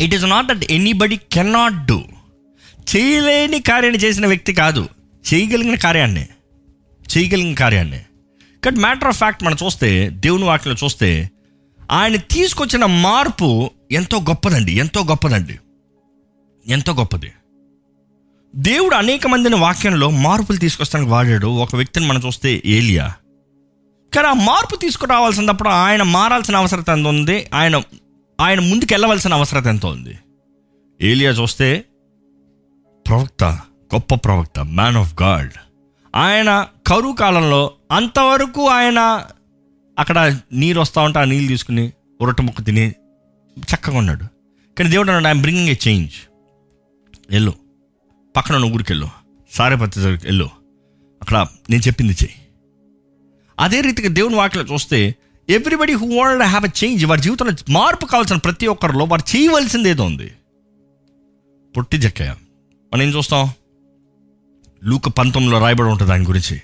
It 0.00 0.14
is 0.14 0.24
not 0.24 0.46
that 0.46 0.72
anybody 0.72 1.16
cannot 1.16 1.86
do 1.86 2.02
చేయలేని 2.96 3.60
కార్యాన్ని 3.60 4.00
చేసిన 4.00 4.26
వ్యక్తి 4.26 4.52
కాదు. 4.52 4.88
చేయగలిగిన 5.34 5.74
కార్యాన్ని. 5.74 6.28
చేయగలిగిన 7.16 7.54
కార్యాన్ని. 7.54 8.00
కానీ 8.64 8.80
మ్యాటర్ 8.80 9.08
ఆఫ్ 9.08 9.18
ఫ్యాక్ట్ 9.18 9.44
మనం 9.44 9.56
చూస్తే 9.64 10.08
దేవుని 10.08 10.44
వాటిలో 10.44 10.74
చూస్తే 10.84 11.30
ఆయన 11.90 12.16
తీసుకొచ్చిన 12.16 12.84
మార్పు 12.84 13.70
ఎంతో 13.90 14.18
గొప్పదండి 14.20 14.72
ఎంతో 14.72 15.04
గొప్పదండి. 15.04 15.58
ఎంతో 16.66 16.92
గొప్పది. 16.92 17.32
దేవుడు 18.56 18.94
అనేక 18.94 19.26
మందిని 19.26 19.56
వాక్యంలో 19.56 20.10
మార్పులు 20.10 20.56
తీసుకొస్తానికి 20.56 21.10
వాడాడు. 21.10 21.46
ఒక 21.46 21.76
వ్యక్తిని 21.76 22.06
మనం 22.06 22.20
చూస్తే 22.26 22.62
ఏలియా. 22.66 23.14
కానీ 24.14 24.28
ఆ 24.28 24.32
మార్పు 24.32 24.76
తీసుకురావాల్సినప్పుడు 24.76 25.68
ఆయన 25.68 26.02
మారాల్సిన 26.02 26.56
అవసరం 26.56 26.84
ఎంత 26.92 27.06
ఉంది? 27.06 27.46
ఆయన 27.54 27.82
ఆయన 28.40 28.60
ముందుకు 28.60 28.94
వెళ్ళవలసిన 28.94 29.34
అవసరం 29.34 29.68
ఎంత 29.68 29.86
ఉంది? 29.86 30.18
ఏలియా 31.02 31.30
చూస్తే 31.30 31.84
ప్రవక్త 33.08 33.44
గొప్ప 33.94 34.14
ప్రవక్త 34.14 34.60
మ్యాన్ 34.60 34.96
ఆఫ్ 34.96 35.22
గాడ్ 35.22 35.50
ఆయన 36.16 36.66
కరువు 36.86 37.12
కాలంలో 37.12 37.72
అంతవరకు 37.92 38.68
ఆయన 38.68 39.26
అక్కడ 39.98 40.38
నీరు 40.52 40.80
వస్తూ 40.80 41.00
ఉంటే 41.00 41.18
ఆ 41.18 41.24
నీళ్ళు 41.24 41.48
తీసుకుని 41.48 41.92
ఉరట 42.20 42.40
ముక్క 42.40 42.64
తిని 42.64 42.88
చక్కగా 43.58 43.98
ఉన్నాడు. 43.98 44.24
కానీ 44.78 44.90
దేవుడు 44.90 45.10
అన్నాడు 45.10 45.26
ఐఎమ్ 45.26 45.42
బ్రింగింగ్ 45.42 45.68
ఏ 45.68 45.74
చేంజ్ 45.88 46.12
వెళ్ళు. 47.30 47.54
పక్కన 48.36 48.56
ఉన్న 48.56 48.74
ఊరికి 48.74 48.92
వెళ్ళు. 48.92 49.08
సారేపత్తి 49.50 50.00
వెళ్ళు. 50.00 50.48
అక్కడ 51.22 51.46
నేను 51.70 51.82
చెప్పింది 51.82 52.12
చెయ్యి. 52.12 52.36
అదే 53.60 53.80
రీతిగా 53.80 54.08
దేవుని 54.08 54.34
వాటిలో 54.34 54.64
చూస్తే 54.64 55.14
everybody 55.50 55.92
who 55.92 56.18
want 56.18 56.42
have 56.42 56.66
a 56.66 56.68
change 56.84 57.06
వారి 57.06 57.20
జీవితంలో 57.20 57.52
మార్పు 57.70 58.06
కావాల్సిన 58.06 58.36
ప్రతి 58.36 58.66
ఒక్కరిలో 58.66 59.04
వారు 59.04 59.36
చేయవలసింది 59.36 59.88
ఏదో 59.88 60.04
ఉంది. 60.04 60.32
పొట్టి 61.76 61.98
జక్కయ్య 61.98 62.34
మనం 62.94 63.02
ఏం 63.02 63.08
చూస్తాం? 63.08 63.50
లూక 64.84 65.08
పంతొమ్మిదిలో 65.08 65.60
రాయబడి 65.60 65.88
ఉంటుంది 65.88 66.10
దాని 66.10 66.26
గురించి. 66.26 66.62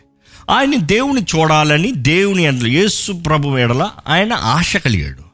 ఆయన్ని 0.51 0.77
దేవుని 0.77 1.21
చూడాలని 1.21 1.93
దేవుని 1.93 2.47
అందులో 2.47 2.69
యేసు 2.69 3.13
ప్రభు 3.13 3.59
ఎడల 3.59 3.91
ఆయన 4.09 4.33
ఆశ 4.33 4.77
కలిగాడు. 4.77 5.27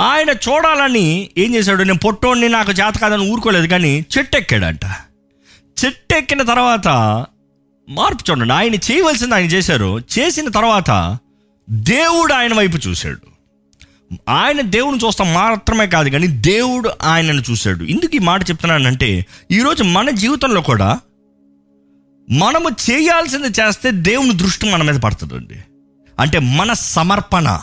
ఆయన 0.00 0.30
చూడాలని 0.30 1.30
ఏం 1.38 1.54
చేశాడు? 1.54 1.82
నేను 1.82 1.98
పొట్టోడిని 1.98 2.48
నాకు 2.48 2.72
చేత 2.72 2.94
కాదని 2.94 3.32
ఊరుకోలేదు 3.32 3.66
కానీ 3.66 4.06
చెట్టు 4.18 4.36
ఎక్కాడంట 4.36 4.84
చెట్టు 5.84 6.14
ఎక్కిన 6.14 6.42
తర్వాత 6.42 6.88
మార్పు 7.88 8.30
చూడండి. 8.30 8.54
ఆయన 8.54 8.74
చేయవలసింది 8.74 9.34
ఆయన 9.34 9.44
చేశారు. 9.44 9.98
చేసిన 9.98 10.48
తర్వాత 10.48 11.18
దేవుడు 11.70 12.32
ఆయన 12.32 12.54
వైపు 12.54 12.88
చూశాడు. 12.88 13.38
ఆయన 14.28 14.60
దేవుని 14.60 15.06
చూస్తాం 15.06 15.34
మాత్రమే 15.34 15.86
కాదు 15.86 16.08
కానీ 16.08 16.26
దేవుడు 16.26 16.90
ఆయనను 17.02 17.42
చూశాడు. 17.50 17.84
ఎందుకు 17.84 18.16
ఈ 18.16 18.18
మాట 18.18 18.50
చెప్తున్నానంటే 18.50 19.26
ఈరోజు 19.50 19.82
మన 19.82 20.10
జీవితంలో 20.10 20.60
కూడా 20.60 21.00
మనము 22.30 22.70
చేయాల్సింది 22.90 23.48
చేస్తే 23.48 23.90
దేవుని 23.90 24.32
దృష్టి 24.32 24.70
మన 24.70 24.82
మీద 24.82 25.00
పడుతుందండి. 25.00 25.54
అంటే 26.18 26.38
మన 26.38 26.72
సమర్పణ 26.72 27.60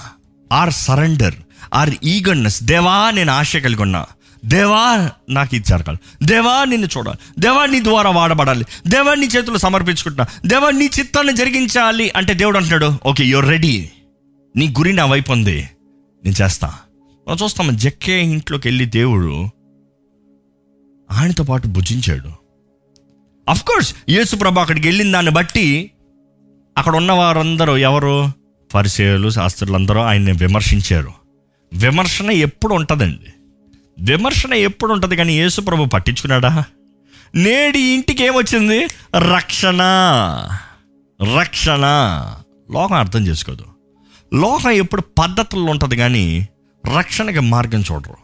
ఆర్ 0.51 0.74
సరెండర్ 0.74 1.36
ఆర్ 1.74 1.89
ఈగర్నెస్ 2.03 2.63
దేవా 2.63 3.11
నేను 3.11 3.32
ఆశ 3.32 3.57
కలిగి 3.57 3.82
ఉన్నా. 3.82 4.05
దేవా 4.45 5.09
నాకు 5.30 5.55
ఇది 5.55 5.66
జరగాలి. 5.66 5.97
దేవా 6.24 6.66
నిన్ను 6.66 6.88
చూడాలి. 6.97 7.41
దేవా 7.41 7.66
నీ 7.66 7.84
ద్వారా 7.84 8.09
వాడబడాలి. 8.09 8.66
దేవా 8.88 9.13
నీ 9.13 9.26
చేతులు 9.26 9.57
సమర్పించుకుంటున్నా. 9.57 10.26
దేవా 10.45 10.72
నీ 10.72 10.86
చిత్తాన్ని 10.86 11.36
జరిగించాలి 11.36 12.11
అంటే 12.16 12.34
దేవుడు 12.34 12.57
అంటున్నాడు 12.57 12.97
ఓకే 13.05 13.26
యువర్ 13.26 13.47
రెడీ 13.47 13.89
నీ 14.55 14.68
గురి 14.68 14.93
నా 14.93 15.05
వైపు 15.05 15.32
ఉంది. 15.32 15.70
నేను 16.26 16.43
చేస్తా. 16.43 16.74
మనం 17.28 17.38
చూస్తాము 17.43 17.72
జక్కే 17.72 18.24
ఇంట్లోకి 18.24 18.68
వెళ్ళి 18.68 18.86
దేవుడు 18.86 19.49
ఆయనతో 21.11 21.43
పాటు 21.43 21.68
భుజించాడు. 21.68 22.44
కోర్స్ 23.53 23.95
యేసు 24.09 24.35
ప్రభు 24.35 24.59
అక్కడికి 24.59 24.87
వెళ్ళిన 24.87 25.11
దాన్ని 25.11 25.31
బట్టి 25.31 25.91
అక్కడ 26.77 26.95
ఉన్న 26.95 27.11
వారందరూ 27.11 27.77
ఎవరు? 27.77 28.31
పరిచయాలు 28.73 29.29
శాస్త్రులందరూ 29.29 30.01
ఆయన్ని 30.01 30.31
విమర్శించారు. 30.31 31.11
విమర్శన 31.73 32.31
ఎప్పుడు 32.31 32.73
ఉంటుందండి? 32.73 33.33
విమర్శన 33.99 34.53
ఎప్పుడు 34.53 34.93
ఉంటుంది 34.93 35.15
కానీ 35.15 35.33
యేసు 35.33 35.61
ప్రభు 35.61 35.85
పట్టించుకున్నాడా? 35.85 36.63
నేడి 37.35 37.79
ఇంటికి 37.79 38.23
ఏమొచ్చింది? 38.23 38.79
రక్షణ. 39.17 39.81
రక్షణ. 41.39 41.81
లోకం 42.71 42.93
అర్థం 42.93 43.27
చేసుకోదు. 43.27 43.63
లోకం 44.33 44.69
ఎప్పుడు 44.69 45.01
పద్ధతుల్లో 45.01 45.71
ఉంటుంది 45.71 45.97
కానీ 45.97 46.47
రక్షణకి 46.97 47.39
మార్గం 47.39 47.83
చూడరు. 47.91 48.15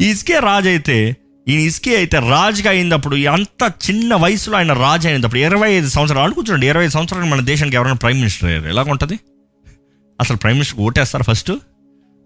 ఈ 0.00 0.08
ఇసుకే 0.08 0.38
రాజు 0.38 0.68
అయితే 0.68 1.16
ఈ 1.48 1.54
ఇసుకే 1.54 1.96
అయితే 1.96 2.18
రాజుగా 2.18 2.70
అయినప్పుడు 2.70 3.16
అంత 3.16 3.72
చిన్న 3.90 4.14
వయసులో 4.14 4.56
ఆయన 4.56 4.72
రాజు 4.72 5.08
అయినప్పుడు 5.08 5.40
ఇరవై 5.40 5.72
ఐదు 5.72 5.88
సంవత్సరాలు 5.88 6.24
అనుకుంటున్నాడు 6.24 6.64
ఇరవై 6.64 6.84
ఐదు 6.84 6.92
సంవత్సరాలు 6.92 7.26
మన 7.26 7.40
దేశానికి 7.40 7.76
ఎవరైనా 7.76 7.96
ప్రైమ్ 7.96 8.18
మినిస్టర్ 8.18 8.48
అయ్యారు 8.48 8.66
ఎలా 8.66 8.82
ఉంటుంది 8.82 9.20
అసలు 10.20 10.36
ప్రైమ్ 10.36 10.56
మినిస్టర్ 10.56 10.80
ఓటేస్తారు 10.80 11.24
ఫస్ట్? 11.24 11.52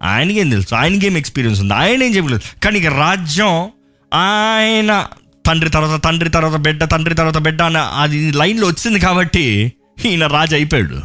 ఆయనకేం 0.03 0.49
తెలుసు 0.49 0.75
ఆయనకేం 0.75 1.17
ఎక్స్పీరియన్స్ 1.17 1.61
ఉంది 1.61 1.73
ఆయన 1.73 2.03
ఏం 2.03 2.15
చెప్పలేదు. 2.15 2.41
కానీ 2.63 2.79
ఇక 2.79 2.85
రాజ్యం 2.85 3.71
ఆయన 4.13 5.07
తండ్రి 5.45 5.69
తర్వాత 5.69 6.03
తండ్రి 6.03 6.29
తర్వాత 6.29 6.55
బిడ్డ 6.55 6.83
తండ్రి 6.83 7.15
తర్వాత 7.15 7.37
బిడ్డ 7.37 7.61
అన్న 7.61 7.77
అది 7.77 8.31
లైన్లో 8.31 8.67
వచ్చింది 8.67 8.99
కాబట్టి 8.99 9.73
ఈయన 10.05 10.27
రాజు 10.27 10.55
అయిపోయాడు. 10.55 11.01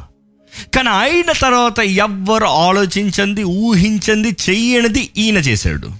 కానీ 0.75 0.89
అయిన 0.89 1.33
తర్వాత 1.33 1.81
ఎవ్వరు 1.81 2.45
ఆలోచించింది 2.45 3.43
ఊహించింది 3.43 4.37
చెయ్యనిది 4.51 5.11
ఈయన 5.17 5.37
చేశాడు. 5.37 5.91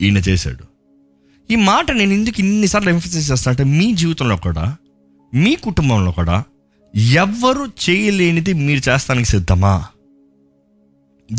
ఈయన 0.00 0.16
చేశాడు. 0.16 0.71
ఈ 1.50 1.56
మాట 1.56 1.90
నేను 1.90 2.12
ఎందుకు 2.12 2.40
ఇన్నిసార్లు 2.40 2.90
ఎంఫసిస్ 2.90 3.32
చేస్తాను 3.32 3.52
అంటే 3.52 3.78
మీ 3.78 3.94
జీవితంలో 3.94 4.36
కూడా 4.36 4.76
మీ 5.34 5.54
కుటుంబంలో 5.54 6.10
కూడా 6.10 6.44
ఎవ్వరు 6.94 7.90
చేయలేనిది 7.90 8.52
మీరు 8.52 8.90
చేస్తానికి 8.90 9.28
సిద్ధమా? 9.28 9.84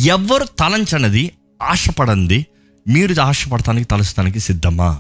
ఎవ్వరు 0.02 0.44
తలంచనది 0.60 1.32
ఆశపడంది 1.62 2.46
మీరు 2.88 3.22
ఆశపడటానికి 3.22 3.88
తలుస్తానికి 3.88 4.40
సిద్ధమా? 4.40 5.00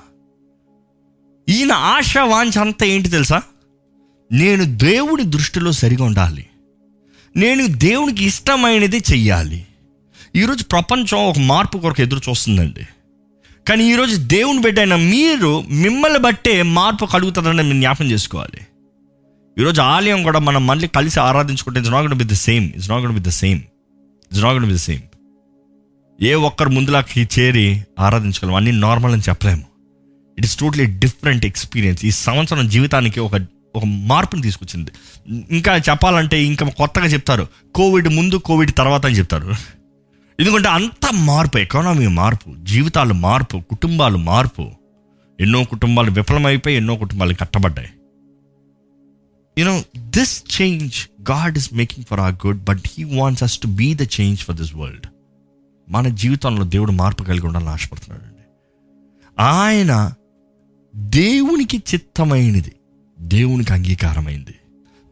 ఈయన 1.49 1.71
ఆశ 1.71 2.17
వాంఛ 2.17 2.59
అంతా 2.59 2.85
ఏంటి 2.85 3.09
తెలుసా? 3.09 3.41
నేను 4.31 4.77
దేవుడి 4.77 5.23
దృష్టిలో 5.23 5.71
సరిగా 5.71 6.03
ఉండాలి. 6.03 6.45
నేను 7.37 7.67
దేవునికి 7.67 8.25
ఇష్టమైనది 8.25 8.97
చెయ్యాలి. 8.97 9.67
ఈరోజు 10.35 10.63
ప్రపంచం 10.63 11.17
ఒక 11.17 11.39
మార్పు 11.39 11.77
కొరకు 11.77 12.01
ఎదురు 12.01 12.21
చూస్తుందండి. 12.29 12.87
కానీ 13.67 13.83
ఈరోజు 13.91 14.15
దేవుని 14.15 14.61
బిడ్డైన 14.61 14.95
మీరు 14.95 15.61
మిమ్మల్ని 15.61 16.19
బట్టే 16.19 16.61
మార్పు 16.61 17.05
కలుగుతుందని 17.05 17.63
మీరు 17.63 17.77
జ్ఞాపం 17.77 18.11
చేసుకోవాలి. 18.11 18.61
ఈరోజు 19.59 19.81
ఆలయం 19.81 20.23
కూడా 20.23 20.39
మనం 20.39 20.67
మళ్ళీ 20.67 20.87
కలిసి 20.87 21.19
ఆరాధించుకుంటే 21.19 21.79
it's 21.79 21.91
not 21.91 22.13
with 22.13 22.29
the 22.29 22.33
same 22.33 22.71
it's 22.75 22.89
not 22.89 23.05
with 23.05 23.25
the 23.25 23.29
same 23.29 23.59
it's 24.31 24.43
not 24.43 24.59
with 24.59 24.73
the 24.73 24.75
same 24.75 25.01
ఏ 26.21 26.33
ఒక్కరు 26.33 26.69
ముందులాకి 26.69 27.27
చేరి 27.39 27.83
ఆరాధించగలం 27.99 28.55
అన్ని 28.55 28.71
నార్మల్ 28.71 29.13
అని 29.13 29.21
చెప్పలేము. 29.29 29.63
It 30.37 30.45
is 30.45 30.57
totally 30.57 30.85
different 30.85 31.45
experience 31.45 32.05
ఈ 32.05 32.11
సంవత్సరం 32.11 32.69
జీవితానికి 32.69 33.19
ఒక 33.19 33.31
ఒక 33.75 33.85
మార్పుని 33.85 34.41
తీసుకొచ్చింది. 34.41 34.91
ఇంకా 35.51 35.75
చెప్పాలంటే 35.77 36.43
ఇంకా 36.43 36.69
కొత్తగా 36.69 37.05
చెప్తారు. 37.05 37.47
కోవిడ్ 37.75 38.07
ముందు 38.07 38.35
కోవిడ్ 38.35 38.71
తర్వాత 38.77 39.05
అని 39.05 39.15
చెప్తారు. 39.15 39.55
ఎందుకంటే 40.39 40.69
అంత 40.69 41.13
మార్పు 41.13 41.57
ఎకానమీ 41.57 42.07
మార్పు 42.07 42.55
జీవితాలు 42.63 43.13
మార్పు 43.13 43.57
కుటుంబాలు 43.69 44.17
మార్పు. 44.17 44.71
ఎన్నో 45.39 45.63
కుటుంబాలు 45.63 46.11
విఫలమైపోయి 46.11 46.75
ఎన్నో 46.75 46.95
కుటుంబాలు 46.95 47.33
కట్టబడ్డాయి. 47.33 47.89
You know 49.57 49.83
this 49.97 50.61
change 50.61 50.93
God 51.31 51.57
is 51.57 51.73
making 51.73 52.05
for 52.05 52.19
our 52.19 52.33
good 52.47 52.63
but 52.63 52.79
he 52.85 53.03
wants 53.03 53.43
us 53.43 53.59
to 53.59 53.67
be 53.67 53.95
the 53.95 54.01
change 54.01 54.39
for 54.39 54.55
this 54.55 54.75
world 54.75 55.05
మన 55.89 56.07
జీవితంలో 56.07 56.63
దేవుడు 56.65 56.91
మార్పు 56.91 57.23
కలిగి 57.23 57.45
ఉండాలని 57.45 57.69
ఆశపడుతున్నాడు 57.69 58.23
అండి. 58.23 58.43
ఆయన 59.39 60.13
దేవునికి 60.95 61.77
చిత్తమైనది 61.77 62.71
దేవునికి 63.19 63.73
అంగీకారమైంది. 63.73 64.55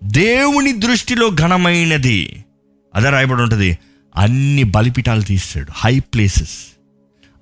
దేవుని 0.03 0.71
దృష్టిలో 0.71 1.29
ఘనమైనది. 1.29 2.45
అదే 2.95 3.09
రాయబడి 3.09 3.41
ఉంటుంది 3.41 3.77
అన్ని 4.15 4.63
బలిపీఠాలు 4.63 5.21
తీసాడు 5.21 5.71
హై 5.75 5.99
ప్లేసెస్ 5.99 6.77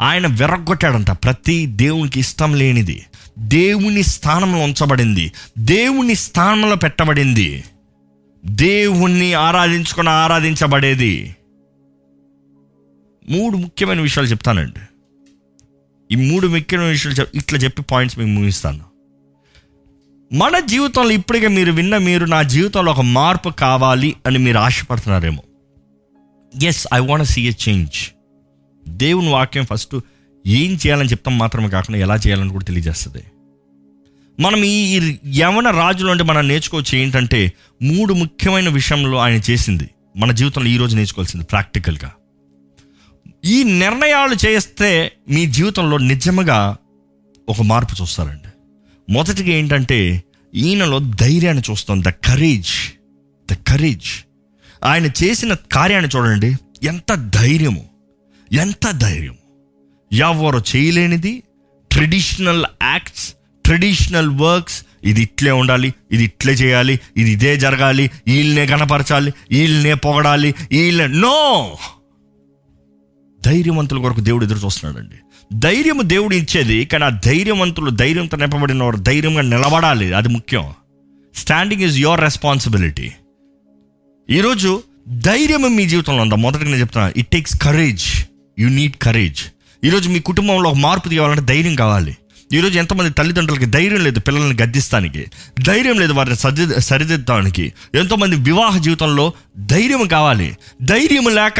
ఆయన 0.01 0.27
విరగొట్టాడంట 0.27 1.11
ప్రతి 1.11 1.65
దేవునికి 1.65 2.19
ఇష్టం 2.19 2.55
లేనిది 2.55 3.05
దేవుని 3.39 4.03
స్థానంలో 4.03 4.59
ఉంచబడింది 4.59 5.31
దేవుని 5.57 6.15
స్థానంలో 6.15 6.75
పెట్టబడింది 6.75 7.63
దేవుణ్ణి 8.45 9.33
ఆరాధించుకుని 9.33 10.09
ఆరాధించబడేది. 10.09 11.35
మూడు 13.29 13.57
ముఖ్యమైన 13.57 14.01
విషయాలు 14.01 14.27
చెప్తానండి. 14.27 14.79
ఈ 16.11 16.29
మూడు 16.29 16.47
ముఖ్యమైన 16.47 16.89
విషయాలు 16.89 17.37
ఇట్లా 17.37 17.59
చెప్పి 17.59 17.81
పాయింట్స్ 17.81 18.19
మీకు 18.19 18.29
ముగిస్తాను. 18.29 18.79
మన 20.33 20.59
జీవితంలో 20.59 21.11
ఇప్పటికే 21.11 21.47
మీరు 21.47 21.71
విన్న 21.71 21.97
మీరు 21.97 22.25
నా 22.25 22.41
జీవితంలో 22.41 22.91
ఒక 22.91 23.01
మార్పు 23.01 23.49
కావాలి 23.49 24.15
అని 24.25 24.37
మీరు 24.37 24.57
ఆశపడుతున్నారేమో. 24.57 25.43
Yes 26.63 26.87
I 26.93 26.99
want 26.99 27.25
see 27.25 27.47
a 27.47 27.51
change 27.69 28.15
దేవుని 28.87 29.29
వాక్యం 29.29 29.65
ఫస్ట్ 29.73 29.95
ఏం 30.47 30.71
చేయాలని 30.73 31.09
చెప్తాం 31.09 31.37
మాత్రమే 31.37 31.69
కాకుండా 31.69 31.99
ఎలా 31.99 32.15
చేయాలని 32.15 32.49
కూడా 32.49 32.65
తెలియజేస్తుంది. 32.65 33.23
మనం 34.39 34.63
ఈ 34.63 35.17
యవన 35.35 35.69
రాజులు 35.69 36.11
అంటే 36.11 36.23
మనం 36.23 36.47
నేర్చుకోవచ్చు 36.47 36.97
ఏంటంటే 36.97 37.53
మూడు 37.81 38.13
ముఖ్యమైన 38.13 38.69
విషయంలో 38.69 39.17
ఆయన 39.17 39.41
చేసింది. 39.51 39.89
మన 40.17 40.31
జీవితంలో 40.31 40.67
ఈరోజు 40.67 40.95
నేర్చుకోవాల్సింది 40.95 41.45
ప్రాక్టికల్గా 41.45 42.11
ఈ 43.45 43.63
నిర్ణయాలు 43.63 44.47
చేస్తే 44.47 45.11
మీ 45.29 45.45
జీవితంలో 45.45 45.97
నిజంగా 45.97 46.77
ఒక 47.49 47.61
మార్పు 47.61 48.01
చూస్తారండి. 48.01 48.49
మొదటిగా 49.13 49.49
ఏంటంటే 49.49 50.23
ఈయనలో 50.55 50.99
ధైర్యాన్ని 50.99 51.63
చూస్తాం. 51.71 52.01
ద 52.01 52.09
కరేజ్ 52.09 52.93
ద 53.51 53.57
కరేజ్ 53.67 54.28
ఆయన 54.85 55.09
చేసిన 55.23 55.53
కార్యాన్ని 55.53 56.09
చూడండి. 56.17 56.55
ఎంత 56.83 57.15
ధైర్యము. 57.15 57.89
ఎంత 58.53 58.91
ధైర్యం 58.91 59.35
ఎవరు 60.13 60.63
చేయలేనిది. 60.75 61.43
ట్రెడిషనల్ 61.91 62.65
యాక్ట్స్ 62.83 63.35
ట్రెడిషనల్ 63.65 64.29
వర్క్స్ 64.29 64.85
ఇది 65.03 65.21
ఇట్లే 65.21 65.51
ఉండాలి 65.51 65.93
ఇది 66.11 66.23
ఇట్లే 66.23 66.53
చేయాలి 66.53 66.99
ఇది 67.17 67.31
ఇదే 67.31 67.57
జరగాలి 67.57 68.11
వీళ్ళనే 68.27 68.67
కనపరచాలి 68.67 69.33
వీళ్ళనే 69.51 69.93
పొగడాలి 69.93 70.55
వీళ్ళ 70.71 71.05
నో! 71.05 71.77
ధైర్యవంతుల 73.43 73.99
కొరకు 73.99 74.19
దేవుడు 74.19 74.45
ఎదురు 74.45 74.59
చూస్తున్నాడండి. 74.59 75.15
ధైర్యము 75.53 76.01
దేవుడు 76.01 76.35
ఇచ్చేది 76.35 76.85
కానీ 76.85 77.03
ఆ 77.03 77.09
ధైర్యవంతులు 77.09 77.89
ధైర్యంతో 77.89 78.37
నింపబడిన 78.37 78.83
వారు 78.83 78.97
ధైర్యంగా 78.97 79.41
నిలబడాలి 79.41 80.13
అది 80.13 80.29
ముఖ్యం. 80.29 80.73
స్టాండింగ్ 81.35 81.81
ఈజ్ 81.81 81.99
యువర్ 81.99 82.21
రెస్పాన్సిబిలిటీ 82.21 83.11
ఈరోజు 84.31 84.83
ధైర్యం 85.09 85.75
మీ 85.75 85.85
జీవితంలో 85.85 86.21
ఉందా? 86.23 86.35
మొదటిగా 86.35 86.63
నేను 86.63 86.75
చెప్తున్నా 86.75 87.11
it 87.17 87.27
takes 87.27 87.57
courage 87.61 88.03
you 88.59 88.69
need 88.69 88.95
courage 89.01 89.41
ఈరోజు 89.83 90.09
మీ 90.09 90.19
కుటుంబంలో 90.19 90.69
ఒక 90.69 90.75
మార్పు 90.75 91.09
తీయాలంటే 91.09 91.41
ధైర్యం 91.41 91.75
కావాలి. 91.75 92.17
ఈరోజు 92.53 92.77
ఎంతమంది 92.77 93.09
తల్లిదండ్రులకి 93.09 93.65
ధైర్యం 93.65 94.03
లేదు 94.03 94.19
పిల్లల్ని 94.19 94.63
గద్దిస్తానికి 94.63 95.25
ధైర్యం 95.65 95.99
లేదు 95.99 96.13
వారిని 96.13 96.35
సరి 96.35 96.81
సరిదిద్దడానికి. 96.81 97.73
ఎంతోమంది 97.95 98.35
వివాహ 98.35 98.77
జీవితంలో 98.77 99.33
ధైర్యం 99.57 100.07
కావాలి. 100.07 100.57
ధైర్యం 100.81 101.35
లేక 101.35 101.59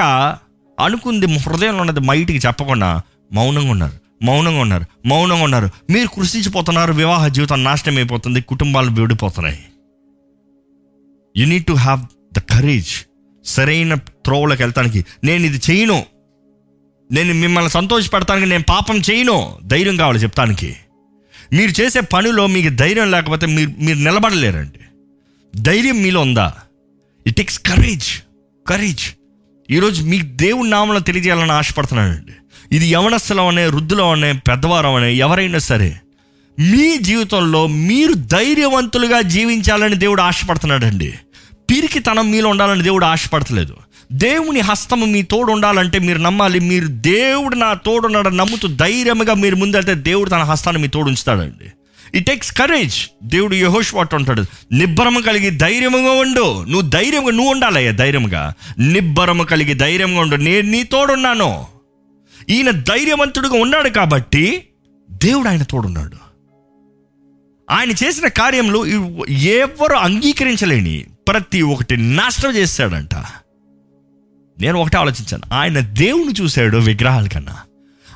అనుకుంది 0.85 1.25
హృదయంలో 1.25 1.79
ఉన్నది 1.79 1.99
బయటికి 1.99 2.47
చెప్పకుండా 2.47 3.01
మౌనంగా 3.33 3.71
ఉన్నారు. 3.71 3.93
మౌనంగా 4.23 4.59
ఉన్నారు. 4.59 4.85
మౌనంగా 5.05 5.43
ఉన్నారు. 5.43 5.69
మీరు 5.89 6.07
కృషించిపోతున్నారు 6.07 6.93
వివాహ 6.93 7.27
జీవితం 7.27 7.63
నాశనం 7.63 7.97
అయిపోతుంది 7.97 8.41
కుటుంబాలు 8.41 8.91
విడిపోతున్నాయి. 8.91 9.59
You 11.37 11.45
need 11.45 11.65
to 11.65 11.73
have 11.73 12.01
the 12.39 12.41
courage 12.41 13.05
సరైన 13.45 13.93
త్రోవలోకి 13.93 14.63
వెళ్తానికి 14.63 15.05
నేను 15.23 15.45
ఇది 15.45 15.61
చేయను. 15.71 16.05
నేను 17.11 17.33
మిమ్మల్ని 17.33 17.71
సంతోషపెడతానికి 17.71 18.47
నేను 18.47 18.63
పాపం 18.69 19.01
చేయను. 19.11 19.57
ధైర్యం 19.63 19.97
కావాలి 19.97 20.19
చెప్తానికి. 20.19 20.75
మీరు 21.53 21.81
చేసే 21.81 21.99
పనిలో 21.99 22.47
మీకు 22.47 22.69
ధైర్యం 22.69 23.11
లేకపోతే 23.11 23.45
మీరు 23.45 23.71
మీరు 23.79 23.97
నిలబడలేరండి. 23.97 24.79
ధైర్యం 25.61 26.01
మీలో 26.01 26.21
ఉందా? 26.21 26.55
ఇట్ 27.27 27.35
టేక్స్ 27.35 27.59
కరేజ్ 27.59 28.07
కరేజ్ 28.67 29.01
ఈరోజు 29.71 30.03
మీకు 30.03 30.25
దేవుని 30.25 30.69
నామంలో 30.69 30.99
తెలియజేయాలని 30.99 31.51
ఆశపడుతున్నానండి. 31.51 32.31
ఇది 32.75 32.87
యవనస్తులం 32.87 33.47
అనే 33.47 33.65
వృద్ధులం 33.65 34.09
అనే 34.09 34.33
పెద్దవారం 34.33 34.95
అనే 34.95 35.13
ఎవరైనా 35.13 35.59
సరే 35.59 35.99
మీ 36.59 36.97
జీవితంలో 36.97 37.67
మీరు 37.67 38.13
ధైర్యవంతులుగా 38.13 39.21
జీవించాలని 39.21 39.95
దేవుడు 39.95 40.21
ఆశపడుతున్నాడండి. 40.21 41.13
పిరికితనం 41.69 42.31
మీలో 42.31 42.49
ఉండాలని 42.49 42.83
దేవుడు 42.83 43.05
ఆశపడతలేదు. 43.05 43.77
దేవుని 44.11 44.59
హస్తము 44.59 45.05
మీ 45.05 45.21
తోడు 45.21 45.51
ఉండాలంటే 45.51 45.99
మీరు 45.99 46.17
నమ్మాలి. 46.17 46.59
మీరు 46.59 46.87
దేవుడు 46.87 47.55
నా 47.55 47.73
తోడున్నాడని 47.73 48.37
నమ్ముతూ 48.37 48.67
ధైర్యంగా 48.67 49.33
మీరు 49.33 49.55
ముందెళ్తే 49.55 49.93
దేవుడు 49.93 50.29
తన 50.29 50.37
హస్తాన్ని 50.37 50.81
మీ 50.81 50.87
తోడు 50.87 51.07
ఉంచుతాడండి. 51.07 51.71
ఇట్ 52.17 52.25
టేక్స్ 52.25 52.51
కరేజ్ 52.51 52.95
దేవుడు 53.23 53.55
యహోష్ 53.55 53.95
వాట్ 53.95 54.13
ఉంటాడు. 54.13 54.45
నిబ్బరము 54.71 55.19
కలిగి 55.19 55.49
ధైర్యముగా 55.49 56.11
ఉండు. 56.11 56.65
నువ్వు 56.69 56.89
ధైర్యంగా 56.89 57.31
నువ్వు 57.31 57.51
ఉండాలయ్యా 57.51 57.91
ధైర్యంగా 57.91 58.53
నిబ్బరము 58.79 59.43
కలిగి 59.43 59.73
ధైర్యంగా 59.73 60.21
ఉండు. 60.21 60.35
నేను 60.35 60.69
నీ 60.69 60.83
తోడున్నాను. 60.83 61.67
ఈయన 62.49 62.71
ధైర్యవంతుడుగా 62.71 63.61
ఉన్నాడు 63.61 63.89
కాబట్టి 63.89 64.63
దేవుడు 65.11 65.49
ఆయన 65.49 65.63
తోడున్నాడు. 65.63 66.15
ఆయన 67.71 67.91
చేసిన 67.91 68.27
కార్యంలో 68.27 68.85
ఎవరు 69.29 69.93
అంగీకరించలేని 69.93 71.05
ప్రతి 71.29 71.61
ఒక్కటి 71.61 71.97
నాశనం 71.97 72.55
చేస్తాడంట. 72.55 73.15
నేను 74.59 74.79
ఒకటే 74.79 74.97
ఆలోచించాను. 74.97 75.53
ఆయన 75.53 75.79
దేవుని 75.79 76.33
చూశాడు 76.41 76.77
విగ్రహాల 76.77 77.27
కన్నా. 77.27 77.57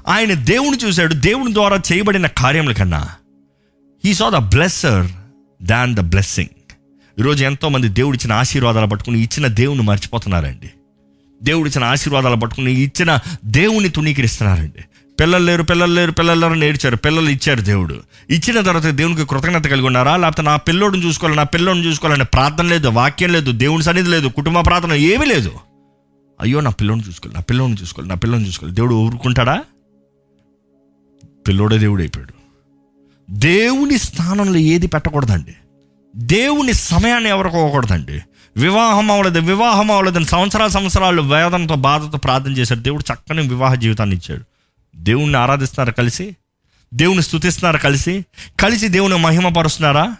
ఆయన 0.07 0.33
దేవుని 0.33 0.77
చూశాడు 0.77 1.13
దేవుని 1.13 1.53
ద్వారా 1.53 1.79
చేయబడిన 1.93 2.27
కార్యముల 2.27 2.73
కన్నా. 2.73 3.09
He 4.05 4.13
saw 4.13 4.29
the 4.29 4.35
blesser 4.35 5.11
than 5.63 5.95
the 5.95 5.99
blessing 5.99 6.73
ఈరోజు 7.19 7.45
ఎంతోమంది 7.45 7.89
దేవుడు 7.89 8.15
ఇచ్చిన 8.15 8.33
ఆశీర్వాదాలు 8.33 8.87
పట్టుకుని 8.87 9.19
ఇచ్చిన 9.19 9.47
దేవుని 9.47 9.81
మర్చిపోతున్నారండి. 9.81 10.71
దేవుడు 11.43 11.69
ఇచ్చిన 11.69 11.83
ఆశీర్వాదాలు 11.83 12.35
పట్టుకుని 12.35 12.71
ఇచ్చిన 12.71 13.19
దేవుని 13.45 13.89
తుణీకరిస్తున్నారండి. 13.89 14.83
పిల్లలు 15.19 15.43
లేరు 15.43 15.63
పిల్లలు 15.63 15.93
లేరు 15.93 16.11
పిల్లలు 16.11 16.53
లేరు 16.53 16.73
ఏడ్చారు. 16.73 16.95
పిల్లలు 16.95 17.29
ఇచ్చారు 17.29 17.61
దేవుడు. 17.61 18.03
ఇచ్చిన 18.29 18.61
తర్వాత 18.61 18.83
దేవునికి 18.83 19.25
కృతజ్ఞత 19.25 19.67
కలిగి 19.67 19.85
ఉన్నారా? 19.85 20.17
లేకపోతే 20.17 20.41
నా 20.41 20.55
పిల్లోడిని 20.55 21.05
చూసుకోవాలి 21.05 21.37
నా 21.37 21.43
పిల్లోడిని 21.43 21.87
చూసుకోవాలనే 21.87 22.23
ప్రార్థన 22.23 22.65
లేదు 22.65 22.87
వాక్యం 22.87 23.31
లేదు 23.33 23.51
దేవుని 23.51 23.83
సన్నిధి 23.83 24.09
లేదు 24.09 24.27
కుటుంబ 24.27 24.65
ప్రార్థన 24.65 24.93
ఏమీ 24.93 25.25
లేదు. 25.25 25.51
అయ్యో 26.41 26.61
నా 26.61 26.69
పిల్లోని 26.69 27.03
చూసుకోవాలి 27.07 27.35
నా 27.35 27.41
పిల్లోని 27.41 27.73
చూసుకోవాలి 27.73 28.09
నా 28.09 28.15
పిల్లోని 28.15 28.47
చూసుకోవాలి. 28.47 28.75
దేవుడు 28.75 28.95
ఊరుకుంటాడా? 28.95 29.63
పిల్లోడే 31.47 31.77
దేవుడు 31.77 32.01
అయిపోయాడు. 32.01 32.33
దేవుని 33.31 33.97
స్థానంలో 33.97 34.59
ఏది 34.59 34.87
పెట్టకూడదండి? 34.87 35.55
దేవుని 36.15 36.73
సమయాన్ని 36.73 37.29
ఎవరికి 37.29 37.57
ఇవ్వకూడదండి? 37.57 38.21
వివాహం 38.57 39.11
అవ్వలేదు 39.11 39.39
వివాహం 39.39 39.91
అవ్వలేదని 39.91 40.25
సంవత్సరాల 40.25 40.67
సంవత్సరాలు 40.67 41.21
వేదంతో 41.21 41.75
బాధతో 41.75 42.17
ప్రార్థన 42.17 42.51
చేశాడు. 42.51 42.79
దేవుడు 42.79 43.13
చక్కని 43.13 43.41
వివాహ 43.41 43.73
జీవితాన్ని 43.73 44.15
ఇచ్చాడు. 44.15 44.52
దేవుణ్ణి 44.95 45.37
ఆరాధిస్తున్నారు 45.37 45.95
కలిసి? 45.95 46.35
దేవుని 46.93 47.23
స్తుతిస్తున్నారు 47.23 47.77
కలిసి? 47.77 48.25
కలిసి 48.59 48.87
దేవుని 48.87 49.17
మహిమపరుస్తున్నారా? 49.17 50.15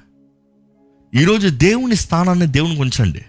ఈరోజు 1.16 1.48
దేవుని 1.48 1.96
స్థానాన్ని 1.96 2.48
దేవునికి 2.48 2.82
ఉంచండి. 2.82 3.26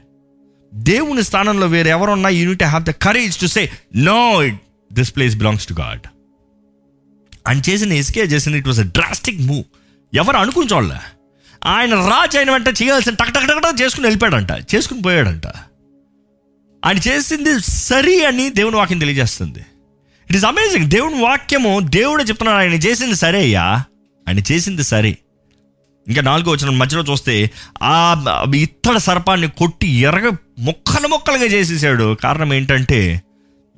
దేవుని 0.74 1.22
స్థానంలో 1.22 1.66
వేరే 1.66 1.90
ఎవరున్నా 1.90 2.28
you need 2.28 2.62
have 2.62 2.84
the 2.84 2.90
courage 2.90 3.40
to 3.40 3.46
say 3.46 3.70
no 3.96 4.42
it 4.42 4.56
this 4.92 5.16
place 5.16 5.36
belongs 5.36 5.66
to 5.66 5.74
God 5.74 6.00
ఆయన 7.48 7.62
చేసిన 7.70 7.92
ఎస్కే 7.92 8.20
చేసిన 8.20 8.54
it 8.54 8.66
was 8.66 8.78
a 8.78 8.82
drastic 8.82 9.40
move 9.40 9.64
ఎవరు 10.14 10.36
అనుకుని 10.36 10.68
ఆయన 11.64 11.94
రాజు 11.94 12.36
అయిన 12.36 12.50
వెంట 12.50 12.68
చేయాల్సిన 12.68 13.14
టక్ 13.14 13.34
టక్ 13.34 13.48
టక్ 13.48 13.62
టక్ 13.62 13.82
చేసుకుని 13.82 14.06
వెళ్ళిపోయాడంట 14.06 14.74
చేసుకుని 14.74 15.02
పోయాడంట. 15.02 15.46
ఆయన 16.84 16.98
చేసింది 16.98 17.60
సరి 17.60 18.24
అని 18.24 18.50
దేవుని 18.50 18.76
వాక్యం 18.76 18.98
తెలియజేస్తుంది. 18.98 19.66
ఇట్ 20.28 20.36
ఇస్ 20.36 20.44
అమేజింగ్ 20.44 20.86
దేవుని 20.86 21.22
వాక్యము 21.22 21.80
దేవుడు 21.80 22.22
చెప్తున్నాడు. 22.22 22.58
ఆయన 22.58 22.72
చేసింది 22.72 23.14
సరే 23.14 23.38
అయ్యా. 23.38 23.62
ఆయన 24.28 24.38
చేసింది 24.38 24.84
సరే. 24.84 25.16
ఇంకా 26.08 26.22
నాలుగో 26.22 26.50
వచ్చిన 26.50 26.70
మధ్యలో 26.70 27.02
చూస్తే 27.02 27.50
ఆ 27.82 28.24
ఇత్తడి 28.54 29.00
సర్పాన్ని 29.00 29.48
కొట్టి 29.48 29.88
ఎరగ 29.88 30.30
ముక్కలు 30.58 31.08
ముక్కలుగా 31.08 31.44
చేసేసాడు. 31.44 32.14
కారణం 32.14 32.54
ఏంటంటే 32.54 33.22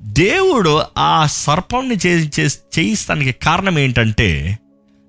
దేవుడు 0.01 0.81
ఆ 0.97 1.25
సర్పాన్ని 1.25 1.95
చేసి 1.95 2.41
చేసి- 2.41 2.79
చేయిస్తానికి 2.79 3.31
కారణం 3.31 3.79
ఏంటంటే 3.79 4.59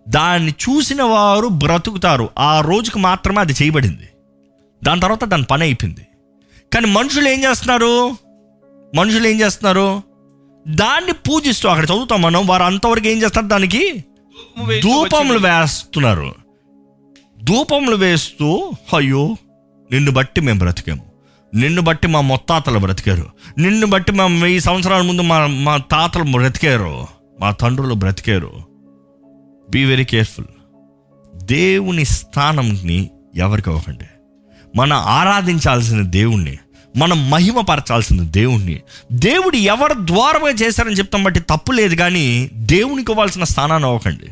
దాన్ని 0.09 0.51
చూసిన 0.51 1.03
వారు 1.03 1.49
బ్రతుకుతారు. 1.49 2.29
ఆ 2.39 2.61
రోజుకు 2.61 2.99
మాత్రమే 2.99 3.41
అది 3.41 3.53
చేయబడింది. 3.53 4.09
దాని 4.85 5.01
తర్వాత 5.01 5.25
దాని 5.25 5.43
పని 5.43 5.63
అయిపోయింది. 5.63 6.01
కానీ 6.75 6.87
మనుషులు 6.87 7.29
ఏం 7.29 7.45
చేస్తున్నారు? 7.45 8.17
మనుషులు 8.95 9.27
ఏం 9.29 9.41
చేస్తున్నారు? 9.41 10.03
దాన్ని 10.67 11.13
పూజిస్తూ. 11.13 11.69
అక్కడ 11.69 11.85
చదువుతాం 11.85 12.23
మనం. 12.23 12.47
వారు 12.47 12.63
అంతవరకు 12.63 13.07
ఏం 13.07 13.23
చేస్తారు 13.23 13.47
దానికి? 13.47 14.05
ధూపములు 14.83 15.39
వేస్తున్నారు. 15.39 16.35
ధూపములు 17.45 17.97
వేస్తూ 17.97 18.73
అయ్యో 18.97 19.37
నిన్ను 19.93 20.11
బట్టి 20.11 20.41
మేము 20.41 20.59
బ్రతికాము. 20.59 21.05
నిన్ను 21.55 21.83
బట్టి 21.83 22.09
మా 22.09 22.21
మొత్తాతలు 22.21 22.79
బ్రతికారు. 22.79 23.27
నిన్ను 23.59 23.87
బట్టి 23.87 24.13
మా 24.13 24.27
వెయ్యి 24.27 24.61
సంవత్సరాల 24.61 25.03
ముందు 25.03 25.23
మా 25.23 25.47
మా 25.47 25.77
తాతలు 25.77 26.23
బ్రతికారు. 26.23 27.07
మా 27.41 27.51
తండ్రులు 27.51 27.95
బ్రతికారు. 27.95 28.53
బీ 29.71 29.85
వెరీ 29.85 30.05
కేర్ఫుల్ 30.05 30.47
దేవుని 31.45 32.05
స్థానంని 32.05 33.11
ఎవరికి 33.37 33.71
ఇవ్వకండి. 33.71 34.05
మనం 34.77 34.97
ఆరాధించాల్సిన 34.97 36.03
దేవుణ్ణి 36.03 36.59
మనం 36.99 37.31
మహిమపరచాల్సింది 37.31 38.23
దేవుణ్ణి. 38.23 38.81
దేవుడు 39.13 39.57
ఎవరి 39.57 39.95
ద్వారమే 40.07 40.51
చేశారని 40.51 40.95
చెప్తాం 40.95 41.23
బట్టి 41.25 41.41
తప్పు 41.41 41.73
లేదు 41.73 41.95
కానీ 41.95 42.51
దేవునికి 42.53 43.13
ఇవ్వాల్సిన 43.13 43.45
స్థానాన్ని 43.45 43.89
అవ్వకండి. 43.89 44.27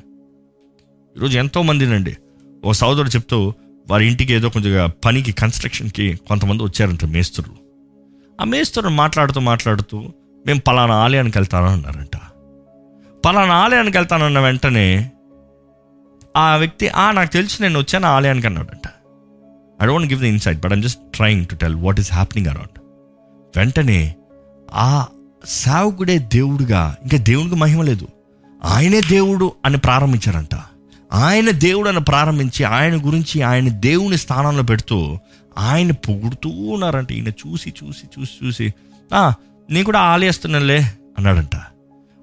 ఈరోజు 1.16 1.38
ఎంతోమందినండి 1.38 2.16
ఓ 2.64 2.72
సోదరుడు 2.72 3.08
చెప్తూ 3.08 3.54
వారి 3.90 4.06
ఇంటికి 4.06 4.32
ఏదో 4.32 4.48
కొంచెంగా 4.48 4.92
పనికి 5.04 5.32
కన్స్ట్రక్షన్కి 5.32 6.14
కొంతమంది 6.28 6.62
వచ్చారంట 6.62 7.04
మేస్తులు 7.04 7.66
ఆ 8.40 8.44
మేస్తులు 8.44 8.88
మాట్లాడుతూ 8.88 9.40
మాట్లాడుతూ 9.40 10.04
మేము 10.46 10.60
పలానా 10.60 10.94
ఆలయానికి 10.94 11.38
వెళ్తాను 11.38 11.66
అన్నారంట. 11.66 12.16
పలానా 13.24 13.54
ఆలయానికి 13.54 13.96
వెళ్తానన్న 13.96 14.38
వెంటనే 14.38 15.10
ఆ 16.36 16.56
వ్యక్తి 16.56 16.88
ఆ 16.88 17.10
నాకు 17.10 17.32
తెలిసి 17.32 17.62
నేను 17.62 17.78
వచ్చాను 17.78 18.06
ఆలయానికి 18.06 18.46
అన్నాడంట. 18.46 18.88
I 19.83 19.87
don't 19.87 20.12
give 20.12 20.22
the 20.22 20.24
insight 20.24 20.61
but 20.61 20.72
I'm 20.72 20.83
just 20.83 21.01
trying 21.14 21.47
to 21.47 21.55
tell 21.55 21.74
what 21.74 22.01
is 22.01 22.12
happening 22.12 22.47
around 22.47 22.81
వెంటనే 23.57 24.14
ఆ 24.74 25.07
సేవకుడే 25.45 26.18
దేవుడుగా 26.18 26.97
ఇంకా 27.03 27.16
దేవుడికి 27.16 27.55
మహిమ 27.55 27.83
లేదు. 27.83 28.09
ఆయనే 28.64 29.01
దేవుడు 29.01 29.53
అని 29.64 29.79
ప్రారంభించారంట 29.79 30.55
ఆయన 31.12 31.51
దేవుడు 31.51 31.89
అని 31.89 32.01
ప్రారంభించి 32.01 32.64
ఆయన 32.64 33.07
గురించి 33.07 33.43
ఆయన 33.43 33.68
దేవుని 33.68 34.16
స్థానంలో 34.18 34.62
పెడుతూ 34.62 35.18
ఆయన 35.59 35.93
పొగుడుతూ 35.93 36.49
ఉన్నారంట. 36.49 37.12
ఈయన 37.12 37.29
చూసి 37.29 37.74
చూసి 37.85 38.20
చూసి 38.20 38.47
చూసి 38.47 38.74
నేను 39.70 39.85
కూడా 39.85 40.01
ఆలయస్తున్నానులే 40.01 40.79
అన్నాడంట. 41.18 41.57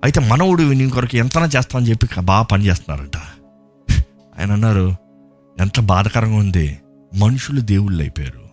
అయితే 0.03 0.19
మనవుడు 0.19 0.63
నీ 0.63 0.89
కొరకు 0.89 1.15
ఎంతనా 1.15 1.45
చేస్తామని 1.45 1.89
చెప్పి 1.89 2.07
బాగా 2.21 2.43
పని 2.43 2.65
చేస్తున్నారంట. 2.65 3.17
ఆయన 4.39 4.51
అన్నారు 4.51 4.95
ఎంత 5.59 5.79
బాధకరంగా 5.79 6.37
ఉంది. 6.37 6.79
మనుషులు 7.15 7.61
దేవుళ్ళు 7.61 8.01
అయిపోయారు 8.01 8.43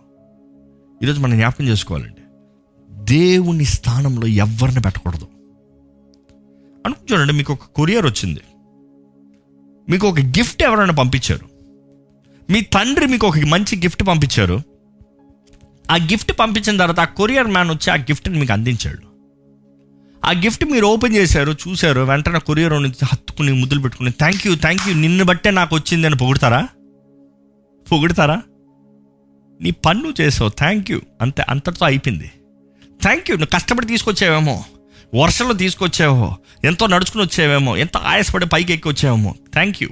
ఈరోజు 1.03 1.19
మనం 1.19 1.37
జ్ఞాపకం 1.37 1.67
చేసుకోవాలండి. 1.67 2.21
దేవుని 3.03 3.65
స్థానంలో 3.65 4.27
ఎవరిని 4.27 4.81
పెట్టకూడదు. 4.81 5.27
అనుకు 6.85 7.13
చూడండి 7.13 7.33
మీకు 7.33 7.53
ఒక 7.53 7.59
కొరియర్ 7.75 8.05
వచ్చింది. 8.05 8.39
మీకు 9.89 10.07
ఒక 10.07 10.19
గిఫ్ట్ 10.19 10.63
ఎవరైనా 10.63 10.93
పంపించారు. 10.93 11.49
మీ 12.51 12.61
తండ్రి 12.61 13.05
మీకు 13.05 13.27
ఒక 13.27 13.39
మంచి 13.39 13.77
గిఫ్ట్ 13.77 14.07
పంపించారు. 14.07 14.61
ఆ 15.91 15.95
గిఫ్ట్ 15.95 16.39
పంపించిన 16.39 16.77
తర్వాత 16.77 16.99
ఆ 16.99 17.03
కొరియర్ 17.03 17.47
మ్యాన్ 17.47 17.69
వచ్చి 17.69 17.91
ఆ 17.91 17.95
గిఫ్ట్ని 17.95 18.39
మీకు 18.39 18.53
అందించాడు. 18.53 19.11
ఆ 20.25 20.31
గిఫ్ట్ 20.31 20.65
మీరు 20.65 20.85
ఓపెన్ 20.85 21.15
చేశారు 21.15 21.51
చూశారు 21.51 22.01
వెంటనే 22.01 22.39
కొరియర్ 22.39 22.73
నుంచి 22.73 23.05
హత్తుకుని 23.05 23.53
ముద్దులు 23.53 23.81
పెట్టుకుని 23.81 24.11
థ్యాంక్ 24.11 24.47
యూ 24.47 24.55
థ్యాంక్ 24.55 24.87
యూ 24.87 24.95
నిన్ను 24.95 25.25
బట్టే 25.25 25.51
నాకు 25.51 25.75
వచ్చింది 25.75 26.07
అని 26.07 26.15
పొగుడతారా? 26.15 26.67
పొగుడతారా? 27.91 28.41
నీ 29.61 29.71
పన్ను 29.71 30.13
చేసావు. 30.21 30.49
థ్యాంక్ 30.49 30.91
యూ 30.91 31.01
అంతే 31.21 31.45
అంతటితో 31.49 31.85
అయిపోయింది. 31.85 32.31
థ్యాంక్ 33.01 33.31
యూ 33.31 33.37
నువ్వు 33.37 33.59
కష్టపడి 33.59 33.85
తీసుకొచ్చావేమో. 33.85 34.63
వర్షంలో 35.15 35.53
తీసుకొచ్చావో 35.53 36.37
ఎంతో 36.63 36.87
నడుచుకుని 36.87 37.23
వచ్చావేమో. 37.23 37.77
ఎంత 37.77 37.97
ఆయాసపడి 37.97 38.45
పైకి 38.45 38.73
ఎక్కి 38.73 38.87
వచ్చావేమో. 38.87 39.35
థ్యాంక్ 39.53 39.83
యూ 39.83 39.89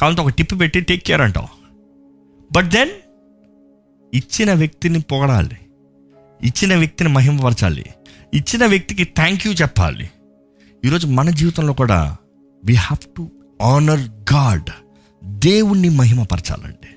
కావాలంటే 0.00 0.22
ఒక 0.22 0.28
టిప్ 0.28 0.60
పెట్టి 0.60 0.80
టేక్ 0.80 1.04
కేర్ 1.04 1.20
అంటావు. 1.20 1.48
బట్ 2.52 2.66
దెన్ 2.66 2.90
ఇచ్చిన 4.14 4.52
వ్యక్తిని 4.52 5.00
పొగడాలి. 5.00 5.56
ఇచ్చిన 6.42 6.74
వ్యక్తిని 6.74 7.10
మహిమపరచాలి. 7.10 7.84
ఇచ్చిన 8.34 8.66
వ్యక్తికి 8.66 9.04
థ్యాంక్ 9.04 9.46
యూ 9.46 9.52
చెప్పాలి. 9.52 10.10
ఈరోజు 10.84 11.06
మన 11.06 11.30
జీవితంలో 11.30 11.72
కూడా 11.72 12.16
we 12.64 12.74
have 12.74 13.14
to 13.16 13.30
honour 13.62 14.34
God 14.34 14.70
దేవుణ్ణి 15.24 15.88
మహిమపరచాలండి 15.88 16.95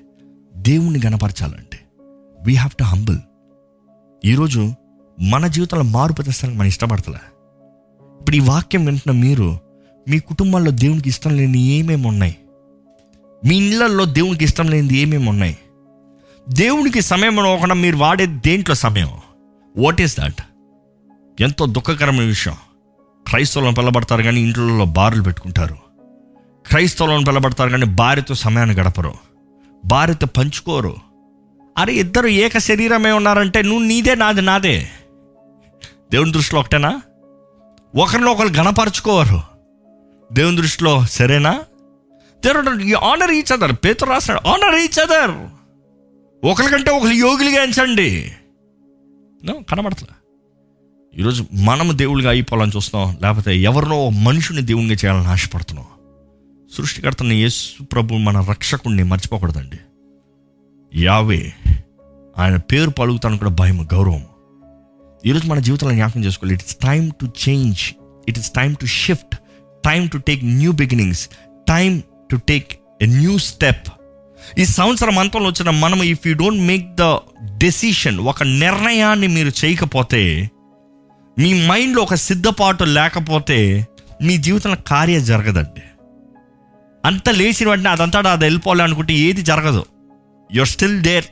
దేవుణ్ణి 0.70 1.00
గణపరచాలంటే 1.06 1.80
వీ 2.42 2.54
హ్యావ్ 2.54 2.70
టు 2.70 2.84
హంబుల్ 2.84 3.18
ఈరోజు 4.24 4.74
మన 5.20 5.46
జీవితంలో 5.46 5.84
మార్పు 5.84 6.22
తెస్తానికి 6.22 6.58
మనం 6.58 6.68
ఇష్టపడతలే. 6.68 7.18
ఇప్పుడు 8.20 8.36
ఈ 8.36 8.40
వాక్యం 8.40 8.84
వింటున్న 8.84 9.20
మీరు 9.20 9.58
మీ 10.08 10.18
కుటుంబాల్లో 10.18 10.70
దేవునికి 10.70 11.08
ఇష్టం 11.08 11.36
లేని 11.36 11.58
ఏమేమి 11.58 12.06
ఉన్నాయి? 12.06 12.36
మీ 13.46 13.56
ఇళ్ళల్లో 13.56 14.04
దేవునికి 14.04 14.44
ఇష్టం 14.44 14.68
లేనిది 14.68 14.98
ఏమేమి 14.98 15.28
ఉన్నాయి? 15.28 15.58
దేవునికి 16.48 17.00
సమయం 17.00 17.34
ఇవ్వకుండా 17.34 17.74
మీరు 17.74 17.96
వాడే 17.96 18.26
దేంట్లో 18.26 18.74
సమయం? 18.74 19.10
వాట్ 19.76 20.00
ఈస్ 20.00 20.20
దట్ 20.20 20.42
ఎంతో 21.40 21.66
దుఃఖకరమైన 21.66 22.26
విషయం. 22.26 22.54
క్రైస్తవులను 23.26 23.74
పిల్లబడతారు 23.74 24.22
కానీ 24.22 24.40
ఇంట్లో 24.40 24.84
బారులు 24.84 25.22
పెట్టుకుంటారు. 25.22 25.76
క్రైస్తవులను 26.66 27.24
పిల్లబడతారు 27.24 27.70
కానీ 27.70 27.86
భార్యతో 27.86 28.34
సమయాన్ని 28.34 28.76
గడపరు. 28.76 29.29
భార్యతో 29.84 30.26
పంచుకోరు. 30.26 30.96
అరే 31.78 31.94
ఇద్దరు 31.94 32.26
ఏక 32.26 32.58
శరీరమే 32.58 33.12
ఉన్నారంటే 33.12 33.62
నువ్వు 33.62 33.82
నీదే 33.82 34.14
నాది 34.14 34.42
నాదే. 34.42 34.88
దేవుని 36.12 36.32
దృష్టిలో 36.32 36.60
ఒకటేనా? 36.60 37.00
ఒకరిని 37.96 38.30
ఒకరు 38.30 38.48
గణపరచుకోరు 38.48 39.40
దేవుని 40.32 40.56
దృష్టిలో 40.56 41.04
సరేనా? 41.04 41.60
దేవుడు 42.44 42.96
ఆనర్ 42.96 43.30
ఈచ్ 43.30 43.52
అదర్ 43.52 43.72
పేతురు 43.72 44.10
రాస్తాడు 44.10 44.48
ఆనర్ 44.48 44.74
ఈచ్ 44.74 45.00
అదర్ 45.00 45.34
ఒకరికంటే 46.44 46.90
ఒకరు 46.90 47.08
యోగులుగా 47.08 47.62
ఎంచండి. 47.62 48.32
నో 49.44 49.54
కనబడతలే 49.70 50.08
ఈరోజు 51.20 51.46
మనము 51.52 51.92
దేవుడిగా 51.92 52.30
అయిపోవాలని 52.30 52.72
చూస్తున్నాం 52.76 53.18
లేకపోతే 53.22 53.58
ఎవరినో 53.58 54.08
మనుషుని 54.08 54.62
దేవునిగా 54.62 54.92
చేయాలని 54.92 55.26
ఆశపడుతున్నాం. 55.26 55.86
సృష్టికర్తని 56.76 57.36
యేసు 57.36 57.82
ప్రభు 57.82 58.14
మన 58.14 58.40
రక్షకుడిని 58.40 59.02
మర్చిపోకూడదండి. 59.02 59.78
యావే 60.94 61.52
ఆయన 62.38 62.56
పేరు 62.56 62.90
పలుకుతాను 62.90 63.38
కూడా 63.38 63.50
భయం 63.50 63.88
గౌరవం. 63.92 64.26
ఈరోజు 65.26 65.46
మన 65.46 65.58
జీవితంలో 65.58 65.92
జ్ఞాపకం 65.92 66.24
చేసుకోవాలి. 66.24 66.54
It's 66.54 66.74
time 66.74 67.10
to 67.20 67.32
change 67.48 67.80
it 68.28 68.38
is 68.38 68.50
time 68.50 68.76
to 68.76 68.86
shift 68.86 69.36
time 69.84 70.08
to 70.08 70.18
take 70.18 70.44
new 70.44 70.72
beginnings 70.72 71.28
time 71.68 72.02
to 72.30 72.36
take 72.36 72.80
a 73.02 73.06
new 73.06 73.38
step 73.38 73.88
ఈ 74.58 74.64
సంవత్సరం 74.64 75.18
అంతంలో 75.18 75.46
వచ్చిన 75.46 75.70
మనం 75.70 76.02
if 76.02 76.26
you 76.26 76.34
don't 76.34 76.62
make 76.62 76.94
the 76.94 77.02
decision 77.56 78.20
ఒక 78.20 78.42
నిర్ణయాన్ని 78.42 79.26
మీరు 79.26 79.52
చేయకపోతే 79.64 80.50
మీ 81.38 81.66
మైండ్లో 81.66 82.02
ఒక 82.02 82.14
సిద్ధపాటు 82.14 82.84
లేకపోతే 82.84 83.88
మీ 84.22 84.36
జీవితంలో 84.36 84.76
కార్యం 84.86 85.24
జరగదండి. 85.24 85.82
అంత 87.04 87.30
లేచిన 87.30 87.68
వెంటనే 87.68 87.90
అదంతా 87.90 88.32
అది 88.32 88.44
వెళ్ళిపోవాలి 88.44 88.82
అనుకుంటే 88.82 89.14
ఏది 89.14 89.42
జరగదు. 89.42 89.84
యుర్ 90.52 90.68
స్టిల్ 90.68 91.00
దేర్ 91.00 91.24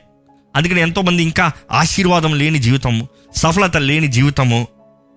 అందుకని 0.55 0.81
ఎంతోమంది 0.81 1.23
ఇంకా 1.23 1.51
ఆశీర్వాదం 1.71 2.35
లేని 2.35 2.59
జీవితము 2.59 3.07
సఫలత 3.35 3.77
లేని 3.77 4.07
జీవితము. 4.07 4.67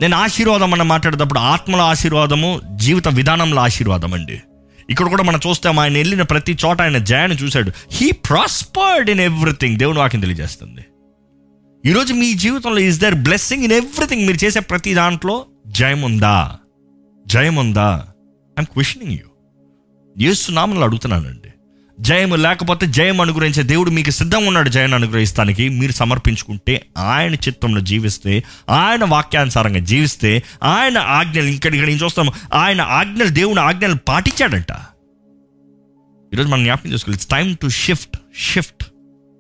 నేను 0.01 0.17
ఆశీర్వాదం 0.17 0.73
అన్న 0.73 0.83
మాట్లాడేటప్పుడు 0.83 1.39
ఆత్మల 1.39 1.81
ఆశీర్వాదము 1.81 2.61
జీవిత 2.77 3.09
విధానంలో 3.09 3.63
ఆశీర్వాదం 3.63 4.15
అండి. 4.15 4.43
ఇక్కడ 4.91 5.09
కూడా 5.09 5.23
మనం 5.23 5.41
చూస్తాం 5.49 5.79
ఆయన 5.79 5.93
వెళ్ళిన 5.93 6.23
ప్రతి 6.23 6.59
చోట 6.65 6.83
ఆయన 6.83 6.99
జయాన్ని 6.99 7.39
చూశాడు. 7.39 7.73
హీ 7.93 8.11
ప్రాస్పర్డ్ 8.11 9.11
ఇన్ 9.11 9.21
ఎవ్రీథింగ్ 9.21 9.79
దేవుని 9.79 9.99
వాక్యం 9.99 10.21
తెలియజేస్తుంది. 10.21 10.85
ఈరోజు 11.87 12.15
మీ 12.15 12.35
జీవితంలో 12.35 12.79
is 12.79 13.01
there 13.01 13.15
blessing 13.15 13.65
in 13.65 13.73
everything 13.73 14.27
మీరు 14.27 14.45
చేసే 14.45 14.61
ప్రతి 14.61 14.95
దాంట్లో 14.95 15.47
జయం 15.67 16.03
ఉందా 16.03 16.57
జయం 17.27 17.57
ఉందా 17.57 18.05
ఐఎమ్ 18.59 18.67
క్వశ్చనింగ్ 18.67 19.13
యూ 19.13 19.32
ఏస్తున్నామని 20.19 20.85
అడుగుతున్నానండి. 20.85 21.49
జయము 22.01 22.37
లేకపోతే 22.37 22.87
జయం 22.87 23.21
అనుగ్రహించే 23.21 23.63
దేవుడు 23.63 23.91
మీకు 23.91 24.11
సిద్ధంగా 24.11 24.47
ఉన్నాడు. 24.47 24.69
జయం 24.69 24.95
అనుగ్రహిస్తానికి 24.95 25.69
మీరు 25.69 25.93
సమర్పించుకుంటే 25.93 26.87
ఆయన 26.99 27.35
చిత్తంలో 27.35 27.81
జీవిస్తే 27.81 28.45
ఆయన 28.71 29.05
వాక్యానుసారంగా 29.05 29.79
జీవిస్తే 29.79 30.43
ఆయన 30.63 30.99
ఆజ్ఞలు 30.99 31.47
ఇక్కడ 31.47 31.75
ఇక్కడ 31.75 31.89
నేను 31.89 32.05
చూస్తాము. 32.05 32.33
ఆయన 32.55 32.81
ఆజ్ఞలు 32.81 33.29
దేవుని 33.29 33.61
ఆజ్ఞలు 33.61 33.95
పాటించాడంట. 33.95 34.73
ఈరోజు 36.35 36.49
మనం 36.49 36.65
జ్ఞాపకం 36.65 36.93
చేసుకోవాలి. 36.93 37.15
It's 37.15 37.27
time 37.27 37.57
to 37.57 37.69
shift 37.69 38.17
shift 38.37 38.85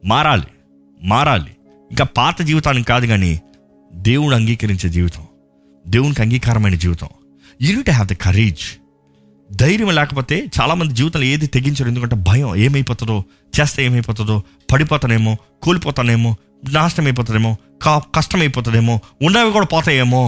మారాలి 0.04 0.46
మారాలి. 1.02 1.56
ఇంకా 1.90 2.04
పాత 2.04 2.42
జీవితానికి 2.42 2.88
కాదు 2.88 3.06
కానీ 3.06 3.40
దేవుడు 3.94 4.34
అంగీకరించే 4.34 4.88
జీవితం. 4.88 5.22
దేవునికి 5.86 6.22
అంగీకారమైన 6.22 6.74
జీవితం. 6.74 7.08
యూనిట్ 7.62 7.90
హ్యావ్ 7.90 8.08
ద 8.08 8.12
కరేజ్ 8.12 8.81
ధైర్యం 9.52 9.90
లేకపోతే 9.94 10.36
చాలామంది 10.60 10.94
జీవితంలో 10.94 11.26
ఏది 11.26 11.46
తెగించరు. 11.46 11.88
ఎందుకంటే 11.88 12.16
భయం. 12.16 12.56
ఏమైపోతుందో 12.56 13.24
చేస్తే 13.60 13.84
ఏమైపోతుందో 13.84 14.42
పడిపోతానేమో 14.72 15.36
కూలిపోతానేమో 15.62 16.36
నాశనం 16.72 17.06
అయిపోతుందేమో 17.06 17.56
కా 17.82 18.02
కష్టం 18.14 18.40
అయిపోతుందేమో 18.40 19.00
ఉన్నవి 19.22 19.52
కూడా 19.52 19.66
పోతాయేమో. 19.66 20.22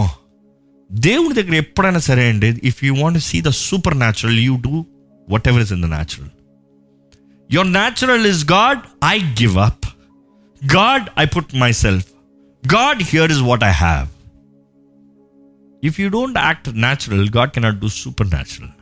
దేవుని 0.91 1.35
దగ్గర 1.35 1.55
ఎప్పుడైనా 1.55 1.99
సరే 1.99 2.29
అండి 2.29 2.61
if 2.63 2.83
you 2.83 2.95
want 2.95 3.19
see 3.19 3.41
the 3.41 3.49
supernatural 3.97 4.39
you 4.39 4.55
do 4.55 4.85
whatever 5.47 5.61
is 5.61 5.71
in 5.71 5.81
the 5.81 5.85
natural 5.85 6.29
your 7.51 7.71
natural 7.71 8.25
is 8.27 8.51
God 8.51 8.79
I 9.03 9.19
give 9.19 9.57
up 9.57 9.85
God 10.75 11.05
I 11.19 11.25
put 11.25 11.55
myself 11.71 12.05
God 12.63 13.03
here 13.03 13.31
is 13.31 13.39
what 13.39 13.63
I 13.63 13.71
have 13.71 14.07
if 15.83 15.99
you 15.99 16.09
don't 16.09 16.37
act 16.37 16.69
natural 16.69 17.29
God 17.37 17.51
cannot 17.51 17.79
do 17.79 17.87
supernatural 18.27 18.74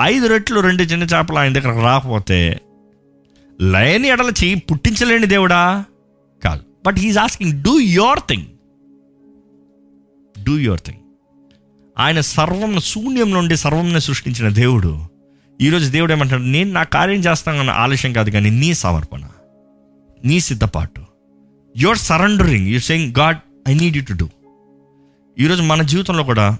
ఐదు 0.00 0.26
రెట్లు 0.26 0.60
రెండు 0.60 0.82
చిన్న 0.82 1.04
చేపలు 1.04 1.38
ఆయన 1.38 1.52
దగ్గర 1.52 1.82
రాకపోతే 1.82 2.60
లేని 3.60 4.08
ఎడల 4.08 4.32
చేయి 4.44 4.54
పుట్టించలేని 4.54 5.26
దేవుడా? 5.26 5.84
కాదు. 6.44 6.62
But 6.86 6.98
he's 6.98 7.18
asking 7.18 7.62
do 7.62 7.78
your 7.78 8.18
thing 8.28 8.46
do 10.44 10.58
your 10.58 10.80
thing 10.80 10.98
ఆయన 11.98 12.20
సర్వం 12.20 12.80
శూన్యం 12.80 13.30
నుండి 13.30 13.56
సర్వంని 13.56 14.00
సృష్టించిన 14.00 14.48
దేవుడు. 14.48 15.06
ఈరోజు 15.60 15.90
దేవుడు 15.90 16.12
ఏమంటాడు? 16.12 16.42
నేను 16.42 16.70
నా 16.70 16.82
కార్యం 16.82 17.20
చేస్తానన్న 17.20 17.70
ఆలస్యం 17.70 18.12
కాదు 18.12 18.30
కానీ 18.30 18.50
నీ 18.50 18.74
సమర్పణ 18.74 19.28
నీ 20.24 20.40
సిద్ధపాటు 20.40 21.02
your 21.76 21.98
surrendering 21.98 22.66
you 22.68 22.80
saying 22.80 23.14
God 23.18 23.36
I 23.68 23.74
need 23.74 23.96
you 23.96 24.02
to 24.02 24.12
do 24.12 24.28
ఈరోజు 25.38 25.62
మన 25.62 25.82
జీవితంలో 25.82 26.24
కూడా 26.24 26.58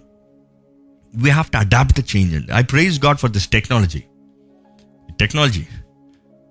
we 1.23 1.31
have 1.31 1.49
to 1.55 1.59
adapt 1.59 2.01
the 2.01 2.05
change 2.13 2.35
అండి 2.35 2.53
I 2.53 2.63
praise 2.75 3.05
God 3.07 3.19
for 3.23 3.31
this 3.31 3.49
technology 3.49 4.03
technology 5.23 5.65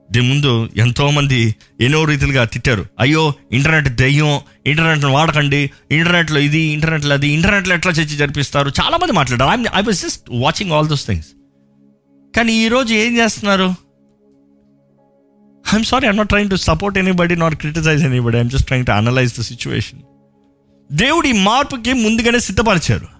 దీని 0.09 0.27
ముందు 0.29 0.69
ఎంతోమంది 0.77 1.55
ఎన్నో 1.85 1.99
రీతిలుగా 2.03 2.45
తిట్టారు. 2.45 2.85
అయ్యో 2.99 3.33
ఇంటర్నెట్ 3.51 3.87
దెయ్యం 4.01 4.33
ఇంటర్నెట్ను 4.67 5.09
వాడకండి 5.11 5.61
ఇంటర్నెట్లో 5.91 6.39
ఇది 6.39 6.61
ఇంటర్నెట్లో 6.75 7.13
అది 7.15 7.27
ఇంటర్నెట్లో 7.27 7.75
ఎట్లా 7.75 7.91
చర్చి 7.91 8.17
జరిపిస్తారు? 8.17 8.69
చాలామంది 8.79 9.13
మాట్లాడారు. 9.19 9.49
I 9.53 9.79
I 9.79 9.83
was 9.87 10.01
just 10.01 10.23
watching 10.45 10.71
all 10.71 10.89
those 10.91 11.05
things 11.07 11.29
కానీ 12.35 12.53
ఈరోజు 12.65 12.93
ఏం 12.93 13.17
చేస్తున్నారు? 13.17 13.69
I'm 15.73 15.87
sorry 15.91 16.07
I'm 16.07 16.17
not 16.17 16.29
trying 16.29 16.49
to 16.49 16.55
support 16.55 16.97
anybody 17.03 17.35
not 17.43 17.55
criticise 17.55 18.03
anybody 18.09 18.37
I'm 18.37 18.49
just 18.49 18.67
trying 18.67 18.85
to 18.85 18.91
analyse 18.91 19.33
the 19.39 19.43
situation 19.51 20.01
దేవుడి 20.91 21.33
మార్పుకి 21.33 21.93
ముందుగానే 21.93 22.39
సిద్ధపరిచారు. 22.39 23.12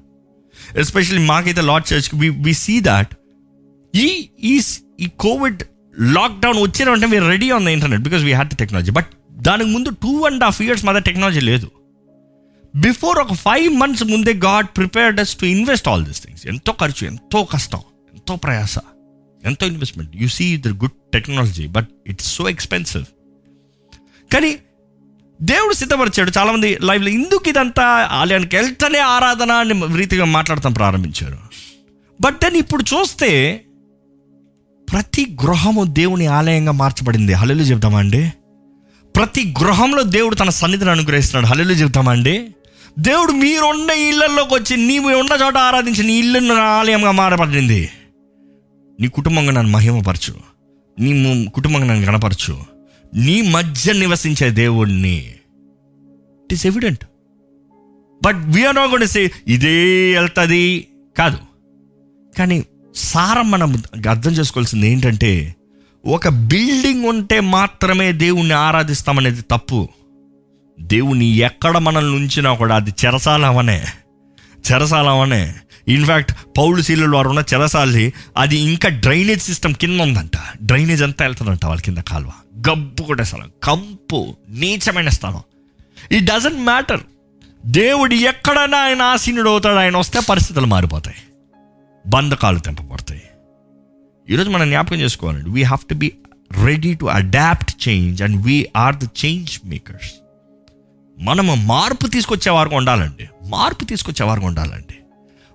ఎస్పెషల్లీ 0.82 1.26
మాకైతే 1.26 1.62
Lord 1.62 1.86
church 1.92 2.10
we 2.16 2.30
we 2.46 2.54
see 2.62 2.80
that 2.90 3.12
ఈ 3.94 4.08
ఈ 4.46 4.56
ఈ 5.00 5.10
కోవిడ్ 5.18 5.62
లాక్డౌన్ 6.14 6.60
వచ్చిన 6.62 6.90
వెంటనే 6.90 7.08
మీరు 7.08 7.26
ready 7.28 7.50
on 7.52 7.66
the 7.66 7.72
internet 7.72 8.04
because 8.04 8.24
we 8.24 8.34
had 8.34 8.52
the 8.54 8.58
technology 8.58 8.92
but 8.92 9.10
దానికి 9.42 9.70
ముందు 9.72 9.90
టూ 10.02 10.14
అండ్ 10.26 10.44
హాఫ్ 10.44 10.62
ఇయర్స్ 10.62 10.86
మధ్య 10.86 11.02
టెక్నాలజీ 11.02 11.40
లేదు. 11.42 11.68
బిఫోర్ 12.74 13.18
ఒక 13.20 13.34
ఫైవ్ 13.44 13.70
మంత్స్ 13.78 14.04
ముందే 14.04 14.34
God 14.44 14.68
prepared 14.78 15.20
us 15.20 15.34
to 15.36 15.46
invest 15.46 15.88
all 15.88 16.04
these 16.06 16.22
things 16.22 16.46
ఎంతో 16.48 16.74
ఖర్చు 16.74 17.04
ఎంతో 17.08 17.44
కష్టం 17.46 17.82
ఎంతో 18.14 18.36
ప్రయాస 18.38 18.76
ఎంతో 19.44 19.66
investment 19.66 20.12
you 20.16 20.28
see 20.28 20.58
the 20.58 20.72
good 20.82 20.96
technology 21.14 21.68
but 21.68 21.90
it's 22.08 22.30
so 22.36 22.50
expensive 22.50 23.06
కానీ 24.32 24.52
దేవుడు 25.44 25.74
సిద్ధపరిచాడు. 25.74 26.32
చాలామంది 26.38 26.78
లైవ్లో 26.82 27.10
ఇందుకు 27.10 27.50
ఇదంతా 27.50 27.84
ఆలయానికి 28.12 28.56
వెళ్తేనే 28.56 29.00
ఆరాధన 29.00 29.52
అని 29.52 29.98
రీతిగా 29.98 30.26
మాట్లాడటం 30.26 30.74
ప్రారంభించారు. 30.74 31.38
బట్ 32.22 32.36
దెన్ 32.44 32.56
ఇప్పుడు 32.56 32.84
చూస్తే 32.84 33.62
ప్రతి 34.92 35.38
గృహము 35.44 35.84
దేవుని 35.84 36.28
ఆలయంగా 36.28 36.72
మార్చబడింది. 36.72 37.34
హలెలు 37.34 37.62
చెప్తామా 37.62 38.00
అండి? 38.00 38.34
ప్రతి 39.16 39.54
గృహంలో 39.62 40.04
దేవుడు 40.04 40.36
తన 40.36 40.50
సన్నిధిని 40.50 40.92
అనుగ్రహిస్తున్నాడు. 40.92 41.54
హలెలు 41.54 41.74
చెప్తామా 41.74 42.12
అండి? 42.12 42.56
దేవుడు 43.00 43.32
మీరున్న 43.32 43.90
ఇళ్ళలోకి 43.90 44.54
వచ్చి 44.54 44.78
నీవు 44.78 45.10
ఉన్న 45.10 45.46
చోట 45.46 45.58
ఆరాధించిన 45.58 46.10
ఇల్లు 46.10 46.54
ఆలయంగా 46.54 47.12
మారబడింది. 47.12 47.90
నీ 49.00 49.08
కుటుంబంగా 49.08 49.52
నన్ను 49.52 49.72
మహిమపరచు. 49.72 50.34
నీ 51.00 51.46
కుటుంబంగా 51.56 51.86
నన్ను 51.86 52.06
కనపరచు 52.06 52.73
నీ 53.16 53.42
మధ్య 53.42 53.94
నివసించే 53.94 54.50
దేవుణ్ణి. 54.50 55.18
It 56.44 56.54
is 56.54 56.66
evident 56.66 57.04
but 58.24 58.38
we are 58.38 58.76
not 58.76 58.92
gonna 58.92 59.08
say 59.08 59.32
ఇదే 59.48 60.14
వెళ్తుంది 60.20 60.88
కాదు. 61.18 61.38
కానీ 62.38 62.64
సారం 62.96 63.52
మనం 63.52 63.84
అర్థం 64.10 64.32
చేసుకోవాల్సింది 64.32 64.88
ఏంటంటే 64.88 65.56
ఒక 66.06 66.28
బిల్డింగ్ 66.28 67.06
ఉంటే 67.06 67.40
మాత్రమే 67.40 68.12
దేవుణ్ణి 68.12 68.54
ఆరాధిస్తామనేది 68.54 69.42
తప్పు. 69.42 69.90
దేవుని 70.80 71.26
ఎక్కడ 71.26 71.78
మనల్ని 71.78 72.16
ఉంచినా 72.16 72.54
కూడా 72.54 72.76
అది 72.76 72.94
చెరసాలవనే 73.06 73.84
చెరసాలవనే 74.72 75.56
ఇన్ఫ్యాక్ట్ 75.88 76.32
పౌలు 76.58 76.82
శీలలో 76.82 77.18
వారు 77.18 77.30
ఉన్న 77.30 77.44
చెరసాలి 77.54 78.14
అది 78.38 78.58
ఇంకా 78.58 78.90
డ్రైనేజ్ 78.90 79.42
సిస్టమ్ 79.42 79.74
కింద 79.74 80.00
ఉందంట. 80.02 80.32
డ్రైనేజ్ 80.62 81.04
అంతా 81.04 81.26
వెళ్తుందంట 81.26 81.66
వాళ్ళ 81.66 81.82
కింద 81.82 81.98
కాలువ. 81.98 82.32
గబ్బు 82.70 83.04
కొట్టే 83.04 83.24
స్థలం 83.24 83.52
కంపు 83.64 84.36
నీచమైన 84.50 85.10
స్థలం. 85.10 85.42
ఇట్ 86.12 86.26
డజంట్ 86.26 86.60
మ్యాటర్ 86.60 87.02
దేవుడు 87.66 88.14
ఎక్కడైనా 88.14 88.78
ఆయన 88.78 89.02
ఆసీనుడు 89.02 89.50
అవుతాడు 89.50 89.80
ఆయన 89.80 89.98
వస్తే 89.98 90.20
పరిస్థితులు 90.30 90.66
మారిపోతాయి. 90.66 91.18
బంధకాలు 92.08 92.60
తెంపబడతాయి. 92.60 93.22
ఈరోజు 94.30 94.50
మనం 94.50 94.68
జ్ఞాపకం 94.70 94.96
చేసుకోవాలండి. 94.96 95.50
We 95.50 95.64
have 95.64 95.90
to 95.90 95.94
be 95.94 96.12
ready 96.64 96.94
to 96.94 97.06
adapt 97.06 97.90
change 97.90 98.22
and 98.22 98.46
we 98.46 98.68
are 98.76 98.96
the 98.96 99.04
change 99.04 99.60
makers 99.66 100.12
మనము 101.20 101.56
మార్పు 101.56 102.08
తీసుకొచ్చే 102.08 102.52
వారుగా 102.52 102.78
ఉండాలండి. 102.78 103.28
మార్పు 103.48 103.86
తీసుకొచ్చే 103.86 104.26
వారికి 104.26 104.46
ఉండాలండి. 104.46 104.93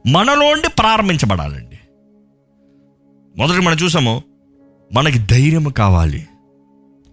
మనలోండి 0.07 0.69
ప్రారంభించబడాలండి. 0.69 1.79
మొదటి 3.37 3.61
మనం 3.61 3.77
చూసాము 3.77 4.23
మనకి 4.93 5.19
ధైర్యం 5.19 5.65
కావాలి. 5.65 6.27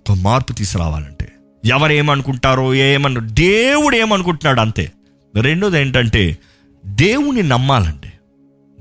ఒక 0.09 0.17
మార్పు 0.17 0.53
తీసుకురావాలంటే. 0.53 1.31
ఎవరు 1.65 1.91
ఏమనుకుంటారో 1.91 2.73
ఏమను 2.73 3.29
దేవుడు 3.29 3.95
ఏమనుకుంటున్నాడు 3.95 4.59
అంతే. 4.61 4.91
రెండోది 5.41 5.81
ఏంటంటే 5.81 6.37
దేవుని 6.85 7.43
నమ్మాలండి. 7.43 8.11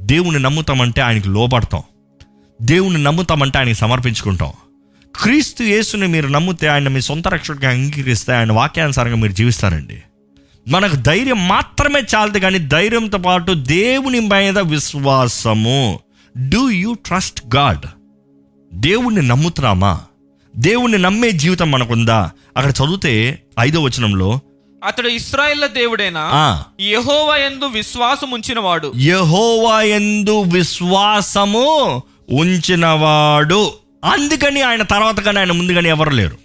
దేవుని 0.00 0.38
నమ్ముతామంటే 0.38 1.00
ఆయనకి 1.00 1.28
లోపడతాం 1.28 1.82
దేవుని 2.62 3.02
నమ్ముతామంటే 3.02 3.58
ఆయనకి 3.58 3.74
సమర్పించుకుంటాం. 3.74 4.52
క్రీస్తు 5.22 5.62
యేసుని 5.62 6.06
మీరు 6.06 6.28
నమ్మితే 6.28 6.68
ఆయన 6.68 6.88
మీ 6.88 7.00
సొంత 7.00 7.28
రక్షకుడిగా 7.28 7.70
అంగీకరిస్తే 7.70 8.32
ఆయన 8.32 8.52
వాక్యానుసారంగా 8.52 9.16
మీరు 9.16 9.32
జీవిస్తారండి. 9.32 10.02
మనకు 10.68 10.96
ధైర్యం 10.96 11.48
మాత్రమే 11.48 12.02
చాలదు 12.14 12.38
కానీ 12.38 12.58
ధైర్యంతో 12.58 13.18
పాటు 13.18 13.52
దేవుని 13.52 14.20
మీద 14.20 14.58
విశ్వాసము. 14.58 16.00
డూ 16.48 16.70
యూ 16.70 16.94
ట్రస్ట్ 16.94 17.56
గాడ్ 17.56 17.86
దేవుణ్ణి 18.74 19.22
నమ్ముతున్నామా? 19.22 20.00
దేవుణ్ణి 20.56 20.98
నమ్మే 20.98 21.30
జీవితం 21.30 21.70
మనకుందా? 21.70 22.30
అక్కడ 22.56 22.70
చదివితే 22.70 23.42
ఐదో 23.60 23.82
వచనంలో 23.82 24.40
అతడు 24.84 25.08
ఇస్రాయేళ్ళ 25.08 25.66
దేవుడైన? 25.66 26.62
యెహోవా 26.80 27.36
యందు 27.36 27.64
విశ్వాసం 27.64 28.30
ఉంచినవాడు. 28.30 28.92
యహోవా 28.96 29.82
యందు 29.82 30.40
విశ్వాసము 30.40 32.02
ఉంచినవాడు. 32.30 33.72
అందుకని 34.04 34.62
ఆయన 34.62 34.82
తర్వాత 34.82 35.20
కానీ 35.20 35.38
ఆయన 35.38 35.52
ముందుగానే 35.52 35.88
ఎవరు 35.88 36.10
లేరు. 36.10 36.38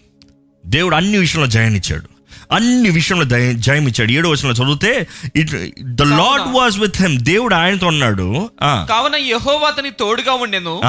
దేవుడు 0.65 0.95
అన్ని 0.95 1.17
విషయంలో 1.17 1.47
జయాన్నిచ్చాడు 1.47 2.18
అన్ని 2.51 2.89
విషయంలో 2.89 3.53
జయం 3.53 3.87
ఇచ్చాడు. 3.87 4.11
ఏడో 4.11 4.29
వచనంలో 4.29 4.65
చదివితే 4.65 5.07
it 5.35 5.51
the 5.83 6.01
Lord 6.01 6.55
was 6.55 6.79
with 6.79 7.01
him 7.01 7.19
దేవుడు 7.19 7.55
ఆయనతో 7.55 7.87
ఉన్నాడు. 7.87 8.49
కావున 8.63 9.15
యెహోవా 9.15 9.67
అతని 9.67 9.91
తోడుగా 9.91 10.33
ఉండెను. 10.33 10.81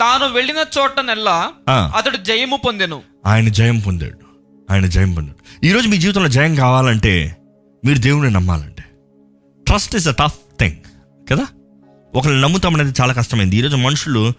తాను 0.00 0.32
వెళ్ళిన 0.34 0.56
చోటనెల్లా 0.56 1.48
ఆ. 1.68 1.92
అతడు 1.96 2.16
జయము 2.16 2.56
పొందెను. 2.56 3.02
ఆయన 3.26 3.48
జయం 3.48 3.78
పొందాడు. 3.78 4.18
ఆయన 4.72 4.86
జయం 4.86 5.14
పొందాడు. 5.14 5.66
ఈరోజు 5.66 5.88
మీ 5.88 5.96
జీవితంలో 5.96 6.28
జయం 6.28 6.54
కావాలంటే 6.54 7.36
మీరు 7.84 7.98
దేవుడిని 7.98 8.34
నమ్మాలంటే. 8.34 8.84
Trust 9.66 9.96
is 9.96 10.08
a 10.08 10.12
tough 10.12 10.32
thing 10.60 10.76
కదా? 11.30 11.46
ఒకరిని 12.14 12.40
నమ్ముతాం 12.40 12.74
అనేది 12.74 12.92
చాలా 13.00 13.12
కష్టమైంది. 13.12 13.56
ఈరోజు 13.56 13.76
మనుషులు 13.76 14.32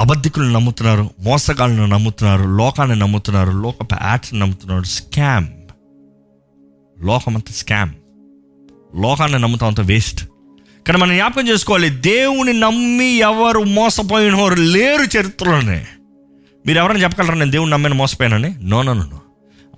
అబద్ధికులను 0.00 0.52
నమ్ముతున్నారు 0.52 1.10
మోసగాళ్ళను 1.20 1.86
నమ్ముతున్నారు 1.86 2.56
లోకాన్ని 2.56 2.98
నమ్ముతున్నారు 2.98 3.50
లోకపు 3.50 3.96
యాడ్స్ 4.02 4.34
నమ్ముతున్నారు 4.34 4.82
స్కామ్. 4.82 5.48
లోకమంతా 7.02 7.52
స్కామ్. 7.52 7.90
లోకాన్ని 9.02 9.38
నమ్ముతాం 9.38 9.68
అంత 9.68 9.80
వేస్ట్ 9.80 10.24
కానీ 10.86 10.98
మనం 10.98 11.14
జ్ఞాపకం 11.14 11.48
చేసుకోవాలి 11.48 11.88
దేవుని 11.88 12.52
నమ్మి 12.52 13.04
ఎవరు 13.04 13.60
మోసపోయిన 13.60 14.34
వారు 14.34 14.54
లేరు 14.54 15.18
చరిత్రలోనే. 15.18 15.86
మీరు 16.66 16.78
ఎవరైనా 16.78 17.00
చెప్పగలరా 17.00 17.34
నేను 17.34 17.50
దేవుని 17.50 17.70
నమ్మని 17.70 17.94
మోసపోయానని 17.94 18.54
నో 18.62 18.82
నో 18.82 18.92
నో, 18.92 19.20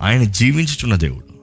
ఆయన 0.01 0.23
జీవించుచున్న 0.23 0.95
దేవుడు. 0.95 1.33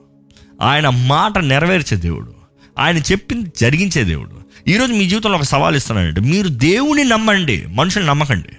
ఆయన 0.61 0.89
మాట 0.89 1.37
నెరవేర్చే 1.37 1.97
దేవుడు. 1.97 2.33
ఆయన 2.79 2.97
చెప్పింది 2.97 3.51
జరిగించే 3.57 4.03
దేవుడు. 4.03 4.41
ఈరోజు 4.67 4.93
మీ 4.93 5.09
జీవితంలో 5.09 5.37
ఒక 5.37 5.43
సవాల్ 5.43 5.75
ఇస్తున్నానండి 5.75 6.21
మీరు 6.21 6.47
దేవుని 6.47 7.03
నమ్మండి 7.03 7.65
మనుషులు 7.65 8.05
నమ్మకండి. 8.05 8.49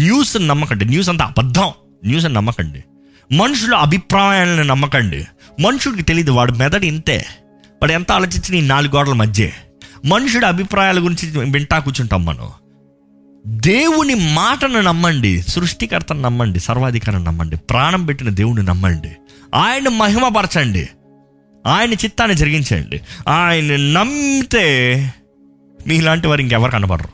న్యూస్ 0.00 0.36
నమ్మకండి. 0.48 0.84
న్యూస్ 0.84 1.08
అంతా 1.08 1.24
అబద్ధం. 1.24 1.70
న్యూస్ 2.04 2.24
అని 2.24 2.34
నమ్మకండి. 2.34 2.84
మనుషుల 3.34 3.74
అభిప్రాయాలను 3.74 4.62
నమ్మకండి. 4.62 5.24
మనుషుడికి 5.60 6.02
తెలియదు 6.02 6.30
వాడు 6.30 6.52
మెదడు 6.52 6.84
ఇంతే. 6.84 7.26
వాడు 7.82 7.92
ఎంత 7.92 8.12
ఆలోచించిన 8.12 8.54
ఈ 8.54 8.60
నాలుగు 8.60 8.96
గోడల 8.96 9.12
మధ్య. 9.12 9.50
మనుషుడి 10.04 10.46
అభిప్రాయాల 10.46 10.98
గురించి 10.98 11.50
వింటా 11.50 11.78
కూర్చుంటాం 11.78 12.24
మనం. 12.24 12.50
దేవుని 13.46 14.14
మాటను 14.14 14.80
నమ్మండి 14.80 15.42
సృష్టికర్తను 15.42 16.20
నమ్మండి 16.20 16.60
సర్వాధికారం 16.60 17.24
నమ్మండి 17.24 17.56
ప్రాణం 17.56 18.06
పెట్టిన 18.06 18.28
దేవుని 18.28 18.62
నమ్మండి. 18.62 19.10
ఆయన 19.54 19.88
మహిమపరచండి. 19.88 20.88
ఆయన 21.66 21.92
చిత్తాన్ని 21.92 22.36
జరిగించండి. 22.36 23.00
ఆయన 23.28 23.76
నమ్మితే 23.76 24.94
మీలాంటి 25.86 26.28
వారు 26.28 26.40
ఇంకెవరు 26.40 26.70
కనబడరు. 26.70 27.08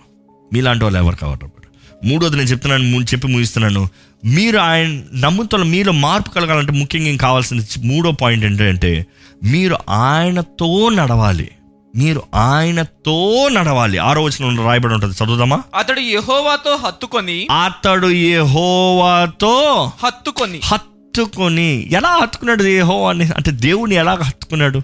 మీలాంటి 0.53 0.84
వాళ్ళు 0.84 0.99
ఎవరు 0.99 1.16
కనబడరు. 1.16 1.61
మూడోది 2.05 2.36
నేను 2.36 2.48
చెప్తున్నాను 2.48 2.96
ము- 2.96 3.05
చెప్పి 3.05 3.28
ముగిస్తున్నాను. 3.28 3.88
మీరు 4.24 4.59
ఆయన 4.59 5.03
నమ్ముతున్న 5.14 5.64
మీలో 5.64 5.92
మార్పు 5.92 6.30
కలగాలంటే 6.30 6.72
ముఖ్యంగా 6.72 7.09
ఇంక 7.09 7.20
కావాల్సిన 7.20 7.61
మూడో 7.84 8.11
పాయింట్ 8.11 8.44
ఏంటంటే 8.44 9.07
మీరు 9.44 9.76
ఆయనతో 9.90 10.88
నడవాలి. 10.88 11.50
మీరు 11.96 12.22
ఆయనతో 12.34 13.48
నడవాలి. 13.48 13.98
ఆరో 13.98 14.22
వచనంలో 14.22 14.64
రాయబడి 14.64 14.94
ఉంటుంది. 14.94 15.24
చదువుదామా? 15.24 15.62
అతడు 15.78 16.00
యెహోవాతో 16.00 16.76
హత్తుకొని 16.76 17.46
అతడు 17.64 18.07
యెహోవాతో 18.07 19.90
హత్తుకొని. 20.05 20.61
హత్తుకొని. 20.64 21.88
ఎలా 21.92 22.18
హత్తుకున్నాడు 22.22 22.62
యెహోవాని? 22.62 23.24
అంటే 23.24 23.50
దేవుని 23.50 23.94
ఎలా 23.94 24.12
హత్తుకున్నాడు? 24.12 24.82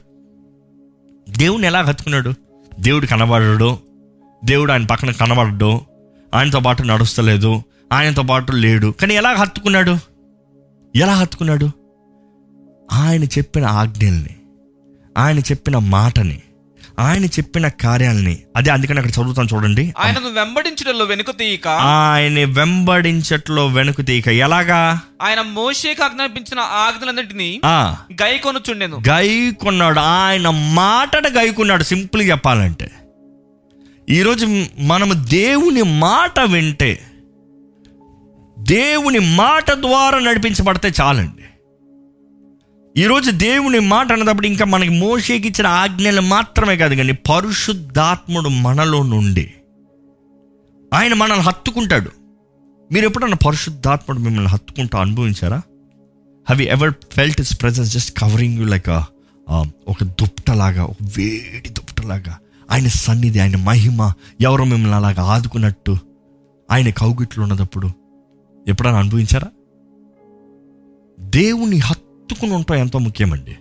దేవుని 1.28 1.66
ఎలా 1.66 1.82
హత్తుకున్నాడు? 1.82 2.34
దేవుడు 2.80 3.06
కనబడడు. 3.06 3.78
దేవుడు 4.44 4.72
ఆయన 4.72 4.84
పక్కన 4.84 5.10
కనబడడు. 5.10 5.80
ఆయనతో 6.34 6.60
పాటు 6.60 6.82
నడుస్తలేదు 6.82 7.62
ఆయనతో 7.92 8.22
పాటు 8.22 8.52
లేడు. 8.52 8.94
కానీ 9.00 9.14
ఎలా 9.14 9.34
హత్తుకున్నాడు? 9.34 9.98
ఎలా 10.96 11.14
హత్తుకున్నాడు? 11.14 11.70
ఆయన 12.92 13.24
చెప్పిన 13.24 13.66
ఆజ్ఞల్ని 13.66 14.36
ఆయన 15.18 15.38
చెప్పిన 15.38 15.78
మాటని 15.78 16.42
ఆయన 16.98 17.24
చెప్పిన 17.24 17.68
కార్యాలని. 17.68 18.38
అదే 18.56 18.70
అందుకని 18.70 19.00
అక్కడ 19.00 19.22
చదువుతాను 19.22 19.48
చూడండి. 19.54 19.94
ఆయనను 19.98 20.28
వెంబడించుటలో 20.28 21.04
వెనుక 21.04 21.38
తీయక. 21.38 21.68
ఆయన 21.68 22.44
వెంబడించట్లో 22.44 23.66
వెనుక 23.66 24.00
తీక 24.00 24.28
ఎలాగా? 24.28 25.00
ఆయన 25.22 25.40
మోషేకి 25.40 26.02
ఆజ్ఞాపించిన 26.02 26.58
ఆజ్ఞలన్నిటినీ 26.60 27.60
ఆ. 27.64 27.96
గైకొనుచుండెను. 28.22 29.02
గై 29.08 29.52
కొన్నాడు 29.60 30.00
ఆయన 30.00 30.50
మాటను 30.50 31.28
గైకున్నాడు. 31.28 31.84
సింపుల్ 31.84 32.30
చెప్పాలంటే. 32.30 32.90
ఈరోజు 34.11 34.44
మనము 34.78 35.12
దేవుని 35.12 35.82
మాట 35.82 36.40
వింటే 36.40 37.00
దేవుని 38.59 39.18
మాట 39.18 39.70
ద్వారా 39.70 40.18
నడిపించబడితే 40.18 40.92
చాలండి. 41.00 41.44
ఈరోజు 43.00 43.30
దేవుని 43.30 43.78
మాట 43.78 44.12
అన్నప్పుడు 44.12 44.46
ఇంకా 44.46 44.64
మనకి 44.64 44.90
మోషేకి 44.90 45.48
ఇచ్చిన 45.48 45.66
ఆజ్ఞలు 45.66 46.20
మాత్రమే 46.20 46.76
కాదు 46.76 46.94
కానీ 46.94 47.12
పరిశుద్ధాత్ముడు 47.12 48.48
మనలో 48.48 49.02
నుండి 49.02 49.52
ఆయన 50.94 51.14
మనల్ని 51.14 51.44
హత్తుకుంటాడు. 51.44 52.11
మీరు 52.92 53.04
ఎప్పుడన్నా 53.04 53.38
పరిశుద్ధాత్ముడు 53.46 54.20
మిమ్మల్ని 54.20 54.50
హత్తుకుంటూ 54.50 54.98
అనుభవించారా? 54.98 55.56
Have 56.46 56.62
ever 56.62 56.92
felt 57.12 57.40
his 57.40 57.62
presence 57.62 57.94
just 57.94 58.18
covering 58.18 58.59
you 58.59 58.64
like 58.64 58.90
ఒక 59.88 60.04
దుప్పటలాగా 60.04 60.84
ఒక 60.84 60.96
వేడి 61.18 61.68
దుప్పటలాగా? 61.68 62.38
ఆయన 62.70 62.88
సన్నిధి 62.88 63.40
ఆయన 63.40 63.56
మహిమ 63.56 64.12
ఎవరో 64.40 64.64
మిమ్మల్ని 64.64 64.96
అలాగా 64.96 65.22
ఆదుకున్నట్టు 65.22 65.96
ఆయన 66.70 66.90
కౌగిట్లు 66.90 67.42
ఉన్నదప్పుడు 67.42 67.90
ఎప్పుడైనా 68.68 68.98
అనుభవించారా? 68.98 69.48
దేవుని 71.20 71.78
హత్తుకుని 71.78 72.52
ఉంటాం 72.52 72.78
ఎంతో 72.78 72.98
ముఖ్యమండి. 72.98 73.56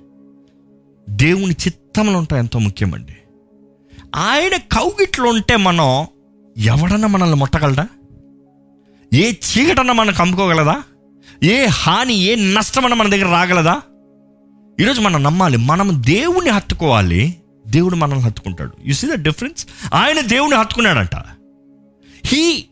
దేవుని 1.09 1.53
చిత్తంలో 1.53 2.19
ఉంటాం 2.19 2.39
ఎంతో 2.39 2.59
ముఖ్యమండి. 2.59 3.17
ఆయన 4.15 4.57
కౌగిట్లు 4.57 5.29
ఉంటే 5.29 5.55
మనం 5.55 6.07
ఎవడన్నా 6.57 7.07
మనల్ని 7.07 7.35
ముట్టగలడా? 7.35 7.87
ఏ 9.13 9.31
చీకటన 9.31 9.91
మనం 9.91 10.13
కమ్ముకోగలదా 10.13 10.83
ఏ 11.43 11.65
హాని 11.65 12.13
ఏ 12.13 12.35
నష్టమన్నా 12.35 12.97
మన 12.97 13.09
దగ్గర 13.09 13.25
రాగలదా? 13.25 13.81
ఈరోజు 14.79 15.01
మనం 15.01 15.23
నమ్మాలి 15.23 15.57
మనం 15.57 16.03
దేవుని 16.05 16.49
హత్తుకోవాలి. 16.49 17.35
దేవుడు 17.67 17.95
మనల్ని 17.95 18.23
హత్తుకుంటాడు. 18.23 18.71
యు 18.85 18.93
సీ 18.93 19.07
ద 19.07 19.13
డిఫరెన్స్ 19.13 19.67
ఆయన 19.93 20.21
దేవుని 20.21 20.55
హత్తుకున్నాడంట. 20.55 21.15
హీ 22.25 22.65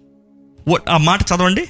ఆ 0.89 0.97
మాట 0.97 1.21
చదవండి. 1.21 1.63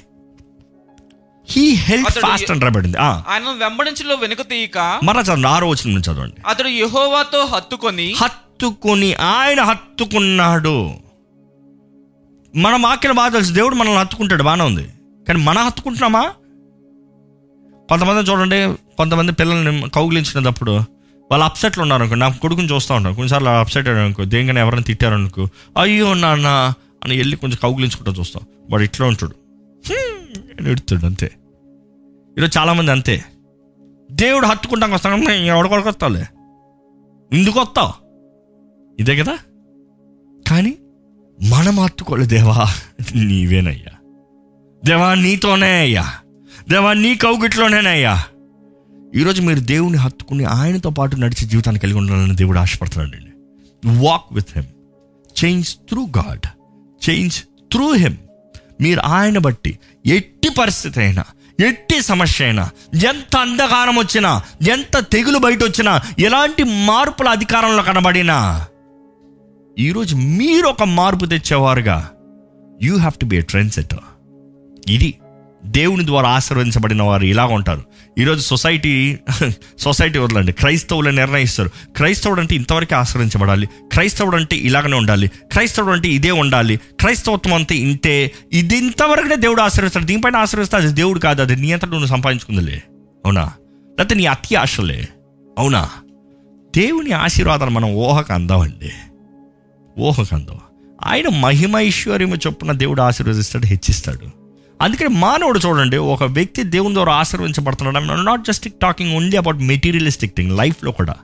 హీ 1.49 1.69
హెల్ప్ 1.73 2.07
అతడు 2.07 2.21
ఫాస్ట్ 2.21 2.51
అని 2.51 2.59
రాబడింది 2.59 2.97
ఆ, 2.97 3.23
ఆయనను 3.28 3.51
వెంబడించులో 3.53 4.15
వెనుక 4.15 4.41
తీయక 4.41 4.99
మరలా 5.03 5.21
చదవండి 5.21 5.47
ఆరో 5.47 5.67
వచ్చిన 5.67 5.93
నుంచి 5.93 6.11
చదవండి. 6.11 6.36
అతడు 6.47 6.67
యెహోవాతో 6.67 7.45
హత్తుకొని 7.45 8.13
హత్తుకొని 8.13 9.13
ఆయన 9.13 9.61
హత్తుకున్నాడు. 9.61 10.78
మన 12.55 12.86
వాక్యం 12.88 13.15
బాగా 13.15 13.30
తెలుసు. 13.30 13.53
దేవుడు 13.53 13.76
మనల్ని 13.76 13.99
హత్తుకుంటాడు. 13.99 14.43
బాగానే 14.43 14.63
ఉంది. 14.63 14.86
కానీ 15.28 15.43
మనం 15.43 15.65
హత్తుకుంటున్నామా? 15.65 16.23
కొంతమంది 17.89 18.32
చూడండి 18.32 18.59
కొంతమంది 18.97 19.32
పిల్లల్ని 19.32 19.89
కౌగిలించినప్పుడు 19.89 20.73
వాళ్ళు 21.32 21.45
అప్సెట్లు 21.45 21.82
ఉన్నారనుకో 21.82 22.15
నా 22.15 22.30
కొడుకుని 22.30 22.73
చూస్తూ 22.73 22.95
ఉంటాను 22.95 23.15
కొన్నిసార్లు 23.15 23.49
అప్సెట్ 23.49 23.88
అనుకో 23.88 24.26
దేనికైనా 24.26 24.61
ఎవరైనా 24.61 24.84
తిట్టారు 24.84 25.13
అనుకో 25.13 25.47
అయ్యో 25.78 26.13
నాన్న 26.13 26.73
అని 27.03 27.17
వెళ్ళి 27.17 27.38
కొంచెం 27.38 27.57
కౌగులించుకుంటూ 27.63 28.11
చూస్తాం. 28.11 28.43
వాడు 28.69 28.84
ఇట్లా 28.84 29.07
ఉంటాడు. 29.07 29.36
ఎడుతాడు 30.69 31.05
అంతే. 31.05 31.32
ఈరోజు 32.38 32.59
చాలామంది 32.59 32.91
అంతే. 32.91 33.23
దేవుడు 34.11 34.45
హత్తుకుంటాం 34.45 34.91
వస్తాం 34.91 35.30
ఎవడకొడకు 35.30 35.89
వస్తావులే 35.89 36.28
ఎందుకు 37.34 37.59
వస్తావు? 37.59 37.93
ఇదే 38.99 39.15
కదా? 39.15 39.38
కానీ 40.47 40.78
మనం 41.49 41.80
హత్తుకోలే 41.80 42.26
దేవా 42.26 42.67
నీవేనయ్యా. 43.15 43.97
దేవా 44.86 45.13
నీతోనే 45.13 45.80
అయ్యా. 45.80 46.05
దేవా 46.69 46.93
నీ 46.93 47.15
కౌగిట్లోనేనయ్యా. 47.15 48.23
ఈరోజు 49.16 49.41
మీరు 49.41 49.59
దేవుని 49.59 49.97
హత్తుకుని 49.97 50.45
ఆయనతో 50.45 50.89
పాటు 50.89 51.16
నడిచే 51.16 51.47
జీవితాన్ని 51.47 51.80
కలిగి 51.80 51.97
ఉండాలని 51.97 52.36
దేవుడు 52.36 52.59
ఆశపడుతున్నాడు 52.59 53.16
అండి 53.16 53.32
walk 53.99 54.34
with 54.34 54.47
him 54.55 54.66
change 55.36 55.76
through 55.89 56.05
God 56.18 56.45
change 57.09 57.34
through 57.72 57.93
him 57.93 58.18
మీరు 58.82 58.99
ఆయన 58.99 59.38
బట్టి 59.38 59.80
ఎట్టి 60.05 60.49
పరిస్థితి 60.59 60.99
అయినా 60.99 61.24
ఎట్టి 61.59 62.01
సమస్య 62.01 62.45
అయినా 62.45 62.70
ఎంత 63.05 63.38
అంధకారం 63.38 63.95
వచ్చినా 63.99 64.41
ఎంత 64.70 64.97
తెగులు 65.11 65.38
బయట 65.39 65.63
వచ్చినా 65.63 66.01
ఎలాంటి 66.20 66.63
మార్పుల 66.63 67.28
అధికారంలో 67.28 67.84
కనబడినా 67.84 68.66
ఈరోజు 69.80 70.16
మీరు 70.16 70.68
ఒక 70.68 70.84
మార్పు 70.84 71.26
తెచ్చేవారుగా. 71.26 72.09
You 72.82 72.97
have 72.97 73.13
to 73.13 73.26
be 73.26 73.38
a 73.38 73.41
trendsetter 73.74 74.03
ఇది 74.89 75.16
దేవుని 75.66 76.05
ద్వారా 76.05 76.30
ఆశీర్వదించబడిన 76.30 77.01
వారు 77.01 77.24
ఇలా 77.24 77.45
ఉంటారు. 77.45 77.82
ఈరోజు 78.20 78.41
సొసైటీ 78.41 79.18
సొసైటీ 79.80 80.20
వదలండి. 80.20 80.51
క్రైస్తవులు 80.51 81.09
నిర్ణయిస్తారు. 81.09 81.70
క్రైస్తవుడు 81.95 82.41
అంటే 82.41 82.55
ఇంతవరకు 82.55 82.95
ఆశ్రయించబడాలి 82.95 83.68
క్రైస్తవుడు 83.91 84.36
అంటే 84.36 84.55
ఇలాగనే 84.55 84.97
ఉండాలి. 84.97 85.28
క్రైస్తవుడు 85.28 85.91
అంటే 85.91 86.09
ఇదే 86.09 86.32
ఉండాలి. 86.32 86.78
క్రైస్తవత్వం 86.78 87.53
అంతే 87.53 87.76
ఇంతే. 87.76 88.32
ఇది 88.53 88.78
ఇంతవరకునే 88.78 89.36
దేవుడు 89.36 89.61
ఆశ్రయిస్తాడు 89.61 90.05
దీనిపైన 90.05 90.36
ఆశ్రయిస్తే 90.36 90.78
అది 90.78 90.88
దేవుడు 90.88 91.20
కాదు. 91.20 91.41
అది 91.41 91.55
నీ 91.55 91.74
నువ్వు 91.74 92.05
సంపాదించుకుందిలే. 92.05 92.82
అవునా? 93.26 93.41
లేకపోతే 93.41 94.16
నీ 94.16 94.26
అతి 94.26 94.55
ఆశలే. 94.55 95.07
అవునా? 95.59 95.89
దేవుని 96.76 97.11
ఆశీర్వాదాలు 97.11 97.70
మనం 97.70 97.93
ఊహకు 97.93 98.34
అందామండి. 98.34 98.91
ఊహకు 99.99 100.36
అందం. 100.36 100.59
ఆయన 101.03 101.28
మహిమ 101.28 101.78
ఐశ్వర్యము 101.78 102.36
చొప్పున 102.36 102.72
దేవుడు 102.72 103.01
ఆశీర్వదిస్తాడు 103.01 103.66
హెచ్చిస్తాడు. 103.66 104.35
అందుకని 104.82 105.09
మానవుడు 105.09 105.59
చూడండి 105.59 105.97
ఒక 105.97 106.23
వ్యక్తి 106.23 106.63
దేవుని 106.63 106.93
ద్వారా 106.93 107.13
ఆశీర్వించబడుతున్నాడు 107.13 108.21
not 108.21 108.45
just 108.45 108.69
talking 108.82 109.15
only 109.15 109.38
about 109.38 109.57
materialistic 109.57 110.36
thing 110.36 110.57
లైఫ్లో 110.57 110.91
కూడా. 110.91 111.15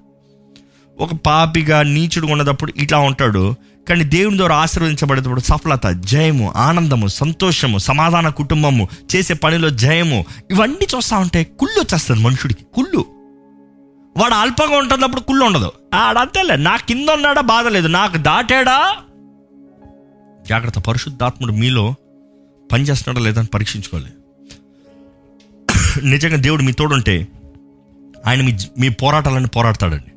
ఒక 0.99 1.13
పాపిగా 1.13 1.83
నీచుడు 1.83 2.27
ఉన్నప్పుడు 2.27 2.73
ఇట్లా 2.77 2.97
ఉంటాడు 2.97 3.55
కానీ 3.89 4.03
దేవుని 4.03 4.37
ద్వారా 4.37 4.55
ఆశీర్వదించబడేటప్పుడు 4.55 5.39
సఫలత 5.39 5.87
జయము 5.87 6.53
ఆనందము 6.55 7.07
సంతోషము 7.07 7.77
సమాధాన 7.77 8.29
కుటుంబము 8.29 8.87
చేసే 9.15 9.33
పనిలో 9.33 9.69
జయము 9.69 10.25
ఇవన్నీ 10.51 10.87
చూస్తా 10.95 11.17
ఉంటే 11.17 11.43
కుళ్ళు 11.43 11.79
వచ్చేస్తుంది 11.79 12.21
మనుషుడికి 12.21 12.65
కుళ్ళు. 12.73 13.05
వాడు 14.17 14.33
అల్పంగా 14.33 14.77
ఉంటున్నప్పుడు 14.77 15.21
కుళ్ళు 15.21 15.45
ఉండదు. 15.45 15.71
ఆడంతేలే 15.95 16.55
నా 16.55 16.75
కింద 16.77 17.09
ఉన్నాడా 17.09 17.41
బాధ 17.41 17.67
లేదు 17.67 17.87
నాకు 17.87 18.17
దాటాడా? 18.17 18.95
జాగ్రత్త 20.49 20.79
పరిశుద్ధాత్ముడు 20.79 21.51
మీలో 21.51 21.95
పనిచేస్తున్నాడా 22.71 23.25
లేదని 23.25 23.45
పరీక్షించుకోవాలి. 23.45 24.09
నిజంగా 26.09 26.35
దేవుడు 26.35 26.63
మీ 26.63 26.71
తోడుంటే 26.71 27.27
ఆయన 28.25 28.41
మీ 28.41 28.57
మీ 28.79 28.89
పోరాటాలను 28.89 29.47
పోరాడతాడండి. 29.47 30.11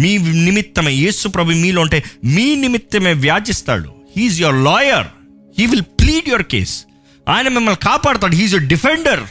మీ 0.00 0.18
నిమిత్తమే 0.18 0.92
యేసు 0.92 1.28
ప్రభు 1.28 1.50
మీలో 1.50 1.82
ఉంటే 1.82 2.02
మీ 2.24 2.56
నిమిత్తమే 2.56 3.12
వ్యాజిస్తాడు 3.12 3.90
he's 4.16 4.40
your 4.40 4.64
lawyer 4.64 5.06
he 5.58 5.66
will 5.66 5.82
plead 5.82 6.28
your 6.28 6.42
case 6.42 6.84
ఆయన 7.28 7.48
మిమ్మల్ని 7.48 7.86
కాపాడుతాడు. 7.86 8.34
హీఈస్ 8.34 8.54
యువర్ 8.54 8.68
డిఫెండర్ 8.68 9.24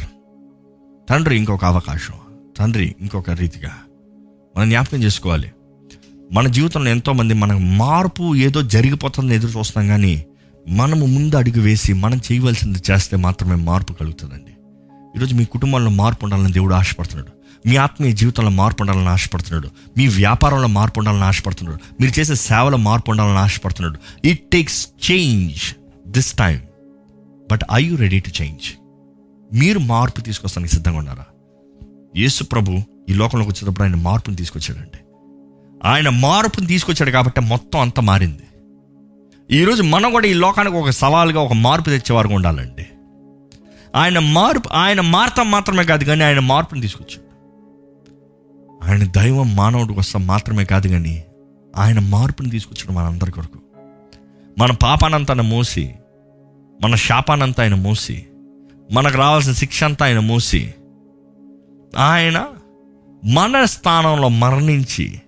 తండ్రి 1.10 1.38
ఇంకొక 1.38 1.66
అవకాశం. 1.66 2.14
తండ్రి 2.58 2.96
ఇంకొక 3.00 3.30
రీతిగా 3.30 3.72
మనం 4.58 4.70
జ్ఞాపకం 4.70 5.04
చేసుకోవాలి. 5.04 5.52
మన 6.32 6.48
జీవితంలో 6.48 6.92
ఎంతోమంది 6.92 7.34
మన 7.34 7.54
మార్పు 7.78 8.36
ఏదో 8.36 8.62
జరిగిపోతుందని 8.62 9.36
ఎదురు 9.36 9.60
చూస్తున్నాం 9.60 9.88
కానీ 9.88 10.26
మనము 10.70 11.06
ముందు 11.06 11.36
అడుగు 11.36 11.62
వేసి 11.62 11.94
మనం 11.94 12.22
చేయవలసింది 12.32 12.80
చేస్తే 12.92 13.18
మాత్రమే 13.18 13.56
మార్పు 13.56 13.94
కలుగుతుందండి. 13.94 14.52
ఈరోజు 15.18 15.36
మీ 15.36 15.46
కుటుంబంలో 15.46 15.92
మార్పు 15.92 16.20
ఉండాలని 16.24 16.52
దేవుడు 16.52 16.74
ఆశపడుతున్నాడు. 16.74 17.32
మీ 17.68 17.76
ఆత్మీయ 17.76 18.12
జీవితంలో 18.12 18.50
మార్పు 18.50 18.82
ఉండాలని 18.82 19.10
ఆశపడుతున్నాడు. 19.10 19.70
మీ 19.98 20.08
వ్యాపారంలో 20.08 20.68
మార్పు 20.68 21.00
ఉండాలని 21.00 21.24
ఆశపడుతున్నాడు. 21.24 22.02
మీరు 22.02 22.20
చేసే 22.20 22.36
సేవలో 22.36 22.78
మార్పు 22.78 23.12
ఉండాలని 23.12 23.38
ఆశపడుతున్నాడు. 23.38 24.28
It 24.28 24.50
takes 24.50 24.88
change 25.12 25.76
this 26.08 26.34
time 26.34 26.62
but 27.52 27.62
I 27.74 27.86
you 27.86 27.96
ready 27.96 28.20
to 28.20 28.44
change 28.44 28.78
మీరు 29.56 29.80
మార్పు 29.80 30.22
తీసుకొస్తానికి 30.22 30.74
సిద్ధంగా 30.74 30.98
ఉన్నారా? 30.98 31.26
యేసు 32.18 32.44
ప్రభు 32.44 32.72
ఈ 33.10 33.14
లోకంలోకి 33.14 33.52
వచ్చేటప్పుడు 33.52 33.84
ఆయన 33.84 33.96
మార్పుని 33.96 34.36
తీసుకొచ్చాడండి. 34.36 34.98
ఆయన 35.84 36.10
మార్పుని 36.10 36.68
తీసుకొచ్చాడు 36.68 37.12
కాబట్టి 37.12 37.42
మొత్తం 37.42 37.80
అంతా 37.80 38.02
మారింది. 38.02 38.44
ఈరోజు 39.52 39.84
మనం 39.84 40.12
కూడా 40.12 40.28
ఈ 40.28 40.34
లోకానికి 40.34 40.76
ఒక 40.76 40.90
సవాల్గా 40.90 41.42
ఒక 41.42 41.54
మార్పు 41.54 41.86
తెచ్చేవారు 41.86 42.28
ఉండాలండి. 42.28 42.88
ఆయన 43.96 44.20
మార్పు 44.20 44.70
ఆయన 44.74 45.02
మార్తం 45.02 45.52
మాత్రమే 45.52 45.84
కాదు 45.84 46.04
కానీ 46.04 46.24
ఆయన 46.24 46.40
మార్పుని 46.40 46.82
తీసుకొచ్చాడు. 46.82 47.32
ఆయన 48.90 49.04
దైవం 49.04 49.56
మానవుడి 49.56 49.94
కోసం 49.94 50.28
మాత్రమే 50.28 50.66
కాదు 50.66 50.88
కానీ 50.88 51.24
ఆయన 51.78 52.00
మార్పుని 52.00 52.50
తీసుకొచ్చాడు 52.50 52.92
మనందరి 52.92 53.32
కొరకు. 53.32 53.60
మన 54.58 54.72
పాపానంతా 54.72 55.34
ఆయన 55.34 55.42
మోసి 55.42 55.96
మన 56.84 56.96
శాపానంతా 56.96 57.64
ఆయన 57.64 57.76
మోసి 57.76 58.26
మనకు 58.92 59.18
రావాల్సిన 59.18 59.54
శిక్ష 59.54 59.84
అంతా 59.84 60.06
ఆయన 60.06 60.20
మోసి 60.20 60.74
ఆయన 61.98 62.48
మన 63.26 63.66
స్థానంలో 63.66 64.30
మరణించి 64.30 65.22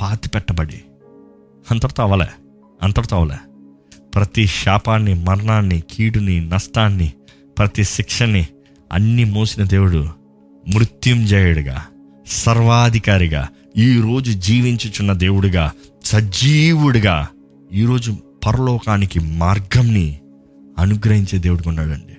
పాతి 0.00 0.28
పెట్టబడి 0.28 0.82
అంతటితో 1.70 2.02
అవలే 2.02 2.26
అంతటితో 2.82 3.16
అవలే 3.16 3.36
ప్రతి 4.14 4.46
శాపాన్ని 4.46 5.14
మరణాన్ని 5.14 5.82
కీడుని 5.90 6.48
నష్టాన్ని 6.48 7.12
ప్రతి 7.58 7.84
శిక్షని 7.84 8.46
అన్ని 8.92 9.24
మోసిన 9.24 9.64
దేవుడు 9.64 10.08
మృత్యుంజయుడిగా 10.74 11.86
సర్వాధికారిగా 12.26 13.48
ఈరోజు 13.76 14.32
జీవించుచున్న 14.32 15.12
దేవుడిగా 15.12 15.72
సజీవుడిగా 16.04 17.28
ఈరోజు 17.72 18.16
పరలోకానికి 18.46 19.20
మార్గంని 19.20 20.20
అనుగ్రహించే 20.78 21.38
దేవుడికి 21.38 21.68
ఉన్నాడండి. 21.68 22.16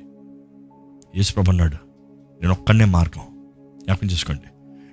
యేసుప్రభు 1.16 1.52
అన్నాడు 1.52 1.76
నేను 2.42 2.52
ఒక్కనే 2.52 2.86
మార్గం. 2.86 3.22
జ్ఞాపకం 3.84 4.08
చేసుకోండి. 4.08 4.42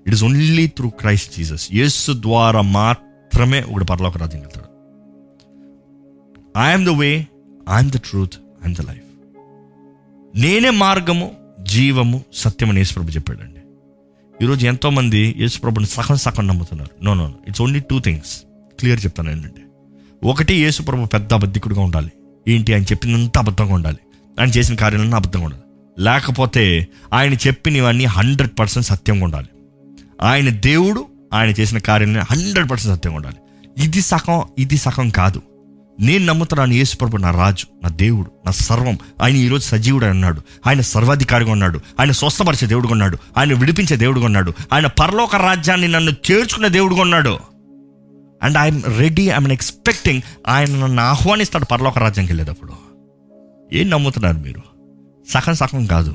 It 0.06 0.14
is 0.14 0.24
only 0.24 0.66
through 0.66 0.90
Christ 0.90 1.36
Jesus 1.36 1.68
Yesu 1.72 2.12
ద్వారా 2.12 2.60
మాత్రమే 2.60 3.62
ఒకటి 3.62 3.84
పరలోక 3.84 4.18
రాజ్యం 4.18 4.40
వెళ్తాడు. 4.40 4.67
I'm 6.58 6.86
the 6.86 6.88
way 6.88 7.26
I'm 7.74 7.90
the 7.90 7.96
truth 7.96 8.32
I'm 8.36 8.74
the 8.74 8.80
life 8.80 9.00
నేనే 10.34 10.70
మార్గము 10.70 11.30
జీవము 11.62 12.24
సత్యం 12.34 12.70
అని 12.70 12.78
యేసుప్రభు 12.78 13.10
చెప్పాడండి. 13.10 13.60
ఈరోజు 14.44 14.66
ఎంతోమంది 14.66 15.34
యేసుప్రభుని 15.38 15.86
సగం 15.86 16.16
సగం 16.16 16.46
నమ్ముతున్నారు. 16.46 17.04
No 17.04 17.14
no 17.14 17.32
it's 17.48 17.62
only 17.62 17.80
two 17.80 18.00
things 18.00 18.42
clear 18.80 19.04
చెప్తాను 19.04 19.30
ఏంటంటే 19.30 19.62
ఒకటి 20.24 20.54
యేసుప్రభు 20.54 21.04
పెద్ద 21.04 21.32
అబద్ధికుడిగా 21.32 21.80
ఉండాలి. 21.80 22.12
ఏంటి? 22.48 22.74
ఆయన 22.74 22.82
చెప్పినంత 22.82 23.38
అబద్ధంగా 23.38 23.74
ఉండాలి. 23.74 23.96
ఆయన 24.40 24.48
చేసిన 24.48 24.74
కార్యాలన్నీ 24.74 25.16
అబద్ధంగా 25.16 25.44
ఉండాలి. 25.44 25.62
లేకపోతే 25.98 26.88
ఆయన 27.12 27.34
చెప్పినవన్నీ 27.34 28.04
హండ్రెడ్ 28.04 28.58
పర్సెంట్ 28.58 28.86
సత్యంగా 28.86 29.24
ఉండాలి. 29.24 29.48
ఆయన 30.22 30.48
దేవుడు 30.48 31.06
ఆయన 31.32 31.54
చేసిన 31.60 31.78
కార్యాలన్నీ 31.78 32.20
హండ్రెడ్ 32.30 32.70
పర్సెంట్ 32.70 32.96
సత్యంగా 32.96 33.16
ఉండాలి. 33.16 33.36
ఇది 33.84 34.00
సగం 34.00 34.42
ఇది 34.58 34.76
సగం 34.76 35.10
కాదు. 35.10 35.42
నేను 36.00 36.24
నమ్ముతున్నాను 36.24 36.72
యేసుప్రభు 36.72 37.16
నా 37.16 37.30
రాజు 37.30 37.66
నా 37.82 37.88
దేవుడు 37.88 38.30
నా 38.46 38.52
సర్వం. 38.52 38.98
ఆయన 39.22 39.36
ఈరోజు 39.36 39.64
సజీవుడు 39.64 40.06
ఉన్నాడు. 40.06 40.42
ఆయన 40.66 40.80
సర్వాధికారిగా 40.80 41.52
ఉన్నాడు. 41.52 41.80
ఆయన 42.00 42.10
స్వస్థపరిచే 42.10 42.68
దేవుడుగా 42.68 42.92
ఉన్నాడు. 42.92 43.18
ఆయన 43.36 43.52
విడిపించే 43.52 43.96
దేవుడుగా 43.96 44.24
ఉన్నాడు. 44.24 44.52
ఆయన 44.72 44.86
పరలోక 44.86 45.36
రాజ్యాన్ని 45.36 45.88
నన్ను 45.88 46.10
చేర్చుకునే 46.10 46.68
దేవుడుగా 46.68 47.00
ఉన్నాడు. 47.00 47.38
And 48.42 48.58
I'm 48.58 48.82
ready 48.98 49.22
I'm 49.22 49.52
expecting 49.52 50.22
ఆయన 50.46 50.76
నన్ను 50.76 51.02
ఆహ్వానిస్తాడు 51.02 51.64
పరలోక 51.64 51.98
రాజ్యానికి 51.98 52.32
వెళ్ళేటప్పుడు. 52.32 52.72
ఏం 53.72 53.90
నమ్ముతున్నారు 53.90 54.36
మీరు? 54.36 54.62
సగం 55.28 55.54
సగం 55.54 55.86
కాదు. 55.86 56.14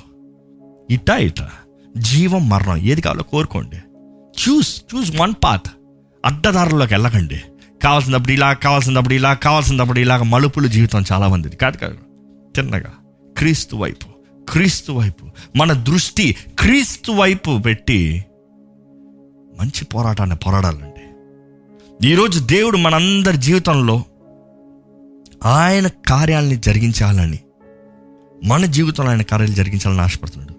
ఇటా 0.92 1.18
ఇటా. 1.18 1.50
జీవం 1.98 2.50
మరణం 2.50 2.78
ఏది 2.78 3.02
కావాలో 3.02 3.24
కోరుకోండి. 3.24 3.78
చూస్ 4.42 4.82
చూస్ 4.96 5.12
వన్ 5.20 5.34
పాత్ 5.44 5.68
అడ్డదారుల్లోకి 6.26 6.94
వెళ్ళకండి. 6.94 7.42
కావాల్సినప్పుడు 7.84 8.32
ఇలా 8.32 8.54
కావాల్సినప్పుడు 8.54 9.14
ఇలా 9.14 9.34
కావాల్సినప్పుడు 9.34 10.00
ఇలాగ 10.00 10.22
మలుపులు 10.22 10.68
జీవితం 10.68 11.04
చాలా 11.12 11.28
మందిది 11.28 11.56
కాదు 11.56 11.78
కాదు. 11.78 11.98
తిన్నగా 12.56 12.94
క్రీస్తు 13.38 13.76
వైపు. 13.76 14.06
క్రీస్తు 14.50 14.92
వైపు. 14.92 15.26
మన 15.56 15.74
దృష్టి 15.74 16.36
క్రీస్తు 16.60 17.12
వైపు 17.12 17.60
పెట్టి 17.66 18.26
మంచి 19.60 19.86
పోరాటాన్ని 19.86 20.36
పోరాడాలండి. 20.36 21.04
ఈరోజు 22.08 22.40
దేవుడు 22.40 22.78
మనందరి 22.78 23.38
జీవితంలో 23.38 24.04
ఆయన 25.46 25.88
కార్యాలని 25.88 26.56
జరిగించాలని 26.56 27.40
మన 28.46 28.66
జీవితంలో 28.66 29.10
ఆయన 29.10 29.22
కార్యాలు 29.22 29.54
జరిగించాలని 29.54 30.02
ఆశపడుతున్నాడు. 30.02 30.54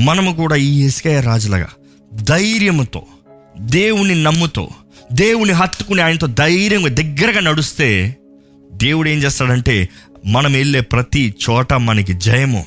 మనము 0.00 0.32
కూడా 0.32 0.56
ఈ 0.56 0.84
ఇసుకయ్య 0.84 1.20
రాజులగా 1.20 1.68
ధైర్యముతో 2.14 3.02
దేవుని 3.58 4.22
నమ్ముతో 4.22 4.68
దేవుని 5.12 5.52
హత్తుకుని 5.52 6.02
ఆయనతో 6.02 6.26
ధైర్యంగా 6.26 6.88
దగ్గరగా 6.88 7.40
నడుస్తే 7.40 8.16
దేవుడు 8.72 9.08
ఏం 9.08 9.18
చేస్తాడంటే 9.18 9.88
మనం 10.26 10.52
వెళ్ళే 10.52 10.80
ప్రతి 10.80 11.34
చోట 11.50 11.72
మనకి 11.72 12.12
జయము. 12.12 12.66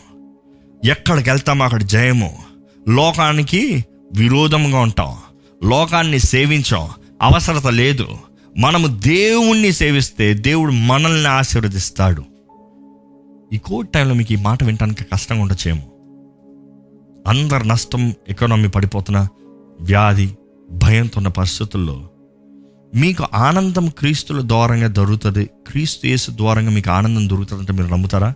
ఎక్కడికి 0.86 1.30
వెళ్తామో 1.30 1.66
అక్కడ 1.66 1.84
జయము. 1.84 2.38
లోకానికి 2.88 3.86
విరోధంగా 4.16 4.80
ఉంటాం. 4.80 5.18
లోకాన్ని 5.70 6.20
సేవించాం. 6.20 6.90
అవసరత 7.22 7.68
లేదు. 7.68 8.08
మనము 8.58 8.88
దేవుణ్ణి 8.88 9.72
సేవిస్తే 9.72 10.34
దేవుడు 10.34 10.72
మనల్ని 10.72 11.30
ఆశీర్వదిస్తాడు. 11.30 12.24
ఈ 13.54 13.58
కోవిడ్ 13.58 13.90
టైంలో 13.90 14.14
మీకు 14.14 14.34
ఈ 14.34 14.36
మాట 14.36 14.64
వినడానికి 14.64 15.04
కష్టంగా 15.04 15.42
ఉండొచ్చేమో. 15.42 15.84
అందరు 17.28 17.64
నష్టం 17.64 18.14
ఎకానమీ 18.30 18.68
పడిపోతున్న 18.68 19.28
వ్యాధి 19.82 20.30
భయంతో 20.72 21.14
ఉన్న 21.18 21.28
పరిస్థితుల్లో 21.28 22.10
మీకు 22.96 23.28
ఆనందం 23.34 23.90
క్రీస్తుల 23.90 24.48
ద్వారంగా 24.48 24.88
దొరుకుతుంది. 24.88 25.46
క్రీస్తు 25.46 26.08
యేసు 26.08 26.32
ద్వారంగా 26.32 26.70
మీకు 26.70 26.90
ఆనందం 26.90 27.30
దొరుకుతుందంటే 27.30 27.74
మీరు 27.74 27.88
నమ్ముతారా? 27.88 28.34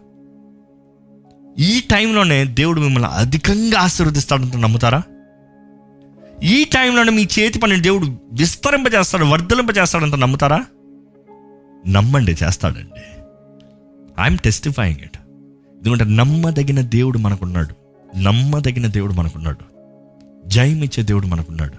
ఈ 1.60 1.84
టైంలోనే 1.92 2.46
దేవుడు 2.46 2.82
మిమ్మల్ని 2.82 3.10
అధికంగా 3.10 3.80
ఆశీర్వదిస్తాడంటే 3.80 4.58
నమ్ముతారా? 4.58 5.04
ఈ 6.44 6.64
టైంలోనే 6.64 7.12
మీ 7.12 7.28
చేతి 7.40 7.60
పని 7.60 7.82
దేవుడు 7.82 8.18
విస్తరింపజేస్తాడు 8.34 9.26
వర్ధలింపజేస్తాడంటే 9.26 10.18
నమ్ముతారా? 10.18 10.66
నమ్మండి 11.88 12.38
చేస్తాడండి. 12.44 13.24
ఐఎమ్ 14.22 14.38
టెస్టిఫైయింగ్ 14.38 15.02
ఇట్ 15.02 15.18
ఎందుకంటే 15.78 16.04
నమ్మదగిన 16.04 16.82
దేవుడు 16.82 17.18
మనకున్నాడు. 17.18 17.76
నమ్మదగిన 18.18 18.88
దేవుడు 18.88 19.14
మనకున్నాడు. 19.14 19.74
జయమిచ్చే 20.50 21.04
దేవుడు 21.04 21.28
మనకున్నాడు. 21.28 21.74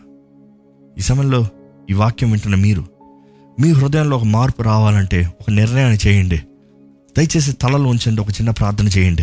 ఈ 0.99 1.01
సమయంలో 1.01 1.49
ఈ 1.91 1.93
వాక్యం 1.93 2.31
వింటున్న 2.31 2.57
మీరు 2.57 2.87
మీ 3.61 3.73
హృదయంలో 3.73 4.17
ఒక 4.17 4.25
మార్పు 4.25 4.63
రావాలంటే 4.63 5.33
ఒక 5.41 5.51
నిర్ణయాన్ని 5.51 5.99
చేయండి. 6.07 6.37
దయచేసి 7.19 7.53
తలలో 7.53 7.91
ఉంచండి 7.91 8.21
ఒక 8.21 8.29
చిన్న 8.29 8.51
ప్రార్థన 8.51 8.89
చేయండి. 8.89 9.23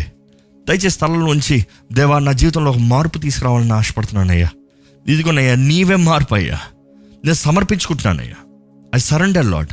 దయచేసి 0.68 0.98
తలలో 0.98 1.26
ఉంచి 1.26 1.66
దేవా 1.92 2.18
నా 2.18 2.32
జీవితంలో 2.32 2.70
ఒక 2.70 2.78
మార్పు 2.78 3.18
తీసుకురావాలని 3.18 3.72
ఆశపడుతున్నానయ్యా. 3.72 4.48
ఇదిగోనయ్యా 5.06 5.54
నీవే 5.54 5.96
మార్పు 5.96 6.34
అయ్యా 6.34 6.58
నేను 7.24 7.34
సమర్పించుకుంటున్నానయ్యా. 7.34 8.34
I 8.94 8.98
surrender 8.98 9.46
Lord 9.46 9.68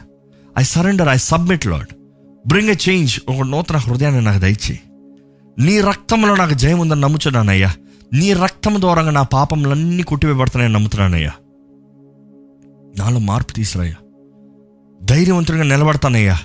I 0.57 0.63
surrender 0.63 1.09
I 1.09 1.17
submit 1.17 1.67
Lord 1.67 1.87
bring 2.47 2.69
a 2.69 2.75
change 2.89 3.19
ఒక 3.29 3.45
నూతన 3.45 3.77
హృదయాన్ని 3.77 4.21
నాకు 4.21 4.39
దయచి 4.39 4.79
నీ 5.59 5.81
రక్తంలో 5.81 6.35
నాకు 6.35 6.53
జయం 6.53 6.79
ఉందని 6.79 7.01
నమ్ముచున్నానయ్యా. 7.01 7.73
నీ 8.13 8.33
రక్తం 8.33 8.81
ద్వారా 8.81 9.09
నా 9.09 9.21
పాపములన్నీ 9.23 10.03
కొట్టివేయబడుతున్నాయని 10.03 10.73
నమ్ముతున్నానయ్యా. 10.73 11.31
నాలో 12.99 13.19
మార్పు 13.19 13.53
తీసురాయ్యా 13.53 13.95
ధైర్యవంతుడిగా 15.03 15.63
నిలబడతానయ్యా. 15.63 16.39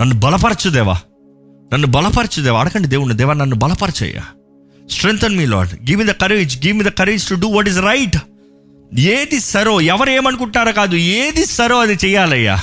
నన్ను 0.00 0.14
బలపరచు 0.14 0.70
దేవా. 0.70 1.00
నన్ను 1.72 1.86
బలపరచు 1.86 2.42
దేవా. 2.42 2.60
అడగండి 2.60 2.88
దేవుణ్ణి. 2.88 3.16
దేవా 3.16 3.34
నన్ను 3.34 3.56
బలపరచయ్యా. 3.56 4.22
Strength 4.90 5.36
me 5.36 5.46
Lord 5.46 5.90
give 5.90 6.00
me 6.00 6.06
the 6.06 6.10
courage 6.10 6.66
give 6.66 6.78
me 6.78 6.84
the 6.84 6.88
courage 6.88 7.28
to 7.28 7.34
do 7.34 7.48
what 7.48 7.68
is 7.68 7.78
right 7.78 8.16
ఏది 8.98 9.40
సరో 9.40 9.80
ఎవరు 9.80 10.10
ఏమనుకుంటారో 10.10 10.72
కాదు 10.72 10.96
ఏది 10.96 11.46
సరో 11.46 11.80
అది 11.80 11.98
చేయాలయ్యా 12.04 12.60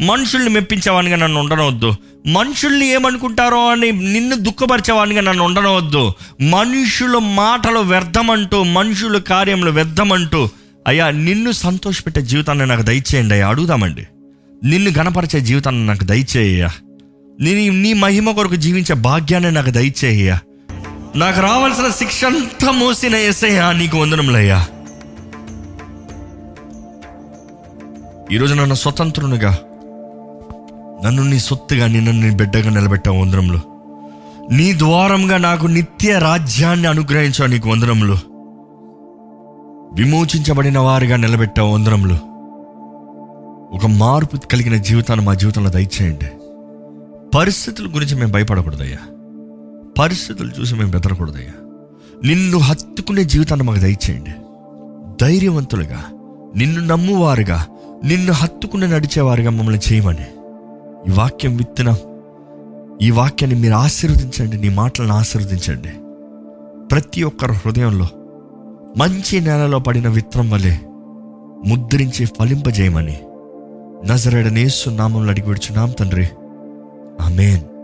మనుషుల్ని 0.00 0.50
మెప్పించేవాడిగా 0.50 1.16
నన్ను 1.16 1.40
ఉండనవద్దు. 1.40 1.94
మనుషుల్ని 2.26 2.86
ఏమనుకుంటారో 2.86 3.68
అని 3.68 3.92
నిన్ను 3.92 4.36
దుఃఖపరిచేవాడిగా 4.36 5.20
నన్ను 5.20 5.44
ఉండనవద్దు. 5.44 6.12
మనుషుల 6.40 7.18
మాటలు 7.18 7.78
వ్యర్థమంటూ 7.78 8.62
మనుషుల 8.62 9.18
కార్యములు 9.18 9.70
వ్యర్థమంటూ 9.70 10.48
అయ్యా 10.88 11.10
నిన్ను 11.10 11.52
సంతోషపెట్టే 11.52 12.22
జీవితాన్ని 12.22 12.66
నాకు 12.66 12.82
దయచేయండి 12.82 13.34
అయ్యా. 13.34 13.48
అడుగుదామండి. 13.48 14.06
నిన్ను 14.64 14.90
గణపరిచే 14.90 15.40
జీవితాన్ని 15.40 15.86
నాకు 15.86 16.04
దయచేయ్యా 16.04 16.70
నీ 17.40 17.70
నీ 17.70 17.92
మహిమ 17.92 18.30
కొరకు 18.30 18.54
జీవించే 18.54 18.94
భాగ్యాన్ని 18.94 19.52
నాకు 19.52 19.70
దయచేయ్యా 19.70 20.40
నాకు 21.16 21.40
రావాల్సిన 21.40 21.88
శిక్ష 21.88 22.24
అంతా 22.24 22.70
మోసిన 22.70 23.14
ఎసయ్యా 23.14 23.72
నీకు 23.72 23.98
వందనములయ్యా. 23.98 24.66
ఈరోజు 28.32 28.54
నన్ను 28.54 28.74
స్వతంత్రునిగా 28.74 29.58
నన్ను 31.04 31.22
నీ 31.22 31.38
సొత్తుగా 31.38 31.86
నిన్ను 31.86 32.12
నీ 32.12 32.30
బిడ్డగా 32.30 32.70
నిలబెట్టావు 32.70 33.20
వందనములు. 33.20 33.60
నీ 34.52 34.78
ద్వారంగా 34.78 35.36
నాకు 35.36 35.66
నిత్య 35.66 36.18
రాజ్యాన్ని 36.18 36.88
అనుగ్రహించావు 36.88 37.50
నీకు 37.50 37.70
వందనములు. 37.70 38.37
విమోచించబడిన 39.94 40.78
వారిగా 40.78 41.16
నిలబెట్టావు 41.16 41.74
వందనములు. 41.74 42.14
ఒక 43.76 43.86
మార్పు 43.86 44.36
కలిగిన 44.36 44.76
జీవితాన్ని 44.76 45.26
మా 45.26 45.34
జీవితంలో 45.34 45.70
దయచేయండి. 45.70 46.26
పరిస్థితుల 47.36 47.94
గురించి 47.94 48.16
మేము 48.16 48.32
భయపడకూడదయ్యా. 48.32 48.98
పరిస్థితులు 49.98 50.50
చూసి 50.60 50.74
మేము 50.74 50.90
బెదరకూడదయ్యా. 50.90 51.52
నిన్ను 52.24 52.58
హత్తుకునే 52.58 53.24
జీవితాన్ని 53.24 53.66
మాకు 53.66 53.78
దయచేయండి. 53.78 54.30
ధైర్యవంతులుగా 55.24 56.04
నిన్ను 56.56 56.80
నమ్మువారుగా 56.86 57.66
నిన్ను 58.04 58.32
హత్తుకుని 58.32 58.88
నడిచేవారుగా 58.88 59.50
మమ్మల్ని 59.50 59.80
చేయమని 59.92 60.26
ఈ 61.08 61.12
వాక్యం 61.12 61.56
విత్తన 61.56 61.96
ఈ 63.02 63.10
వాక్యాన్ని 63.10 63.60
మీరు 63.60 63.74
ఆశీర్వదించండి 63.74 64.56
నీ 64.56 64.68
మాటలను 64.68 65.14
ఆశీర్వదించండి. 65.14 65.88
ప్రతి 66.88 67.22
ఒక్కరి 67.22 67.52
హృదయంలో 67.52 68.06
మంచి 68.96 69.40
నేలలో 69.40 69.78
పడిన 69.78 70.08
విత్రం 70.08 70.50
వలె 70.50 70.74
ముద్రించి 71.66 72.26
ఫలింపజేయమని. 72.26 73.20
నజరడనేసు 74.06 74.90
నామంలో 74.90 75.30
అడిగి 75.30 75.46
విడుచున్నాం 75.46 75.90
తండ్రి. 75.90 76.28
ఆమెన్. 77.20 77.77